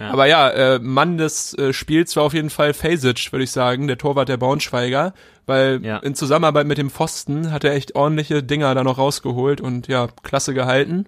Ja. 0.00 0.10
Aber 0.10 0.26
ja, 0.26 0.50
äh, 0.50 0.78
Mann 0.78 1.18
des 1.18 1.54
äh, 1.54 1.72
Spiels 1.72 2.16
war 2.16 2.24
auf 2.24 2.34
jeden 2.34 2.50
Fall 2.50 2.74
Fasic, 2.74 3.32
würde 3.32 3.44
ich 3.44 3.50
sagen, 3.50 3.86
der 3.86 3.98
Torwart 3.98 4.28
der 4.28 4.36
Braunschweiger, 4.36 5.14
weil 5.46 5.80
ja. 5.84 5.98
in 5.98 6.14
Zusammenarbeit 6.14 6.66
mit 6.66 6.78
dem 6.78 6.90
Pfosten 6.90 7.52
hat 7.52 7.64
er 7.64 7.74
echt 7.74 7.94
ordentliche 7.94 8.42
Dinger 8.42 8.74
da 8.74 8.84
noch 8.84 8.98
rausgeholt 8.98 9.60
und 9.60 9.88
ja, 9.88 10.08
klasse 10.22 10.54
gehalten. 10.54 11.06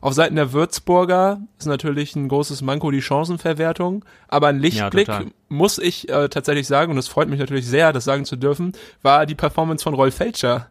Auf 0.00 0.12
Seiten 0.12 0.36
der 0.36 0.52
Würzburger 0.52 1.40
ist 1.58 1.66
natürlich 1.66 2.14
ein 2.14 2.28
großes 2.28 2.62
Manko 2.62 2.90
die 2.90 3.02
Chancenverwertung, 3.02 4.04
aber 4.28 4.48
ein 4.48 4.60
Lichtblick 4.60 5.08
ja, 5.08 5.22
muss 5.48 5.78
ich 5.78 6.08
äh, 6.08 6.28
tatsächlich 6.28 6.66
sagen, 6.66 6.92
und 6.92 6.98
es 6.98 7.08
freut 7.08 7.28
mich 7.28 7.40
natürlich 7.40 7.66
sehr, 7.66 7.92
das 7.92 8.04
sagen 8.04 8.24
zu 8.24 8.36
dürfen, 8.36 8.72
war 9.02 9.26
die 9.26 9.34
Performance 9.34 9.82
von 9.82 9.94
Rolf 9.94 10.14
Felscher 10.14 10.70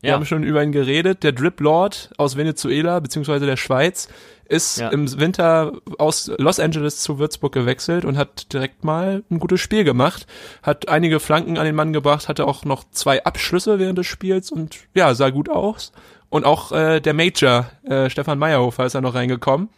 wir 0.00 0.10
ja. 0.10 0.16
haben 0.16 0.26
schon 0.26 0.42
über 0.42 0.62
ihn 0.62 0.72
geredet. 0.72 1.22
Der 1.22 1.32
Drip 1.32 1.60
Lord 1.60 2.10
aus 2.16 2.36
Venezuela 2.36 3.00
beziehungsweise 3.00 3.46
der 3.46 3.56
Schweiz 3.56 4.08
ist 4.50 4.78
ja. 4.78 4.88
im 4.88 5.20
Winter 5.20 5.72
aus 5.98 6.30
Los 6.38 6.58
Angeles 6.58 6.98
zu 6.98 7.18
Würzburg 7.18 7.52
gewechselt 7.52 8.04
und 8.04 8.18
hat 8.18 8.52
direkt 8.52 8.82
mal 8.82 9.22
ein 9.30 9.38
gutes 9.38 9.60
Spiel 9.60 9.84
gemacht. 9.84 10.26
Hat 10.62 10.88
einige 10.88 11.20
Flanken 11.20 11.56
an 11.56 11.66
den 11.66 11.76
Mann 11.76 11.92
gebracht, 11.92 12.28
hatte 12.28 12.46
auch 12.46 12.64
noch 12.64 12.84
zwei 12.90 13.24
Abschlüsse 13.24 13.78
während 13.78 13.98
des 13.98 14.06
Spiels 14.06 14.50
und 14.50 14.76
ja, 14.94 15.14
sah 15.14 15.30
gut 15.30 15.48
aus. 15.48 15.92
Und 16.30 16.44
auch 16.44 16.72
äh, 16.72 17.00
der 17.00 17.14
Major, 17.14 17.70
äh, 17.84 18.10
Stefan 18.10 18.38
Meyerhofer, 18.38 18.86
ist 18.86 18.94
da 18.94 19.00
noch 19.00 19.14
reingekommen. 19.14 19.68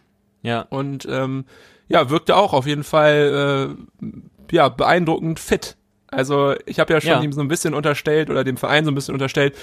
Ja. 0.43 0.63
Und 0.71 1.07
ähm, 1.11 1.45
ja, 1.89 2.09
wirkte 2.11 2.37
auch 2.37 2.53
auf 2.53 2.67
jeden 2.67 2.85
Fall 2.85 3.75
äh, 4.01 4.55
ja 4.55 4.69
beeindruckend 4.69 5.39
fit 5.39 5.77
also 6.13 6.55
ich 6.67 6.79
habe 6.79 6.93
ja 6.93 7.01
schon 7.01 7.11
ja. 7.11 7.23
ihm 7.23 7.33
so 7.33 7.41
ein 7.41 7.49
bisschen 7.49 7.75
unterstellt 7.75 8.31
oder 8.31 8.45
dem 8.45 8.57
Verein 8.57 8.85
so 8.85 8.91
ein 8.91 8.95
bisschen 8.95 9.15
unterstellt, 9.15 9.57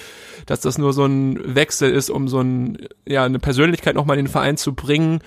dass 0.45 0.62
das 0.62 0.77
nur 0.77 0.93
so 0.93 1.05
ein 1.05 1.55
Wechsel 1.55 1.91
ist, 1.91 2.09
um 2.09 2.27
so 2.27 2.41
ein, 2.41 2.77
ja, 3.07 3.23
eine 3.23 3.39
Persönlichkeit 3.39 3.95
nochmal 3.95 4.17
in 4.17 4.25
den 4.25 4.31
Verein 4.31 4.57
zu 4.57 4.73
bringen, 4.73 5.19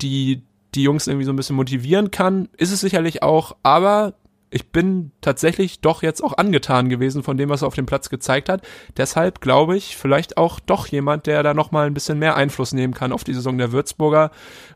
die 0.00 0.42
die 0.74 0.82
Jungs 0.82 1.06
irgendwie 1.06 1.26
so 1.26 1.32
ein 1.32 1.36
bisschen 1.36 1.56
motivieren 1.56 2.10
kann. 2.10 2.48
Ist 2.56 2.72
es 2.72 2.80
sicherlich 2.80 3.22
auch, 3.22 3.56
aber 3.62 4.14
ich 4.50 4.70
bin 4.70 5.12
tatsächlich 5.20 5.80
doch 5.80 6.02
jetzt 6.02 6.22
auch 6.22 6.36
angetan 6.36 6.88
gewesen 6.88 7.22
von 7.22 7.36
dem, 7.36 7.48
was 7.48 7.62
er 7.62 7.68
auf 7.68 7.74
dem 7.74 7.86
Platz 7.86 8.10
gezeigt 8.10 8.48
hat. 8.48 8.62
Deshalb 8.96 9.40
glaube 9.40 9.76
ich, 9.76 9.96
vielleicht 9.96 10.36
auch 10.36 10.58
doch 10.58 10.86
jemand, 10.88 11.26
der 11.26 11.42
da 11.42 11.54
nochmal 11.54 11.86
ein 11.86 11.94
bisschen 11.94 12.18
mehr 12.18 12.36
Einfluss 12.36 12.72
nehmen 12.72 12.92
kann 12.94 13.12
auf 13.12 13.24
die 13.24 13.34
Saison 13.34 13.58
der 13.58 13.72
Würzburger, 13.72 14.30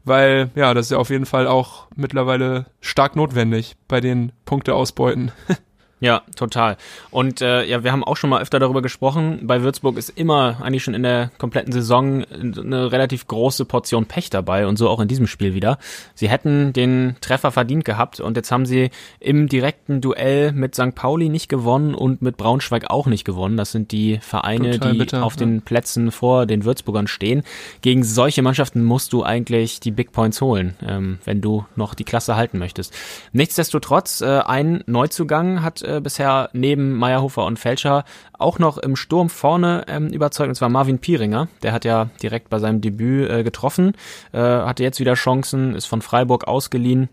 weil 0.04 0.50
ja, 0.54 0.74
das 0.74 0.86
ist 0.86 0.90
ja 0.90 0.98
auf 0.98 1.10
jeden 1.10 1.26
Fall 1.26 1.48
auch 1.48 1.88
mittlerweile 1.96 2.66
stark 2.80 3.16
notwendig 3.16 3.76
bei 3.88 4.00
den 4.00 4.32
Punkteausbeuten. 4.44 5.32
Ja, 6.04 6.20
total. 6.36 6.76
Und 7.10 7.40
äh, 7.40 7.64
ja, 7.64 7.82
wir 7.82 7.90
haben 7.90 8.04
auch 8.04 8.18
schon 8.18 8.28
mal 8.28 8.42
öfter 8.42 8.58
darüber 8.58 8.82
gesprochen. 8.82 9.40
Bei 9.44 9.62
Würzburg 9.62 9.96
ist 9.96 10.10
immer 10.10 10.58
eigentlich 10.60 10.84
schon 10.84 10.92
in 10.92 11.02
der 11.02 11.30
kompletten 11.38 11.72
Saison 11.72 12.22
eine 12.30 12.92
relativ 12.92 13.26
große 13.26 13.64
Portion 13.64 14.04
Pech 14.04 14.28
dabei 14.28 14.66
und 14.66 14.76
so 14.76 14.90
auch 14.90 15.00
in 15.00 15.08
diesem 15.08 15.26
Spiel 15.26 15.54
wieder. 15.54 15.78
Sie 16.14 16.28
hätten 16.28 16.74
den 16.74 17.16
Treffer 17.22 17.52
verdient 17.52 17.86
gehabt 17.86 18.20
und 18.20 18.36
jetzt 18.36 18.52
haben 18.52 18.66
sie 18.66 18.90
im 19.18 19.48
direkten 19.48 20.02
Duell 20.02 20.52
mit 20.52 20.74
St. 20.74 20.94
Pauli 20.94 21.30
nicht 21.30 21.48
gewonnen 21.48 21.94
und 21.94 22.20
mit 22.20 22.36
Braunschweig 22.36 22.90
auch 22.90 23.06
nicht 23.06 23.24
gewonnen. 23.24 23.56
Das 23.56 23.72
sind 23.72 23.90
die 23.90 24.18
Vereine, 24.20 24.72
total 24.72 24.92
die 24.92 24.98
bitter, 24.98 25.24
auf 25.24 25.36
ja. 25.36 25.38
den 25.38 25.62
Plätzen 25.62 26.10
vor 26.10 26.44
den 26.44 26.66
Würzburgern 26.66 27.06
stehen. 27.06 27.44
Gegen 27.80 28.04
solche 28.04 28.42
Mannschaften 28.42 28.84
musst 28.84 29.14
du 29.14 29.22
eigentlich 29.22 29.80
die 29.80 29.90
Big 29.90 30.12
Points 30.12 30.42
holen, 30.42 30.76
ähm, 30.86 31.18
wenn 31.24 31.40
du 31.40 31.64
noch 31.76 31.94
die 31.94 32.04
Klasse 32.04 32.36
halten 32.36 32.58
möchtest. 32.58 32.92
Nichtsdestotrotz, 33.32 34.20
äh, 34.20 34.40
ein 34.40 34.84
Neuzugang 34.86 35.62
hat 35.62 35.80
äh, 35.80 35.93
bisher 36.00 36.50
neben 36.52 36.92
Meyerhofer 36.92 37.44
und 37.44 37.59
Felscher 37.59 38.04
auch 38.38 38.59
noch 38.59 38.78
im 38.78 38.96
Sturm 38.96 39.30
vorne 39.30 39.85
ähm, 39.88 40.09
überzeugt, 40.09 40.48
und 40.48 40.54
zwar 40.54 40.68
Marvin 40.68 40.98
Pieringer. 40.98 41.48
Der 41.62 41.72
hat 41.72 41.85
ja 41.85 42.11
direkt 42.22 42.50
bei 42.50 42.59
seinem 42.59 42.80
Debüt 42.80 43.30
äh, 43.30 43.42
getroffen, 43.42 43.92
äh, 44.33 44.38
hatte 44.38 44.83
jetzt 44.83 45.00
wieder 45.00 45.14
Chancen, 45.14 45.74
ist 45.74 45.87
von 45.87 46.02
Freiburg 46.02 46.46
ausgeliehen. 46.46 47.09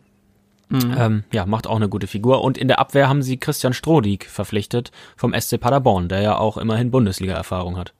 Mhm. 0.70 0.96
Ähm, 0.98 1.24
ja, 1.34 1.46
macht 1.46 1.67
auch 1.67 1.76
eine 1.76 1.89
gute 1.89 2.08
Figur. 2.08 2.44
Und 2.44 2.58
in 2.58 2.67
der 2.67 2.80
Abwehr 2.80 3.10
haben 3.10 3.22
sie 3.22 3.38
Christian 3.38 3.74
Strodig 3.74 4.26
verpflichtet 4.26 4.91
vom 5.17 5.34
SC 5.34 5.60
Paderborn, 5.60 6.08
der 6.08 6.22
ja 6.22 6.38
auch 6.38 6.58
immerhin 6.58 6.91
Bundesliga-Erfahrung 6.91 7.78
hat. 7.78 7.94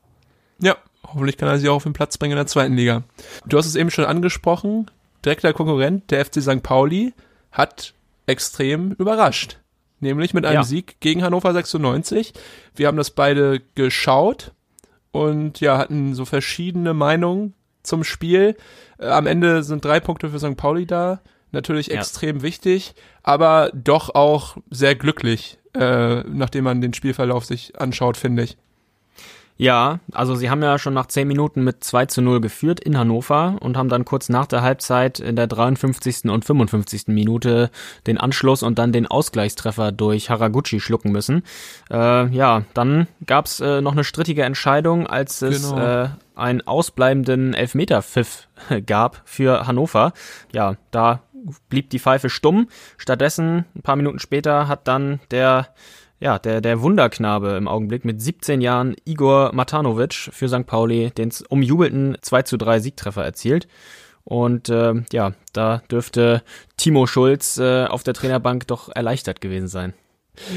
Ja, 0.60 0.78
hoffentlich 1.06 1.38
kann 1.38 1.50
er 1.50 1.58
sie 1.58 1.68
auch 1.68 1.76
auf 1.76 1.84
den 1.84 1.94
Platz 1.94 2.18
bringen 2.18 2.34
in 2.34 2.38
der 2.38 2.48
zweiten 2.48 2.76
Liga. 2.76 3.04
Du 3.46 3.58
hast 3.58 3.66
es 3.66 3.76
eben 3.76 3.92
schon 3.92 4.06
angesprochen, 4.06 4.90
direkter 5.26 5.52
Konkurrent, 5.52 6.12
der 6.12 6.24
FC 6.24 6.42
St. 6.42 6.64
Pauli, 6.64 7.14
hat 7.52 7.94
extrem 8.26 8.94
überrascht 8.94 9.61
nämlich 10.02 10.34
mit 10.34 10.46
einem 10.46 10.56
ja. 10.56 10.64
Sieg 10.64 11.00
gegen 11.00 11.24
Hannover 11.24 11.54
96. 11.54 12.34
Wir 12.76 12.88
haben 12.88 12.98
das 12.98 13.12
beide 13.12 13.62
geschaut 13.76 14.52
und 15.12 15.60
ja, 15.60 15.78
hatten 15.78 16.14
so 16.14 16.26
verschiedene 16.26 16.94
Meinungen 16.94 17.54
zum 17.84 18.04
Spiel. 18.04 18.56
Äh, 18.98 19.08
am 19.08 19.28
Ende 19.28 19.64
sind 19.64 19.86
drei 19.86 20.00
Punkte 20.00 20.30
für 20.30 20.40
St. 20.40 20.58
Pauli 20.58 20.86
da. 20.86 21.22
Natürlich 21.52 21.88
ja. 21.88 21.96
extrem 21.96 22.42
wichtig, 22.44 22.94
aber 23.24 23.72
doch 23.74 24.16
auch 24.16 24.56
sehr 24.70 24.96
glücklich, 24.96 25.60
äh, 25.74 26.22
nachdem 26.22 26.64
man 26.64 26.80
den 26.80 26.94
Spielverlauf 26.94 27.44
sich 27.46 27.80
anschaut, 27.80 28.16
finde 28.16 28.44
ich. 28.44 28.58
Ja, 29.58 30.00
also 30.12 30.36
sie 30.36 30.50
haben 30.50 30.64
ja 30.64 30.80
schon 30.80 30.94
nach 30.94 31.06
10 31.06 31.28
Minuten 31.28 31.64
mit 31.64 31.84
2 31.84 32.08
zu 32.08 32.22
0 32.22 32.42
geführt 32.42 32.80
in 32.80 32.98
Hannover 32.98 33.58
und 33.60 33.78
haben 33.78 33.90
dann 33.90 34.06
kurz 34.06 34.28
nach 34.30 34.48
der 34.48 34.64
Halbzeit 34.64 35.20
in 35.20 35.36
der 35.36 35.48
53. 35.48 36.26
und 36.26 36.46
55. 36.46 37.08
Minute 37.08 37.70
den 38.08 38.18
Anschluss 38.18 38.64
und 38.64 38.80
dann 38.80 38.92
den 38.92 39.08
Ausgleichstreffer 39.08 39.92
durch 39.92 40.30
Haraguchi 40.30 40.80
schlucken 40.80 41.12
müssen. 41.12 41.44
Äh, 41.92 42.28
ja, 42.34 42.64
dann 42.74 43.08
gab's 43.26 43.60
äh, 43.60 43.82
noch 43.82 43.92
eine 43.92 44.04
strittige 44.04 44.44
Entscheidung, 44.44 45.06
als 45.06 45.42
es 45.42 45.70
genau. 45.70 46.04
äh, 46.04 46.10
einen 46.36 46.66
ausbleibenden 46.66 47.54
Elfmeter-Pfiff 47.54 48.48
gab 48.86 49.22
für 49.26 49.68
Hannover. 49.68 50.14
Ja, 50.52 50.76
da 50.90 51.22
blieb 51.70 51.90
die 51.90 52.00
Pfeife 52.00 52.30
stumm. 52.30 52.68
Stattdessen, 52.98 53.66
ein 53.76 53.82
paar 53.82 53.96
Minuten 53.96 54.20
später, 54.20 54.68
hat 54.68 54.88
dann 54.88 55.20
der 55.32 55.68
ja, 56.22 56.38
der, 56.38 56.62
der 56.62 56.82
Wunderknabe 56.82 57.58
im 57.58 57.68
Augenblick 57.68 58.06
mit 58.06 58.22
17 58.22 58.62
Jahren, 58.62 58.96
Igor 59.06 59.54
Matanovic 59.54 60.14
für 60.14 60.48
St. 60.48 60.68
Pauli, 60.68 61.10
den 61.10 61.34
umjubelten 61.50 62.16
2 62.22 62.44
zu 62.44 62.58
3 62.58 62.80
Siegtreffer 62.80 63.26
erzielt. 63.26 63.68
Und 64.24 64.70
äh, 64.70 64.94
ja, 65.12 65.34
da 65.52 65.82
dürfte 65.90 66.44
Timo 66.78 67.08
Schulz 67.08 67.58
äh, 67.58 67.86
auf 67.86 68.04
der 68.04 68.14
Trainerbank 68.14 68.68
doch 68.68 68.90
erleichtert 68.90 69.42
gewesen 69.42 69.68
sein. 69.68 69.94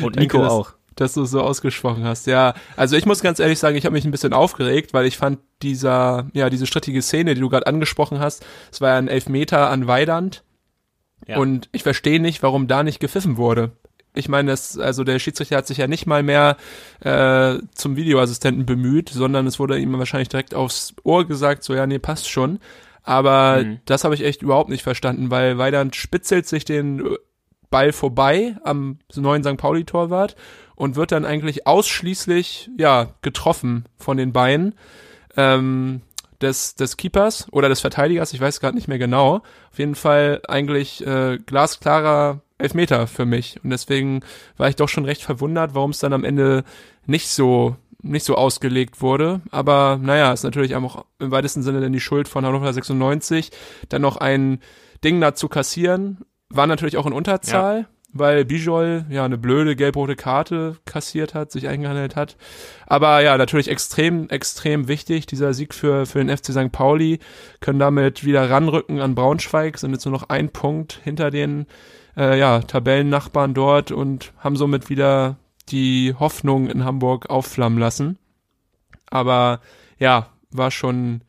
Und 0.02 0.16
Nico 0.16 0.36
Danke, 0.36 0.52
auch. 0.52 0.70
Dass, 0.96 0.96
dass 0.96 1.14
du 1.14 1.22
es 1.22 1.30
so 1.30 1.40
ausgesprochen 1.40 2.04
hast. 2.04 2.26
Ja, 2.26 2.52
also 2.76 2.96
ich 2.96 3.06
muss 3.06 3.22
ganz 3.22 3.38
ehrlich 3.38 3.58
sagen, 3.58 3.76
ich 3.76 3.86
habe 3.86 3.94
mich 3.94 4.04
ein 4.04 4.10
bisschen 4.10 4.34
aufgeregt, 4.34 4.92
weil 4.92 5.06
ich 5.06 5.16
fand 5.16 5.38
dieser, 5.62 6.26
ja, 6.34 6.50
diese 6.50 6.66
strittige 6.66 7.00
Szene, 7.00 7.34
die 7.34 7.40
du 7.40 7.48
gerade 7.48 7.66
angesprochen 7.66 8.18
hast, 8.18 8.44
es 8.70 8.82
war 8.82 8.90
ja 8.90 8.98
ein 8.98 9.08
Elfmeter 9.08 9.70
an 9.70 9.86
Weidand. 9.86 10.44
Ja. 11.26 11.38
Und 11.38 11.70
ich 11.72 11.82
verstehe 11.82 12.20
nicht, 12.20 12.42
warum 12.42 12.68
da 12.68 12.82
nicht 12.82 13.00
gepfiffen 13.00 13.38
wurde 13.38 13.72
ich 14.14 14.28
meine, 14.28 14.52
das, 14.52 14.78
also 14.78 15.04
der 15.04 15.18
Schiedsrichter 15.18 15.56
hat 15.56 15.66
sich 15.66 15.78
ja 15.78 15.88
nicht 15.88 16.06
mal 16.06 16.22
mehr 16.22 16.56
äh, 17.00 17.58
zum 17.74 17.96
Videoassistenten 17.96 18.64
bemüht, 18.64 19.08
sondern 19.08 19.46
es 19.46 19.58
wurde 19.58 19.78
ihm 19.78 19.98
wahrscheinlich 19.98 20.28
direkt 20.28 20.54
aufs 20.54 20.94
Ohr 21.02 21.26
gesagt, 21.26 21.64
so 21.64 21.74
ja, 21.74 21.86
nee, 21.86 21.98
passt 21.98 22.30
schon. 22.30 22.60
Aber 23.02 23.62
mhm. 23.64 23.80
das 23.84 24.04
habe 24.04 24.14
ich 24.14 24.24
echt 24.24 24.42
überhaupt 24.42 24.70
nicht 24.70 24.82
verstanden, 24.82 25.30
weil 25.30 25.58
Weidand 25.58 25.96
spitzelt 25.96 26.46
sich 26.46 26.64
den 26.64 27.16
Ball 27.70 27.92
vorbei 27.92 28.56
am 28.62 28.98
neuen 29.14 29.42
St. 29.42 29.56
Pauli-Torwart 29.56 30.36
und 30.76 30.96
wird 30.96 31.12
dann 31.12 31.24
eigentlich 31.24 31.66
ausschließlich 31.66 32.70
ja 32.78 33.08
getroffen 33.20 33.84
von 33.96 34.16
den 34.16 34.32
Beinen 34.32 34.74
ähm, 35.36 36.02
des, 36.40 36.76
des 36.76 36.96
Keepers 36.96 37.46
oder 37.52 37.68
des 37.68 37.80
Verteidigers, 37.80 38.32
ich 38.32 38.40
weiß 38.40 38.60
gerade 38.60 38.76
nicht 38.76 38.88
mehr 38.88 38.98
genau. 38.98 39.42
Auf 39.72 39.78
jeden 39.78 39.96
Fall 39.96 40.40
eigentlich 40.46 41.04
äh, 41.04 41.38
glasklarer 41.44 42.43
Elfmeter 42.58 43.06
für 43.06 43.24
mich. 43.24 43.62
Und 43.62 43.70
deswegen 43.70 44.20
war 44.56 44.68
ich 44.68 44.76
doch 44.76 44.88
schon 44.88 45.04
recht 45.04 45.22
verwundert, 45.22 45.74
warum 45.74 45.90
es 45.90 45.98
dann 45.98 46.12
am 46.12 46.24
Ende 46.24 46.64
nicht 47.06 47.28
so 47.28 47.76
nicht 48.04 48.24
so 48.24 48.36
ausgelegt 48.36 49.00
wurde. 49.00 49.40
Aber 49.50 49.98
naja, 50.00 50.32
ist 50.32 50.44
natürlich 50.44 50.76
auch 50.76 51.04
im 51.18 51.30
weitesten 51.30 51.62
Sinne 51.62 51.80
dann 51.80 51.92
die 51.92 52.00
Schuld 52.00 52.28
von 52.28 52.44
Hannover 52.44 52.72
96. 52.72 53.50
Dann 53.88 54.02
noch 54.02 54.18
ein 54.18 54.60
Ding 55.02 55.20
dazu 55.20 55.48
kassieren, 55.48 56.18
war 56.48 56.66
natürlich 56.66 56.96
auch 56.96 57.06
in 57.06 57.12
Unterzahl, 57.12 57.78
ja. 57.80 57.86
weil 58.12 58.44
Bijol 58.44 59.06
ja 59.08 59.24
eine 59.24 59.38
blöde 59.38 59.74
gelb-rote 59.74 60.16
Karte 60.16 60.76
kassiert 60.84 61.34
hat, 61.34 61.50
sich 61.50 61.66
eingehandelt 61.66 62.14
hat. 62.14 62.36
Aber 62.86 63.20
ja, 63.20 63.36
natürlich 63.36 63.68
extrem, 63.68 64.28
extrem 64.28 64.86
wichtig, 64.86 65.26
dieser 65.26 65.54
Sieg 65.54 65.74
für, 65.74 66.06
für 66.06 66.22
den 66.22 66.34
FC 66.34 66.52
St. 66.52 66.72
Pauli. 66.72 67.18
Können 67.60 67.78
damit 67.78 68.24
wieder 68.24 68.48
ranrücken 68.50 69.00
an 69.00 69.14
Braunschweig, 69.14 69.78
sind 69.78 69.92
jetzt 69.92 70.04
nur 70.04 70.12
noch 70.12 70.28
ein 70.28 70.50
Punkt 70.50 71.00
hinter 71.02 71.30
den 71.30 71.66
äh, 72.16 72.38
ja, 72.38 72.60
Tabellennachbarn 72.60 73.54
dort 73.54 73.90
und 73.90 74.32
haben 74.38 74.56
somit 74.56 74.90
wieder 74.90 75.36
die 75.68 76.14
Hoffnung 76.18 76.68
in 76.68 76.84
Hamburg 76.84 77.30
aufflammen 77.30 77.78
lassen. 77.78 78.18
Aber 79.10 79.60
ja, 79.98 80.28
war 80.50 80.70
schon 80.70 81.22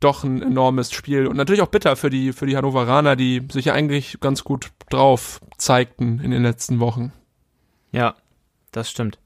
doch 0.00 0.24
ein 0.24 0.42
enormes 0.42 0.92
Spiel 0.92 1.26
und 1.26 1.36
natürlich 1.36 1.62
auch 1.62 1.68
bitter 1.68 1.96
für 1.96 2.10
die 2.10 2.32
für 2.32 2.46
die 2.46 2.56
Hannoveraner, 2.56 3.16
die 3.16 3.42
sich 3.50 3.66
ja 3.66 3.72
eigentlich 3.72 4.18
ganz 4.20 4.44
gut 4.44 4.70
drauf 4.90 5.40
zeigten 5.56 6.20
in 6.20 6.30
den 6.30 6.42
letzten 6.42 6.80
Wochen. 6.80 7.12
Ja, 7.92 8.14
das 8.72 8.90
stimmt. 8.90 9.18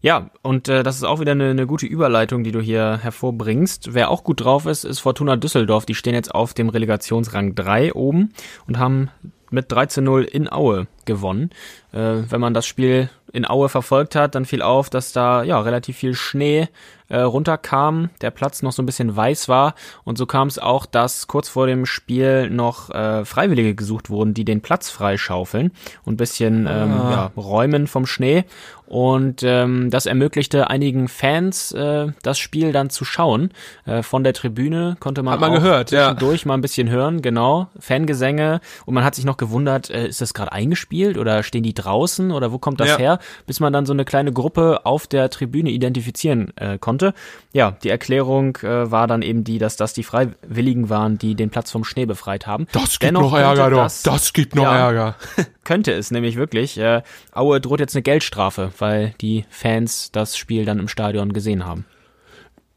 Ja, 0.00 0.30
und 0.42 0.68
äh, 0.68 0.82
das 0.82 0.96
ist 0.96 1.04
auch 1.04 1.20
wieder 1.20 1.32
eine, 1.32 1.50
eine 1.50 1.66
gute 1.66 1.86
Überleitung, 1.86 2.44
die 2.44 2.52
du 2.52 2.60
hier 2.60 2.98
hervorbringst. 3.02 3.94
Wer 3.94 4.10
auch 4.10 4.24
gut 4.24 4.44
drauf 4.44 4.66
ist, 4.66 4.84
ist 4.84 5.00
Fortuna 5.00 5.36
Düsseldorf. 5.36 5.86
Die 5.86 5.94
stehen 5.94 6.14
jetzt 6.14 6.34
auf 6.34 6.54
dem 6.54 6.68
Relegationsrang 6.68 7.54
3 7.54 7.94
oben 7.94 8.32
und 8.66 8.78
haben 8.78 9.10
mit 9.50 9.70
13-0 9.70 10.22
in 10.22 10.50
Aue 10.50 10.86
gewonnen. 11.04 11.50
Äh, 11.92 12.22
wenn 12.28 12.40
man 12.40 12.54
das 12.54 12.66
Spiel 12.66 13.10
in 13.32 13.48
Aue 13.48 13.68
verfolgt 13.68 14.14
hat, 14.14 14.34
dann 14.34 14.44
fiel 14.44 14.62
auf, 14.62 14.90
dass 14.90 15.12
da 15.12 15.42
ja 15.42 15.60
relativ 15.60 15.96
viel 15.96 16.14
Schnee 16.14 16.68
äh, 17.08 17.20
runterkam, 17.20 18.10
der 18.20 18.30
Platz 18.30 18.62
noch 18.62 18.72
so 18.72 18.82
ein 18.82 18.86
bisschen 18.86 19.14
weiß 19.14 19.48
war 19.48 19.74
und 20.04 20.18
so 20.18 20.26
kam 20.26 20.48
es 20.48 20.58
auch, 20.58 20.86
dass 20.86 21.26
kurz 21.26 21.48
vor 21.48 21.66
dem 21.66 21.86
Spiel 21.86 22.50
noch 22.50 22.90
äh, 22.90 23.24
Freiwillige 23.24 23.74
gesucht 23.74 24.10
wurden, 24.10 24.34
die 24.34 24.44
den 24.44 24.60
Platz 24.60 24.90
freischaufeln 24.90 25.72
und 26.04 26.14
ein 26.14 26.16
bisschen 26.16 26.66
ähm, 26.66 27.00
ah. 27.00 27.10
ja, 27.10 27.40
räumen 27.40 27.86
vom 27.86 28.06
Schnee 28.06 28.44
und 28.86 29.42
ähm, 29.42 29.90
das 29.90 30.06
ermöglichte 30.06 30.70
einigen 30.70 31.08
Fans 31.08 31.72
äh, 31.72 32.08
das 32.22 32.38
Spiel 32.38 32.72
dann 32.72 32.90
zu 32.90 33.04
schauen. 33.04 33.50
Äh, 33.84 34.02
von 34.02 34.24
der 34.24 34.32
Tribüne 34.32 34.96
konnte 35.00 35.22
man, 35.22 35.34
hat 35.34 35.40
man 35.40 35.50
auch 35.50 35.56
gehört, 35.56 35.88
zwischendurch 35.90 36.42
ja. 36.42 36.48
mal 36.48 36.54
ein 36.54 36.60
bisschen 36.60 36.88
hören, 36.88 37.22
genau, 37.22 37.68
Fangesänge 37.78 38.60
und 38.84 38.94
man 38.94 39.04
hat 39.04 39.14
sich 39.14 39.24
noch 39.24 39.36
gewundert, 39.36 39.90
äh, 39.90 40.06
ist 40.06 40.20
das 40.20 40.34
gerade 40.34 40.52
eingespielt 40.52 41.18
oder 41.18 41.42
stehen 41.42 41.62
die 41.62 41.74
draußen 41.74 42.30
oder 42.30 42.52
wo 42.52 42.58
kommt 42.58 42.80
das 42.80 42.90
ja. 42.90 42.98
her, 42.98 43.18
bis 43.46 43.60
man 43.60 43.72
dann 43.72 43.86
so 43.86 43.92
eine 43.92 44.04
kleine 44.04 44.32
Gruppe 44.32 44.80
auf 44.84 45.06
der 45.06 45.30
Tribüne 45.30 45.70
identifizieren 45.70 46.52
äh, 46.56 46.78
konnte. 46.78 47.14
Ja, 47.52 47.72
die 47.72 47.90
Erklärung 47.90 48.56
äh, 48.62 48.90
war 48.90 49.06
dann 49.06 49.22
eben 49.22 49.44
die, 49.44 49.58
dass 49.58 49.76
das 49.76 49.94
die 49.94 50.02
Freiwilligen 50.02 50.88
waren, 50.88 51.18
die 51.18 51.34
den 51.34 51.50
Platz 51.50 51.70
vom 51.70 51.84
Schnee 51.84 52.06
befreit 52.06 52.46
haben. 52.46 52.66
Das 52.72 52.98
gibt 52.98 53.04
Dennoch 53.04 53.32
noch 53.32 53.38
Ärger, 53.38 53.70
das, 53.70 54.02
das 54.02 54.32
gibt 54.32 54.54
noch 54.54 54.64
ja, 54.64 54.76
Ärger. 54.76 55.14
könnte 55.66 55.92
es 55.92 56.10
nämlich 56.10 56.36
wirklich. 56.36 56.78
Äh, 56.78 57.02
Aue 57.32 57.60
droht 57.60 57.80
jetzt 57.80 57.94
eine 57.94 58.02
Geldstrafe, 58.02 58.72
weil 58.78 59.12
die 59.20 59.44
Fans 59.50 60.10
das 60.12 60.38
Spiel 60.38 60.64
dann 60.64 60.78
im 60.78 60.88
Stadion 60.88 61.32
gesehen 61.32 61.66
haben. 61.66 61.84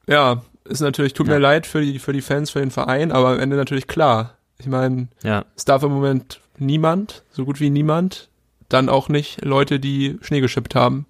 Ja, 0.08 0.42
ist 0.66 0.82
natürlich, 0.82 1.14
tut 1.14 1.28
ja. 1.28 1.36
mir 1.36 1.40
leid 1.40 1.66
für 1.66 1.82
die, 1.82 2.00
für 2.00 2.14
die 2.14 2.22
Fans, 2.22 2.50
für 2.50 2.60
den 2.60 2.72
Verein, 2.72 3.12
aber 3.12 3.30
am 3.30 3.40
Ende 3.40 3.56
natürlich 3.56 3.88
klar. 3.88 4.36
Ich 4.58 4.68
meine, 4.68 5.08
ja. 5.24 5.46
es 5.56 5.66
darf 5.66 5.84
im 5.84 5.92
Moment 5.92 6.42
niemand, 6.58 7.24
so 7.32 7.46
gut 7.46 7.60
wie 7.60 7.70
niemand, 7.70 8.28
dann 8.70 8.90
auch 8.90 9.10
nicht 9.10 9.44
Leute, 9.44 9.80
die 9.80 10.18
Schnee 10.22 10.42
geschippt 10.42 10.76
haben. 10.76 11.06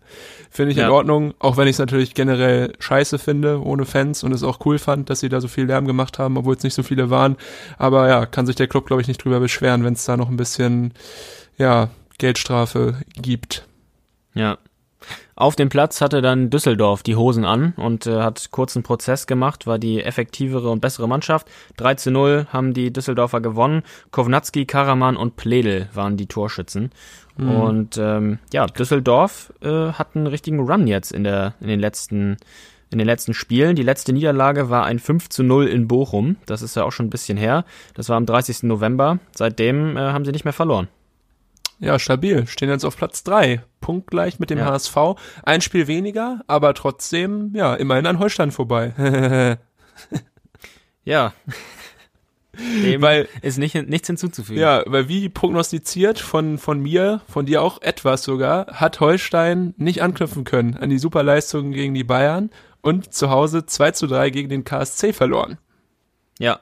Finde 0.50 0.72
ich 0.72 0.78
Ja. 0.78 0.86
in 0.86 0.92
Ordnung, 0.92 1.34
auch 1.40 1.58
wenn 1.58 1.68
ich 1.68 1.76
es 1.76 1.80
natürlich 1.80 2.14
generell 2.14 2.74
scheiße 2.80 3.20
finde, 3.20 3.62
ohne 3.62 3.86
Fans 3.86 4.24
und 4.24 4.32
es 4.34 4.44
auch 4.44 4.66
cool 4.66 4.80
fand, 4.80 5.10
dass 5.10 5.20
sie 5.20 5.30
da 5.30 5.42
so 5.42 5.48
viel 5.48 5.66
Lärm 5.66 5.86
gemacht 5.86 6.20
haben, 6.20 6.38
obwohl 6.38 6.56
es 6.56 6.64
nicht 6.64 6.74
so 6.74 6.84
viele 6.84 7.10
waren. 7.10 7.36
Aber 7.78 8.08
ja, 8.08 8.26
kann 8.26 8.46
sich 8.46 8.56
der 8.56 8.68
Club, 8.68 8.86
glaube 8.86 9.02
ich, 9.02 9.08
nicht 9.08 9.24
drüber 9.24 9.40
beschweren, 9.40 9.84
wenn 9.84 9.94
es 9.94 10.06
da 10.06 10.16
noch 10.18 10.30
ein 10.30 10.38
bisschen, 10.38 10.94
ja, 11.60 11.90
Geldstrafe 12.18 12.96
gibt. 13.14 13.68
Ja. 14.34 14.58
Auf 15.36 15.56
dem 15.56 15.70
Platz 15.70 16.02
hatte 16.02 16.22
dann 16.22 16.50
Düsseldorf 16.50 17.04
die 17.04 17.16
Hosen 17.16 17.46
an 17.46 17.74
und 17.78 18.06
äh, 18.08 18.20
hat 18.20 18.52
kurzen 18.52 18.84
Prozess 18.84 19.28
gemacht, 19.28 19.68
war 19.68 19.80
die 19.80 20.04
effektivere 20.04 20.70
und 20.70 20.82
bessere 20.82 21.08
Mannschaft. 21.08 21.48
3 21.78 21.96
zu 21.96 22.12
0 22.12 22.48
haben 22.52 22.74
die 22.74 22.92
Düsseldorfer 22.92 23.40
gewonnen. 23.40 23.84
Kovnatski, 24.12 24.66
Karaman 24.66 25.16
und 25.16 25.38
Pledel 25.38 25.88
waren 25.94 26.18
die 26.18 26.28
Torschützen. 26.28 26.92
Und 27.40 27.98
ähm, 27.98 28.40
ja, 28.52 28.66
Düsseldorf 28.66 29.54
äh, 29.62 29.94
hat 29.94 30.16
einen 30.16 30.28
richtigen 30.28 30.60
Run 30.60 30.88
jetzt 30.88 31.14
in, 31.14 31.24
der, 31.24 31.54
in, 31.62 31.70
den 31.70 31.80
letzten, 31.80 32.36
in 32.92 32.98
den 32.98 33.08
letzten 33.08 33.34
Spielen. 33.34 33.78
Die 33.78 33.84
letzte 33.84 34.12
Niederlage 34.12 34.70
war 34.70 34.86
ein 34.86 35.00
5 35.00 35.30
zu 35.30 35.44
0 35.44 35.68
in 35.68 35.88
Bochum. 35.88 36.36
Das 36.46 36.62
ist 36.62 36.76
ja 36.76 36.84
auch 36.84 36.92
schon 36.92 37.06
ein 37.06 37.10
bisschen 37.10 37.38
her. 37.38 37.64
Das 37.94 38.10
war 38.10 38.18
am 38.18 38.26
30. 38.26 38.64
November. 38.64 39.20
Seitdem 39.34 39.96
äh, 39.96 40.02
haben 40.02 40.26
sie 40.26 40.34
nicht 40.34 40.44
mehr 40.44 40.54
verloren. 40.54 40.90
Ja, 41.80 41.98
stabil. 42.00 42.46
Stehen 42.48 42.70
jetzt 42.70 42.84
auf 42.84 42.98
Platz 42.98 43.24
drei, 43.24 43.62
Punktgleich 43.80 44.40
mit 44.40 44.50
dem 44.50 44.58
Ja. 44.60 44.66
HSV. 44.66 44.96
Ein 45.44 45.62
Spiel 45.62 45.88
weniger, 45.88 46.42
aber 46.48 46.74
trotzdem, 46.74 47.52
ja, 47.56 47.74
immerhin 47.76 48.06
an 48.06 48.20
Holstein 48.20 48.52
vorbei. 48.52 48.94
Ja. 51.06 51.34
Dem 52.84 53.02
Weil- 53.02 53.28
ist 53.42 53.58
nicht, 53.58 53.74
nichts 53.88 54.08
hinzuzufügen. 54.08 54.62
ja, 54.62 54.84
weil 54.86 55.08
wie 55.08 55.30
prognostiziert 55.30 56.20
von, 56.20 56.58
von 56.58 56.80
mir, 56.82 57.22
von 57.28 57.46
dir 57.46 57.62
auch 57.64 57.82
etwas 57.82 58.24
sogar, 58.24 58.68
hat 58.68 59.00
Holstein 59.00 59.74
nicht 59.78 60.02
anknüpfen 60.04 60.44
können 60.44 60.76
an 60.78 60.90
die 60.90 61.00
Superleistungen 61.00 61.72
gegen 61.72 61.94
die 61.94 62.04
Bayern 62.04 62.50
und 62.82 63.14
zu 63.14 63.30
Hause 63.30 63.66
2 63.66 63.92
zu 63.92 64.08
3 64.08 64.30
gegen 64.30 64.50
den 64.50 64.66
KSC 64.66 65.14
verloren. 65.14 65.58
Ja. 66.38 66.60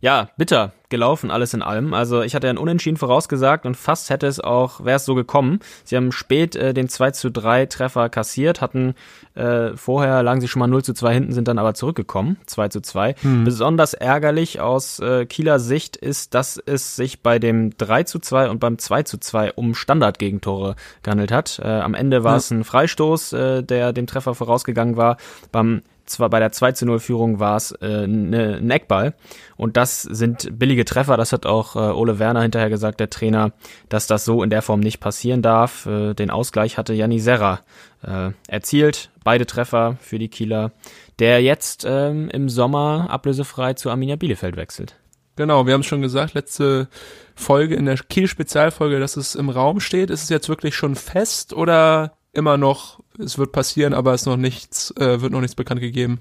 Ja, 0.00 0.28
bitter 0.36 0.72
gelaufen, 0.88 1.30
alles 1.30 1.52
in 1.54 1.62
allem. 1.62 1.94
Also 1.94 2.22
ich 2.22 2.34
hatte 2.34 2.48
ein 2.48 2.58
Unentschieden 2.58 2.96
vorausgesagt 2.96 3.66
und 3.66 3.76
fast 3.76 4.10
hätte 4.10 4.26
es 4.26 4.38
auch, 4.40 4.84
wäre 4.84 4.96
es 4.96 5.04
so 5.04 5.14
gekommen. 5.14 5.60
Sie 5.84 5.96
haben 5.96 6.12
spät 6.12 6.54
äh, 6.54 6.74
den 6.74 6.88
2 6.88 7.10
zu 7.10 7.30
3 7.30 7.66
Treffer 7.66 8.08
kassiert, 8.08 8.60
hatten 8.60 8.94
äh, 9.34 9.76
vorher 9.76 10.22
lagen 10.22 10.40
sie 10.40 10.48
schon 10.48 10.60
mal 10.60 10.68
0 10.68 10.84
zu 10.84 10.94
2 10.94 11.14
hinten, 11.14 11.32
sind 11.32 11.48
dann 11.48 11.58
aber 11.58 11.74
zurückgekommen, 11.74 12.36
2 12.46 12.68
zu 12.68 12.80
2. 12.80 13.14
Besonders 13.44 13.94
ärgerlich 13.94 14.60
aus 14.60 15.00
äh, 15.00 15.26
Kieler 15.26 15.58
Sicht 15.58 15.96
ist, 15.96 16.34
dass 16.34 16.56
es 16.64 16.96
sich 16.96 17.22
bei 17.22 17.38
dem 17.38 17.76
3 17.76 18.04
zu 18.04 18.18
2 18.18 18.50
und 18.50 18.60
beim 18.60 18.78
2 18.78 19.02
zu 19.02 19.18
2 19.18 19.54
um 19.54 19.74
Standardgegentore 19.74 20.76
gehandelt 21.02 21.32
hat. 21.32 21.60
Äh, 21.62 21.66
am 21.66 21.94
Ende 21.94 22.22
war 22.22 22.36
es 22.36 22.50
ein 22.50 22.64
Freistoß, 22.64 23.32
äh, 23.32 23.62
der 23.62 23.92
dem 23.92 24.06
Treffer 24.06 24.34
vorausgegangen 24.34 24.96
war. 24.96 25.16
Beim 25.50 25.82
zwar 26.06 26.30
bei 26.30 26.38
der 26.38 26.52
2 26.52 26.72
zu 26.72 26.86
0 26.86 27.00
Führung 27.00 27.40
war 27.40 27.56
es 27.56 27.72
äh, 27.72 28.06
ne, 28.06 28.56
ein 28.56 28.70
Eckball 28.70 29.14
und 29.56 29.76
das 29.76 30.02
sind 30.02 30.58
billige 30.58 30.84
Treffer, 30.84 31.16
das 31.16 31.32
hat 31.32 31.46
auch 31.46 31.76
äh, 31.76 31.78
Ole 31.78 32.18
Werner 32.18 32.42
hinterher 32.42 32.70
gesagt, 32.70 33.00
der 33.00 33.10
Trainer, 33.10 33.52
dass 33.88 34.06
das 34.06 34.24
so 34.24 34.42
in 34.42 34.50
der 34.50 34.62
Form 34.62 34.80
nicht 34.80 35.00
passieren 35.00 35.42
darf. 35.42 35.86
Äh, 35.86 36.14
den 36.14 36.30
Ausgleich 36.30 36.78
hatte 36.78 36.94
Janni 36.94 37.18
Serra 37.18 37.60
äh, 38.02 38.30
erzielt, 38.48 39.10
beide 39.24 39.46
Treffer 39.46 39.96
für 40.00 40.18
die 40.18 40.28
Kieler, 40.28 40.72
der 41.18 41.42
jetzt 41.42 41.84
ähm, 41.88 42.28
im 42.30 42.48
Sommer 42.48 43.08
ablösefrei 43.10 43.74
zu 43.74 43.90
Arminia 43.90 44.16
Bielefeld 44.16 44.56
wechselt. 44.56 44.96
Genau, 45.36 45.66
wir 45.66 45.74
haben 45.74 45.82
es 45.82 45.86
schon 45.86 46.00
gesagt, 46.00 46.32
letzte 46.32 46.88
Folge 47.34 47.74
in 47.74 47.84
der 47.84 47.96
Kiel-Spezialfolge, 47.96 48.98
dass 48.98 49.16
es 49.16 49.34
im 49.34 49.50
Raum 49.50 49.80
steht. 49.80 50.08
Ist 50.08 50.22
es 50.22 50.28
jetzt 50.30 50.48
wirklich 50.48 50.74
schon 50.74 50.94
fest 50.94 51.52
oder 51.52 52.12
immer 52.32 52.56
noch, 52.56 53.00
es 53.18 53.38
wird 53.38 53.52
passieren, 53.52 53.94
aber 53.94 54.14
es 54.14 54.26
noch 54.26 54.36
nichts, 54.36 54.92
äh, 54.98 55.20
wird 55.20 55.32
noch 55.32 55.40
nichts 55.40 55.54
bekannt 55.54 55.80
gegeben? 55.80 56.20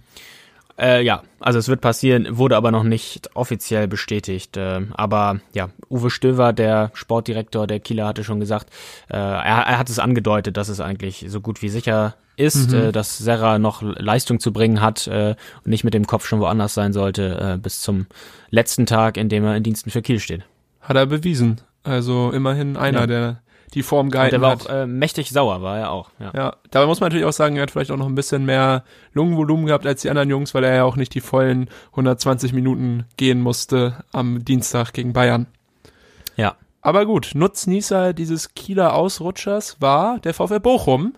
Äh, 0.78 1.04
ja, 1.04 1.24
also 1.40 1.58
es 1.58 1.70
wird 1.70 1.80
passieren, 1.80 2.38
wurde 2.38 2.58
aber 2.58 2.70
noch 2.70 2.84
nicht 2.84 3.30
offiziell 3.34 3.88
bestätigt. 3.88 4.58
Äh, 4.58 4.82
aber 4.94 5.40
ja, 5.54 5.70
Uwe 5.90 6.10
Stöver, 6.10 6.52
der 6.52 6.92
Sportdirektor 6.94 7.66
der 7.66 7.80
Kieler, 7.80 8.08
hatte 8.08 8.26
schon 8.26 8.42
gesagt, 8.42 8.70
äh, 9.10 9.16
er, 9.16 9.42
er 9.42 9.78
hat 9.78 9.90
es 9.90 10.00
angedeutet, 10.00 10.58
dass 10.58 10.68
es 10.68 10.82
eigentlich 10.82 11.26
so 11.30 11.40
gut 11.40 11.62
wie 11.62 11.70
sicher 11.70 12.16
ist, 12.36 12.74
äh, 12.74 12.92
dass 12.92 13.18
Serra 13.18 13.58
noch 13.58 13.82
Leistung 13.82 14.42
zu 14.42 14.52
bringen 14.52 14.82
hat 14.82 15.08
äh, 15.08 15.36
und 15.64 15.68
nicht 15.70 15.86
mit 15.86 15.94
dem 15.94 16.06
Kopf 16.08 16.26
schon 16.28 16.42
woanders 16.42 16.74
sein 16.74 16.92
sollte, 16.92 17.54
äh, 17.54 17.58
bis 17.58 17.80
zum 17.80 18.08
letzten 18.50 18.86
Tag, 18.86 19.16
in 19.16 19.30
dem 19.30 19.46
er 19.46 19.56
in 19.56 19.64
Diensten 19.64 19.92
für 19.92 20.02
Kiel 20.02 20.20
steht. 20.20 20.44
Hat 20.82 20.98
er 20.98 21.06
bewiesen. 21.06 21.62
Also 21.84 22.32
immerhin 22.32 22.76
einer, 22.76 23.02
Ja. 23.02 23.08
der 23.08 23.42
die 23.74 23.84
Form 23.84 24.10
gehalten 24.10 24.32
der 24.32 24.42
war 24.42 24.52
hat. 24.52 24.70
auch 24.70 24.74
äh, 24.74 24.86
mächtig 24.88 25.32
sauer, 25.32 25.62
war 25.62 25.78
er 25.80 25.92
auch. 25.92 26.10
Ja. 26.20 26.32
Ja, 26.36 26.56
dabei 26.72 26.86
muss 26.86 27.00
man 27.02 27.08
natürlich 27.08 27.26
auch 27.26 27.34
sagen, 27.34 27.56
er 27.58 27.64
hat 27.64 27.72
vielleicht 27.72 27.92
auch 27.92 27.98
noch 27.98 28.06
ein 28.08 28.16
bisschen 28.16 28.46
mehr 28.46 28.84
Lungenvolumen 29.14 29.66
gehabt 29.66 29.86
als 29.86 30.02
die 30.02 30.10
anderen 30.10 30.30
Jungs, 30.30 30.54
weil 30.54 30.64
er 30.64 30.76
ja 30.76 30.84
auch 30.86 30.96
nicht 30.96 31.14
die 31.14 31.22
vollen 31.22 31.70
120 31.92 32.54
Minuten 32.54 33.06
gehen 33.18 33.42
musste 33.42 34.04
am 34.14 34.46
Dienstag 34.46 34.94
gegen 34.94 35.14
Bayern. 35.14 35.48
ja. 36.36 36.56
Aber 36.82 37.08
gut, 37.08 37.32
Nutznießer 37.34 38.14
dieses 38.14 38.54
Kieler 38.54 38.94
Ausrutschers 38.94 39.78
war 39.82 40.20
der 40.20 40.36
VfL 40.36 40.60
Bochum. 40.60 41.16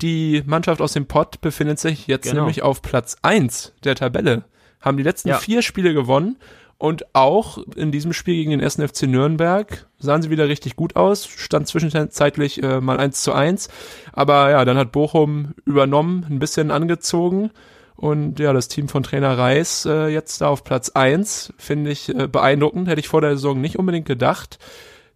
Die 0.00 0.42
Mannschaft 0.46 0.80
aus 0.80 0.92
dem 0.92 1.06
Pott 1.06 1.40
befindet 1.40 1.78
sich 1.78 2.06
jetzt 2.06 2.24
Genau. 2.30 2.42
nämlich 2.42 2.62
auf 2.62 2.80
Platz 2.82 3.16
eins 3.22 3.74
der 3.84 3.94
Tabelle. 3.94 4.44
Haben 4.80 4.96
die 4.96 5.02
letzten 5.02 5.28
Ja. 5.28 5.38
vier 5.38 5.60
Spiele 5.62 5.92
gewonnen 5.92 6.36
und 6.78 7.12
auch 7.12 7.58
in 7.74 7.90
diesem 7.90 8.12
Spiel 8.12 8.36
gegen 8.36 8.52
den 8.52 8.62
1. 8.62 8.76
FC 8.76 9.02
Nürnberg 9.02 9.86
sahen 9.98 10.22
sie 10.22 10.30
wieder 10.30 10.48
richtig 10.48 10.76
gut 10.76 10.94
aus. 10.94 11.26
Stand 11.26 11.66
zwischenzeitlich 11.66 12.62
äh, 12.62 12.80
mal 12.80 12.98
1 12.98 13.20
zu 13.22 13.32
1. 13.32 13.68
Aber 14.12 14.50
ja, 14.50 14.64
dann 14.64 14.78
hat 14.78 14.92
Bochum 14.92 15.54
übernommen, 15.64 16.24
ein 16.30 16.38
bisschen 16.38 16.70
angezogen. 16.70 17.50
Und 17.96 18.38
ja, 18.38 18.52
das 18.52 18.68
Team 18.68 18.86
von 18.86 19.02
Trainer 19.02 19.36
Reis 19.36 19.84
äh, 19.84 20.06
jetzt 20.06 20.40
da 20.40 20.48
auf 20.48 20.62
Platz 20.62 20.90
eins 20.90 21.52
finde 21.58 21.90
ich 21.90 22.10
äh, 22.10 22.28
beeindruckend. 22.28 22.86
Hätte 22.86 23.00
ich 23.00 23.08
vor 23.08 23.22
der 23.22 23.30
Saison 23.32 23.60
nicht 23.60 23.76
unbedingt 23.76 24.06
gedacht. 24.06 24.60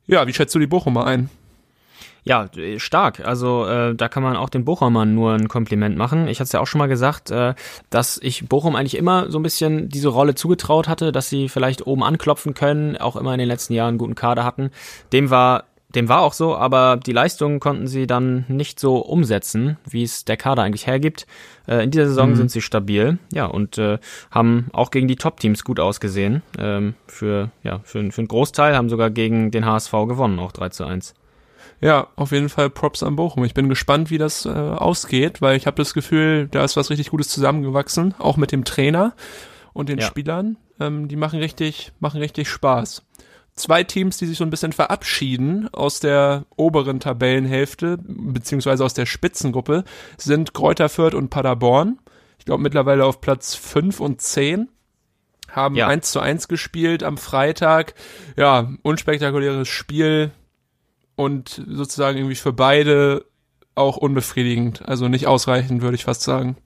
Ja, 0.08 0.26
wie 0.26 0.34
schätzt 0.34 0.56
du 0.56 0.58
die 0.58 0.66
Bochumer 0.66 1.06
ein? 1.06 1.30
Ja, 2.24 2.48
äh, 2.56 2.78
stark. 2.78 3.20
Also 3.26 3.66
äh, 3.66 3.94
da 3.94 4.08
kann 4.08 4.22
man 4.22 4.36
auch 4.36 4.48
den 4.48 4.64
Bochumern 4.64 5.14
nur 5.14 5.32
ein 5.32 5.48
Kompliment 5.48 5.96
machen. 5.96 6.28
Ich 6.28 6.38
hatte 6.38 6.44
es 6.44 6.52
ja 6.52 6.60
auch 6.60 6.66
schon 6.66 6.78
mal 6.78 6.88
gesagt, 6.88 7.30
äh, 7.30 7.54
dass 7.90 8.18
ich 8.22 8.48
Bochum 8.48 8.76
eigentlich 8.76 8.96
immer 8.96 9.30
so 9.30 9.38
ein 9.38 9.42
bisschen 9.42 9.88
diese 9.88 10.08
Rolle 10.08 10.34
zugetraut 10.34 10.88
hatte, 10.88 11.10
dass 11.12 11.28
sie 11.28 11.48
vielleicht 11.48 11.86
oben 11.86 12.04
anklopfen 12.04 12.54
können, 12.54 12.96
auch 12.96 13.16
immer 13.16 13.32
in 13.32 13.38
den 13.38 13.48
letzten 13.48 13.74
Jahren 13.74 13.90
einen 13.90 13.98
guten 13.98 14.14
Kader 14.14 14.44
hatten. 14.44 14.70
Dem 15.12 15.30
war 15.30 15.64
dem 15.94 16.08
war 16.08 16.22
auch 16.22 16.32
so, 16.32 16.56
aber 16.56 16.96
die 16.96 17.12
Leistungen 17.12 17.60
konnten 17.60 17.86
sie 17.86 18.06
dann 18.06 18.44
nicht 18.48 18.80
so 18.80 18.96
umsetzen, 18.96 19.76
wie 19.88 20.02
es 20.02 20.24
der 20.24 20.38
Kader 20.38 20.62
eigentlich 20.62 20.86
hergibt. 20.86 21.26
Äh, 21.66 21.84
in 21.84 21.90
dieser 21.90 22.06
Saison 22.06 22.34
sind 22.34 22.50
sie 22.50 22.62
stabil, 22.62 23.18
ja, 23.32 23.44
und 23.44 23.76
äh, 23.78 23.98
haben 24.30 24.68
auch 24.72 24.90
gegen 24.90 25.06
die 25.06 25.16
Top-Teams 25.16 25.64
gut 25.64 25.80
ausgesehen. 25.80 26.42
Ähm, 26.58 26.94
für, 27.06 27.50
ja, 27.62 27.80
für, 27.84 28.10
für 28.10 28.20
einen 28.20 28.28
Großteil 28.28 28.74
haben 28.74 28.88
sogar 28.88 29.10
gegen 29.10 29.50
den 29.50 29.66
HSV 29.66 29.92
gewonnen, 30.08 30.38
auch 30.38 30.52
3 30.52 30.70
zu 30.70 30.84
1. 30.84 31.14
Ja, 31.82 32.06
auf 32.14 32.30
jeden 32.30 32.48
Fall 32.48 32.70
Props 32.70 33.02
an 33.02 33.16
Bochum. 33.16 33.44
Ich 33.44 33.54
bin 33.54 33.68
gespannt, 33.68 34.08
wie 34.10 34.18
das 34.18 34.46
äh, 34.46 34.50
ausgeht, 34.50 35.42
weil 35.42 35.56
ich 35.56 35.66
habe 35.66 35.76
das 35.76 35.94
Gefühl, 35.94 36.46
da 36.48 36.64
ist 36.64 36.76
was 36.76 36.90
richtig 36.90 37.10
Gutes 37.10 37.28
zusammengewachsen, 37.28 38.14
auch 38.18 38.36
mit 38.36 38.52
dem 38.52 38.64
Trainer 38.64 39.14
und 39.72 39.88
den 39.88 39.98
Ja. 39.98 40.06
Spielern. 40.06 40.56
Ähm, 40.78 41.08
die 41.08 41.16
machen 41.16 41.40
richtig, 41.40 41.90
machen 41.98 42.20
richtig 42.20 42.48
Spaß. 42.48 43.02
Zwei 43.54 43.82
Teams, 43.84 44.16
die 44.16 44.26
sich 44.26 44.38
so 44.38 44.44
ein 44.44 44.50
bisschen 44.50 44.72
verabschieden 44.72 45.68
aus 45.74 45.98
der 46.00 46.44
oberen 46.56 47.00
Tabellenhälfte, 47.00 47.98
beziehungsweise 48.00 48.84
aus 48.84 48.94
der 48.94 49.04
Spitzengruppe, 49.04 49.84
sind 50.16 50.54
Kräuter 50.54 50.88
Fürth 50.88 51.14
und 51.14 51.30
Paderborn. 51.30 51.98
Ich 52.38 52.44
glaube 52.44 52.62
mittlerweile 52.62 53.04
auf 53.04 53.20
Platz 53.20 53.54
5 53.56 53.98
und 54.00 54.20
10 54.22 54.68
haben 55.50 55.74
Ja. 55.74 55.88
1 55.88 56.12
zu 56.12 56.20
1 56.20 56.48
gespielt 56.48 57.02
am 57.02 57.18
Freitag. 57.18 57.94
Ja, 58.36 58.70
unspektakuläres 58.82 59.68
Spiel 59.68 60.30
und 61.22 61.62
sozusagen 61.68 62.18
irgendwie 62.18 62.36
für 62.36 62.52
beide 62.52 63.24
auch 63.74 63.96
unbefriedigend. 63.96 64.86
Also 64.86 65.08
nicht 65.08 65.26
ausreichend, 65.26 65.82
würde 65.82 65.94
ich 65.94 66.04
fast 66.04 66.22
sagen. 66.22 66.56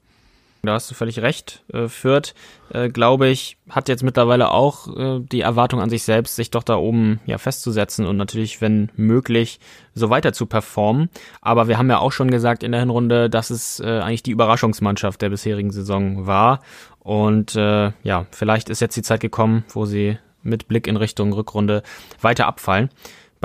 Da 0.63 0.75
hast 0.75 0.91
du 0.91 0.95
völlig 0.95 1.21
recht. 1.21 1.63
Äh, 1.73 1.87
Fürth, 1.87 2.35
äh, 2.71 2.89
glaube 2.89 3.29
ich, 3.29 3.57
hat 3.71 3.89
jetzt 3.89 4.03
mittlerweile 4.03 4.51
auch 4.51 4.89
äh, 4.97 5.21
die 5.21 5.43
Erwartung 5.43 5.81
an 5.81 5.91
sich 5.91 6.03
selbst, 6.03 6.35
sich 6.35 6.51
doch 6.51 6.65
da 6.65 6.75
oben 6.75 7.21
ja 7.25 7.39
festzusetzen 7.39 8.05
und 8.05 8.17
natürlich, 8.17 8.61
wenn 8.61 8.91
möglich, 8.97 9.61
so 9.95 10.11
weiter 10.11 10.33
zu 10.33 10.47
performen. 10.47 11.09
Aber 11.41 11.69
wir 11.69 11.79
haben 11.79 11.89
ja 11.89 11.99
auch 11.99 12.11
schon 12.11 12.31
gesagt 12.33 12.65
in 12.65 12.73
der 12.73 12.81
Hinrunde, 12.81 13.31
dass 13.31 13.51
es 13.51 13.81
eigentlich 13.81 14.25
die 14.25 14.33
Überraschungsmannschaft 14.33 15.23
der 15.23 15.31
bisherigen 15.31 15.71
Saison 15.71 16.27
war. 16.27 16.61
Und 16.99 17.55
ja, 17.55 18.27
vielleicht 18.31 18.69
ist 18.69 18.81
jetzt 18.81 18.97
die 18.97 19.03
Zeit 19.03 19.21
gekommen, 19.21 19.65
wo 19.69 19.87
sie 19.87 20.19
mit 20.43 20.69
Blick 20.69 20.87
in 20.87 20.97
Richtung 20.97 21.33
Rückrunde 21.33 21.83
weiter 22.21 22.47
abfallen. 22.47 22.91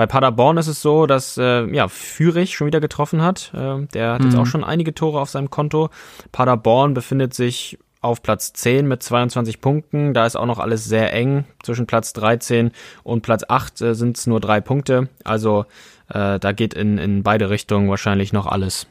Bei 0.02 0.06
Paderborn 0.06 0.56
ist 0.56 0.66
es 0.66 0.82
so, 0.82 1.06
dass 1.06 1.38
äh, 1.38 1.64
ja, 1.72 1.86
Fürich 1.86 2.56
schon 2.56 2.66
wieder 2.66 2.80
getroffen 2.80 3.22
hat. 3.22 3.52
Äh, 3.54 3.86
der 3.94 4.14
hat 4.14 4.24
jetzt 4.24 4.34
auch 4.34 4.46
schon 4.46 4.64
einige 4.64 4.94
Tore 4.94 5.20
auf 5.20 5.30
seinem 5.30 5.48
Konto. 5.48 5.90
Paderborn 6.32 6.92
befindet 6.92 7.34
sich 7.34 7.78
auf 8.00 8.20
Platz 8.20 8.52
10 8.52 8.88
mit 8.88 9.00
22 9.00 9.60
Punkten. 9.60 10.12
Da 10.12 10.26
ist 10.26 10.34
auch 10.34 10.46
noch 10.46 10.58
alles 10.58 10.86
sehr 10.86 11.12
eng. 11.12 11.44
Zwischen 11.62 11.86
Platz 11.86 12.12
13 12.14 12.72
und 13.04 13.22
Platz 13.22 13.44
8 13.46 13.80
äh, 13.80 13.94
sind 13.94 14.18
es 14.18 14.26
nur 14.26 14.40
drei 14.40 14.60
Punkte. 14.60 15.08
Also 15.22 15.66
äh, 16.08 16.40
da 16.40 16.50
geht 16.50 16.74
in, 16.74 16.98
in 16.98 17.22
beide 17.22 17.48
Richtungen 17.48 17.88
wahrscheinlich 17.88 18.32
noch 18.32 18.46
alles. 18.46 18.88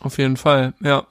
Auf 0.00 0.16
jeden 0.16 0.38
Fall, 0.38 0.72
ja. 0.80 1.04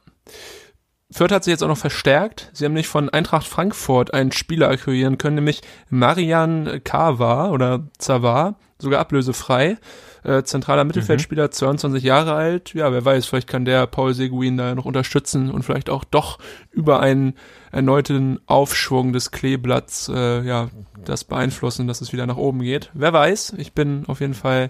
Fürth 1.11 1.31
hat 1.31 1.43
sich 1.43 1.51
jetzt 1.51 1.61
auch 1.61 1.67
noch 1.67 1.77
verstärkt. 1.77 2.49
Sie 2.53 2.65
haben 2.65 2.73
nicht 2.73 2.87
von 2.87 3.09
Eintracht 3.09 3.45
Frankfurt 3.45 4.15
einen 4.15 4.31
Spieler 4.31 4.69
akquirieren 4.69 5.19
können, 5.19 5.35
nämlich 5.35 5.61
Marian 5.89 6.81
Kawa 6.83 7.49
oder 7.49 7.83
Zavar, 7.99 8.55
sogar 8.81 8.99
ablösefrei. 8.99 9.77
Äh, 10.23 10.43
zentraler 10.43 10.83
Mittelfeldspieler, 10.83 11.45
mhm. 11.45 11.51
22 11.51 12.03
Jahre 12.03 12.33
alt. 12.33 12.73
Ja, 12.75 12.91
wer 12.91 13.03
weiß, 13.03 13.25
vielleicht 13.25 13.47
kann 13.47 13.65
der 13.65 13.87
Paul 13.87 14.13
Seguin 14.13 14.55
da 14.55 14.75
noch 14.75 14.85
unterstützen 14.85 15.49
und 15.49 15.63
vielleicht 15.63 15.89
auch 15.89 16.03
doch 16.03 16.37
über 16.69 16.99
einen 16.99 17.33
erneuten 17.71 18.39
Aufschwung 18.45 19.13
des 19.13 19.31
Kleeblatts 19.31 20.09
äh, 20.13 20.41
ja, 20.43 20.69
das 21.03 21.23
beeinflussen, 21.23 21.87
dass 21.87 22.01
es 22.01 22.13
wieder 22.13 22.27
nach 22.27 22.37
oben 22.37 22.61
geht. 22.61 22.91
Wer 22.93 23.13
weiß, 23.13 23.55
ich 23.57 23.73
bin 23.73 24.03
auf 24.07 24.19
jeden 24.19 24.35
Fall 24.35 24.69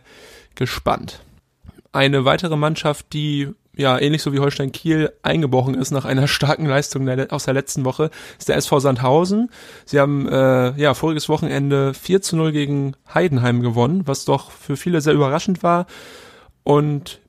gespannt. 0.56 1.22
Eine 1.92 2.24
weitere 2.24 2.56
Mannschaft, 2.56 3.12
die 3.12 3.50
ja, 3.76 3.98
ähnlich 3.98 4.22
so 4.22 4.34
wie 4.34 4.40
Holstein 4.40 4.72
Kiel 4.72 5.12
eingebrochen 5.24 5.76
ist 5.76 5.92
nach 5.92 6.06
einer 6.06 6.28
starken 6.28 6.66
Leistung 6.66 7.06
der, 7.06 7.32
aus 7.32 7.46
der 7.46 7.54
letzten 7.54 7.86
Woche, 7.86 8.10
ist 8.38 8.50
der 8.50 8.58
SV 8.58 8.80
Sandhausen. 8.80 9.50
Sie 9.86 10.00
haben 10.00 10.28
äh, 10.28 10.72
ja 10.80 10.94
voriges 10.94 11.30
Wochenende 11.30 11.94
4 11.94 12.22
zu 12.22 12.36
0 12.36 12.52
gegen 12.52 12.96
Heidenheim 13.14 13.62
gewonnen, 13.62 14.04
was 14.06 14.26
doch 14.26 14.52
für 14.52 14.76
viele 14.76 15.02
sehr 15.02 15.14
überraschend 15.14 15.64
war. 15.64 15.88
Und 16.64 17.21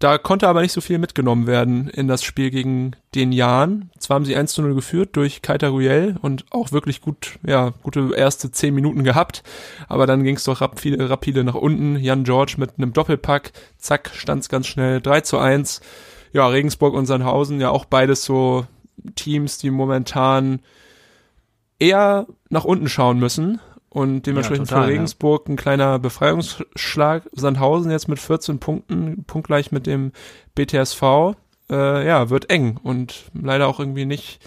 da 0.00 0.18
konnte 0.18 0.48
aber 0.48 0.60
nicht 0.60 0.72
so 0.72 0.80
viel 0.80 0.98
mitgenommen 0.98 1.46
werden 1.46 1.88
in 1.88 2.08
das 2.08 2.24
Spiel 2.24 2.50
gegen 2.50 2.96
den 3.14 3.32
Jan. 3.32 3.90
Zwar 3.98 4.16
haben 4.16 4.24
sie 4.24 4.36
1 4.36 4.52
zu 4.52 4.62
0 4.62 4.74
geführt 4.74 5.16
durch 5.16 5.40
Kaita 5.40 5.68
Ruel 5.68 6.16
und 6.20 6.44
auch 6.50 6.72
wirklich 6.72 7.00
gut, 7.00 7.38
ja, 7.46 7.72
gute 7.82 8.12
erste 8.14 8.50
10 8.50 8.74
Minuten 8.74 9.04
gehabt. 9.04 9.42
Aber 9.88 10.06
dann 10.06 10.24
ging 10.24 10.36
es 10.36 10.44
doch 10.44 10.60
rapide, 10.60 11.08
rapide 11.08 11.44
nach 11.44 11.54
unten. 11.54 11.96
Jan 11.96 12.24
George 12.24 12.56
mit 12.58 12.72
einem 12.76 12.92
Doppelpack. 12.92 13.52
Zack, 13.78 14.10
stand 14.14 14.42
es 14.42 14.48
ganz 14.48 14.66
schnell 14.66 15.00
3 15.00 15.20
zu 15.22 15.38
1. 15.38 15.80
Ja, 16.32 16.48
Regensburg 16.48 16.94
und 16.94 17.06
Sandhausen, 17.06 17.60
ja 17.60 17.70
auch 17.70 17.84
beides 17.84 18.24
so 18.24 18.66
Teams, 19.14 19.58
die 19.58 19.70
momentan 19.70 20.60
eher 21.78 22.26
nach 22.50 22.64
unten 22.64 22.88
schauen 22.88 23.20
müssen 23.20 23.60
und 23.94 24.26
dementsprechend 24.26 24.70
ja, 24.70 24.74
total, 24.74 24.88
für 24.88 24.92
Regensburg 24.92 25.44
ja. 25.46 25.52
ein 25.52 25.56
kleiner 25.56 26.00
Befreiungsschlag. 26.00 27.30
Sandhausen 27.30 27.92
jetzt 27.92 28.08
mit 28.08 28.18
14 28.18 28.58
Punkten, 28.58 29.22
punktgleich 29.24 29.70
mit 29.70 29.86
dem 29.86 30.10
BTSV. 30.56 31.36
Äh, 31.70 32.04
ja, 32.04 32.28
wird 32.28 32.50
eng 32.50 32.76
und 32.82 33.30
leider 33.34 33.68
auch 33.68 33.78
irgendwie 33.78 34.04
nicht 34.04 34.40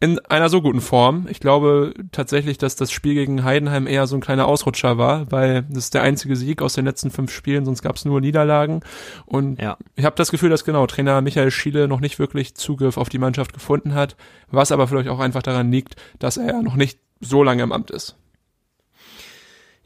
in 0.00 0.18
einer 0.20 0.48
so 0.48 0.62
guten 0.62 0.80
Form. 0.80 1.26
Ich 1.28 1.40
glaube 1.40 1.92
tatsächlich, 2.10 2.56
dass 2.56 2.74
das 2.74 2.90
Spiel 2.90 3.12
gegen 3.12 3.44
Heidenheim 3.44 3.86
eher 3.86 4.06
so 4.06 4.16
ein 4.16 4.22
kleiner 4.22 4.46
Ausrutscher 4.46 4.96
war, 4.96 5.30
weil 5.30 5.64
das 5.64 5.84
ist 5.84 5.94
der 5.94 6.02
einzige 6.02 6.34
Sieg 6.34 6.62
aus 6.62 6.72
den 6.72 6.86
letzten 6.86 7.10
fünf 7.10 7.30
Spielen, 7.30 7.66
sonst 7.66 7.82
gab 7.82 7.96
es 7.96 8.06
nur 8.06 8.22
Niederlagen. 8.22 8.80
Und 9.26 9.60
ja. 9.60 9.76
ich 9.94 10.06
habe 10.06 10.16
das 10.16 10.30
Gefühl, 10.30 10.48
dass 10.48 10.64
genau 10.64 10.86
Trainer 10.86 11.20
Michael 11.20 11.50
Schiele 11.50 11.86
noch 11.86 12.00
nicht 12.00 12.18
wirklich 12.18 12.54
Zugriff 12.54 12.96
auf 12.96 13.10
die 13.10 13.18
Mannschaft 13.18 13.52
gefunden 13.52 13.92
hat, 13.92 14.16
was 14.50 14.72
aber 14.72 14.88
vielleicht 14.88 15.10
auch 15.10 15.20
einfach 15.20 15.42
daran 15.42 15.70
liegt, 15.70 15.96
dass 16.18 16.38
er 16.38 16.46
ja 16.46 16.62
noch 16.62 16.76
nicht 16.76 16.98
so 17.20 17.42
lange 17.42 17.62
im 17.62 17.72
Amt 17.72 17.90
ist. 17.90 18.16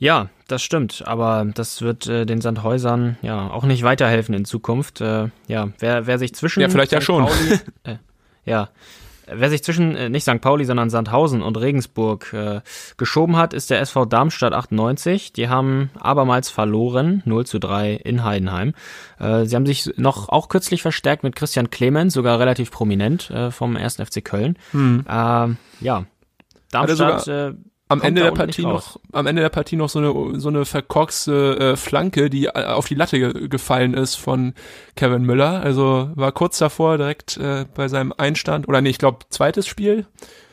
Ja, 0.03 0.31
das 0.49 0.65
stimmt, 0.65 1.05
aber 1.07 1.47
das 1.55 1.81
wird 1.81 2.09
äh, 2.09 2.27
den 2.27 2.41
Sandhäusern 2.41 3.19
ja 3.23 3.49
auch 3.49 3.63
nicht 3.63 3.85
weiterhelfen 3.85 4.35
in 4.35 4.45
Zukunft. 4.45 5.01
Äh, 5.01 5.29
ja, 5.47 5.69
wer, 5.79 6.09
wer 6.09 6.19
sich 6.19 6.35
zwischen 6.35 6.61
ja 6.61 6.69
vielleicht 6.69 6.89
St. 6.89 6.95
ja 6.95 7.01
schon 7.01 7.27
Pauli, 7.27 7.61
äh, 7.85 7.97
ja, 8.45 8.71
wer 9.29 9.49
sich 9.49 9.63
zwischen 9.63 9.95
äh, 9.95 10.09
nicht 10.09 10.25
St. 10.25 10.41
Pauli, 10.41 10.65
sondern 10.65 10.91
Sandhausen 10.91 11.41
und 11.41 11.57
Regensburg 11.57 12.33
äh, 12.33 12.63
geschoben 12.97 13.37
hat, 13.37 13.55
ist 13.55 13.71
der 13.71 13.81
SV 13.81 14.07
Darmstadt 14.07 14.55
98. 14.55 15.35
Die 15.35 15.49
haben 15.49 15.91
abermals 16.01 16.51
verloren, 16.51 17.23
0 17.25 17.47
zu 17.47 17.61
3 17.61 17.93
in 17.93 18.25
Heidenheim. 18.25 18.75
Äh, 19.21 19.45
sie 19.45 19.55
haben 19.55 19.67
sich 19.67 19.89
noch 19.99 20.29
auch 20.31 20.49
kürzlich 20.49 20.83
verstärkt 20.83 21.23
mit 21.23 21.37
Christian 21.37 21.71
Clemens, 21.71 22.15
sogar 22.15 22.41
relativ 22.41 22.73
prominent 22.73 23.31
äh, 23.31 23.53
vom 23.53 23.77
1. 23.77 23.99
FC 23.99 24.25
Köln. 24.25 24.59
Hm. 24.73 25.05
Äh, 25.09 25.85
ja, 25.85 26.07
Darmstadt 26.73 27.55
am 27.93 28.03
Ende 28.03 28.23
der 28.23 28.33
Partie 28.33 28.63
noch, 28.63 28.99
am 29.13 29.27
Ende 29.27 29.43
der 29.43 29.49
Partie 29.49 29.77
noch 29.77 29.89
so 29.89 29.99
eine 29.99 30.41
so 30.41 30.49
eine 30.49 30.65
verkorkste 30.65 31.59
äh, 31.59 31.77
Flanke, 31.77 32.31
die 32.31 32.47
äh, 32.47 32.65
auf 32.65 32.87
die 32.87 32.95
Latte 32.95 33.19
ge 33.19 33.49
gefallen 33.49 33.95
ist 33.95 34.17
von 34.17 34.55
Kevin 34.97 35.23
Müller. 35.23 35.61
Also 35.63 36.11
war 36.15 36.33
kurz 36.33 36.59
davor 36.59 36.99
direkt 36.99 37.37
äh, 37.37 37.67
bei 37.75 37.89
seinem 37.89 38.13
Einstand 38.17 38.69
oder 38.69 38.81
nee, 38.81 38.91
ich 38.91 38.99
glaube 38.99 39.19
zweites 39.31 39.67
Spiel 39.67 40.07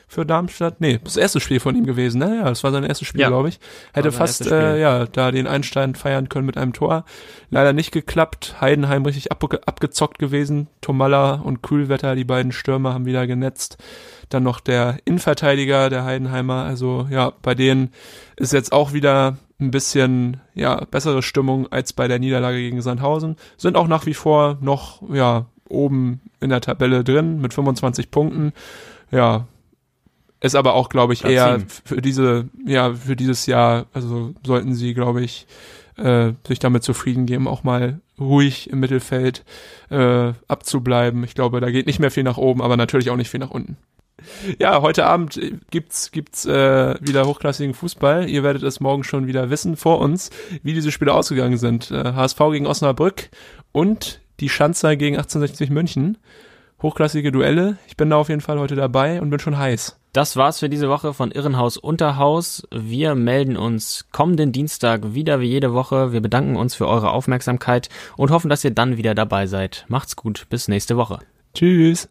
für 0.10 0.26
Darmstadt. 0.26 0.82
Nee, 0.82 1.00
das 1.04 1.18
erste 1.18 1.40
Spiel 1.40 1.60
von 1.60 1.76
ihm 1.76 1.86
gewesen, 1.86 2.18
ne? 2.18 2.38
Ja, 2.38 2.46
das 2.46 2.64
war 2.64 2.72
sein 2.72 2.84
erstes 2.84 3.08
Spiel, 3.08 3.22
ja. 3.22 3.28
glaube 3.28 3.50
ich. 3.50 3.60
Hätte 3.94 4.12
fast 4.12 4.48
äh, 4.48 4.82
ja 4.82 5.06
da 5.06 5.32
den 5.32 5.46
Einstand 5.46 6.00
feiern 6.00 6.30
können 6.30 6.48
mit 6.48 6.58
einem 6.58 6.74
Tor. 6.74 7.06
Leider 7.52 7.74
nicht 7.74 7.92
geklappt. 7.92 8.56
Heidenheim 8.60 9.06
richtig 9.06 9.32
ab 9.32 9.44
abgezockt 9.68 10.18
gewesen. 10.18 10.68
Tomalla 10.82 11.36
und 11.36 11.62
Kühlwetter, 11.62 12.16
die 12.16 12.24
beiden 12.24 12.52
Stürmer 12.52 12.96
haben 12.96 13.06
wieder 13.06 13.28
genetzt. 13.28 13.78
Dann 14.30 14.44
noch 14.44 14.60
der 14.60 14.98
Innenverteidiger 15.06 15.90
der 15.90 16.04
Heidenheimer. 16.04 16.64
Also 16.64 17.08
ja, 17.10 17.34
bei 17.42 17.56
denen 17.56 17.92
ist 18.36 18.54
jetzt 18.54 18.72
auch 18.72 18.94
wieder 18.94 19.38
ein 19.60 19.72
bisschen 19.72 20.38
ja 20.54 20.86
bessere 20.86 21.22
Stimmung 21.22 21.72
als 21.72 21.94
bei 21.94 22.08
der 22.08 22.20
Niederlage 22.20 22.58
gegen 22.58 22.82
Sandhausen. 22.82 23.36
Sind 23.58 23.76
auch 23.76 23.88
nach 23.88 24.06
wie 24.06 24.14
vor 24.14 24.58
noch 24.62 25.02
ja 25.12 25.46
oben 25.68 26.22
in 26.40 26.50
der 26.50 26.62
Tabelle 26.62 27.04
drin 27.04 27.42
mit 27.42 27.54
25 27.54 28.12
Punkten. 28.12 28.54
Ja, 29.12 29.48
ist 30.42 30.56
aber 30.56 30.74
auch, 30.74 30.90
glaube 30.90 31.14
ich, 31.14 31.26
eher 31.26 31.60
für 31.84 32.02
diese, 32.02 32.48
ja, 32.66 32.94
für 32.94 33.16
dieses 33.16 33.46
Jahr, 33.46 33.88
also 33.94 34.34
sollten 34.46 34.74
sie, 34.74 34.94
glaube 34.94 35.22
ich, 35.22 35.48
äh, 35.98 36.32
sich 36.48 36.60
damit 36.60 36.84
zufrieden 36.84 37.26
geben, 37.26 37.48
auch 37.48 37.64
mal 37.64 38.00
ruhig 38.20 38.70
im 38.70 38.80
Mittelfeld 38.80 39.44
äh, 39.90 40.34
abzubleiben. 40.48 41.24
Ich 41.24 41.36
glaube, 41.36 41.60
da 41.60 41.72
geht 41.72 41.88
nicht 41.88 42.00
mehr 42.00 42.12
viel 42.12 42.24
nach 42.24 42.38
oben, 42.38 42.62
aber 42.62 42.78
natürlich 42.78 43.10
auch 43.10 43.18
nicht 43.18 43.30
viel 43.30 43.40
nach 43.40 43.52
unten. 43.52 43.78
Ja, 44.60 44.82
heute 44.82 45.06
Abend 45.06 45.40
gibt's 45.72 46.12
gibt's 46.12 46.46
äh, 46.46 46.96
wieder 47.02 47.26
hochklassigen 47.26 47.74
Fußball. 47.74 48.30
Ihr 48.30 48.44
werdet 48.44 48.64
es 48.64 48.80
morgen 48.80 49.04
schon 49.04 49.28
wieder 49.28 49.50
wissen 49.50 49.78
vor 49.78 50.00
uns, 50.00 50.30
wie 50.64 50.74
diese 50.74 50.92
Spiele 50.92 51.14
ausgegangen 51.14 51.58
sind. 51.58 51.92
Äh, 51.92 52.14
HSV 52.14 52.40
gegen 52.52 52.68
Osnabrück 52.68 53.30
und 53.72 54.22
die 54.40 54.50
Schanzer 54.50 54.96
gegen 54.96 55.18
1860 55.18 55.70
München. 55.70 56.18
Hochklassige 56.82 57.32
Duelle. 57.32 57.78
Ich 57.88 57.98
bin 57.98 58.10
da 58.10 58.16
auf 58.16 58.30
jeden 58.30 58.42
Fall 58.42 58.58
heute 58.58 58.76
dabei 58.76 59.22
und 59.22 59.30
bin 59.30 59.40
schon 59.40 59.58
heiß. 59.58 59.98
Das 60.14 60.38
war's 60.38 60.60
für 60.60 60.70
diese 60.70 60.90
Woche 60.90 61.14
von 61.14 61.32
Irrenhaus 61.32 61.78
Unterhaus. 61.78 62.68
Wir 62.72 63.16
melden 63.16 63.58
uns 63.58 64.06
kommenden 64.12 64.52
Dienstag 64.52 65.14
wieder 65.14 65.42
wie 65.42 65.50
jede 65.50 65.74
Woche. 65.74 66.14
Wir 66.14 66.22
bedanken 66.22 66.56
uns 66.56 66.74
für 66.74 66.88
eure 66.88 67.12
Aufmerksamkeit 67.12 67.90
und 68.16 68.32
hoffen, 68.32 68.50
dass 68.50 68.64
ihr 68.64 68.72
dann 68.72 68.98
wieder 68.98 69.14
dabei 69.14 69.46
seid. 69.46 69.86
Macht's 69.88 70.16
gut, 70.16 70.48
bis 70.50 70.68
nächste 70.68 70.96
Woche. 70.98 71.20
Tschüss. 71.54 72.08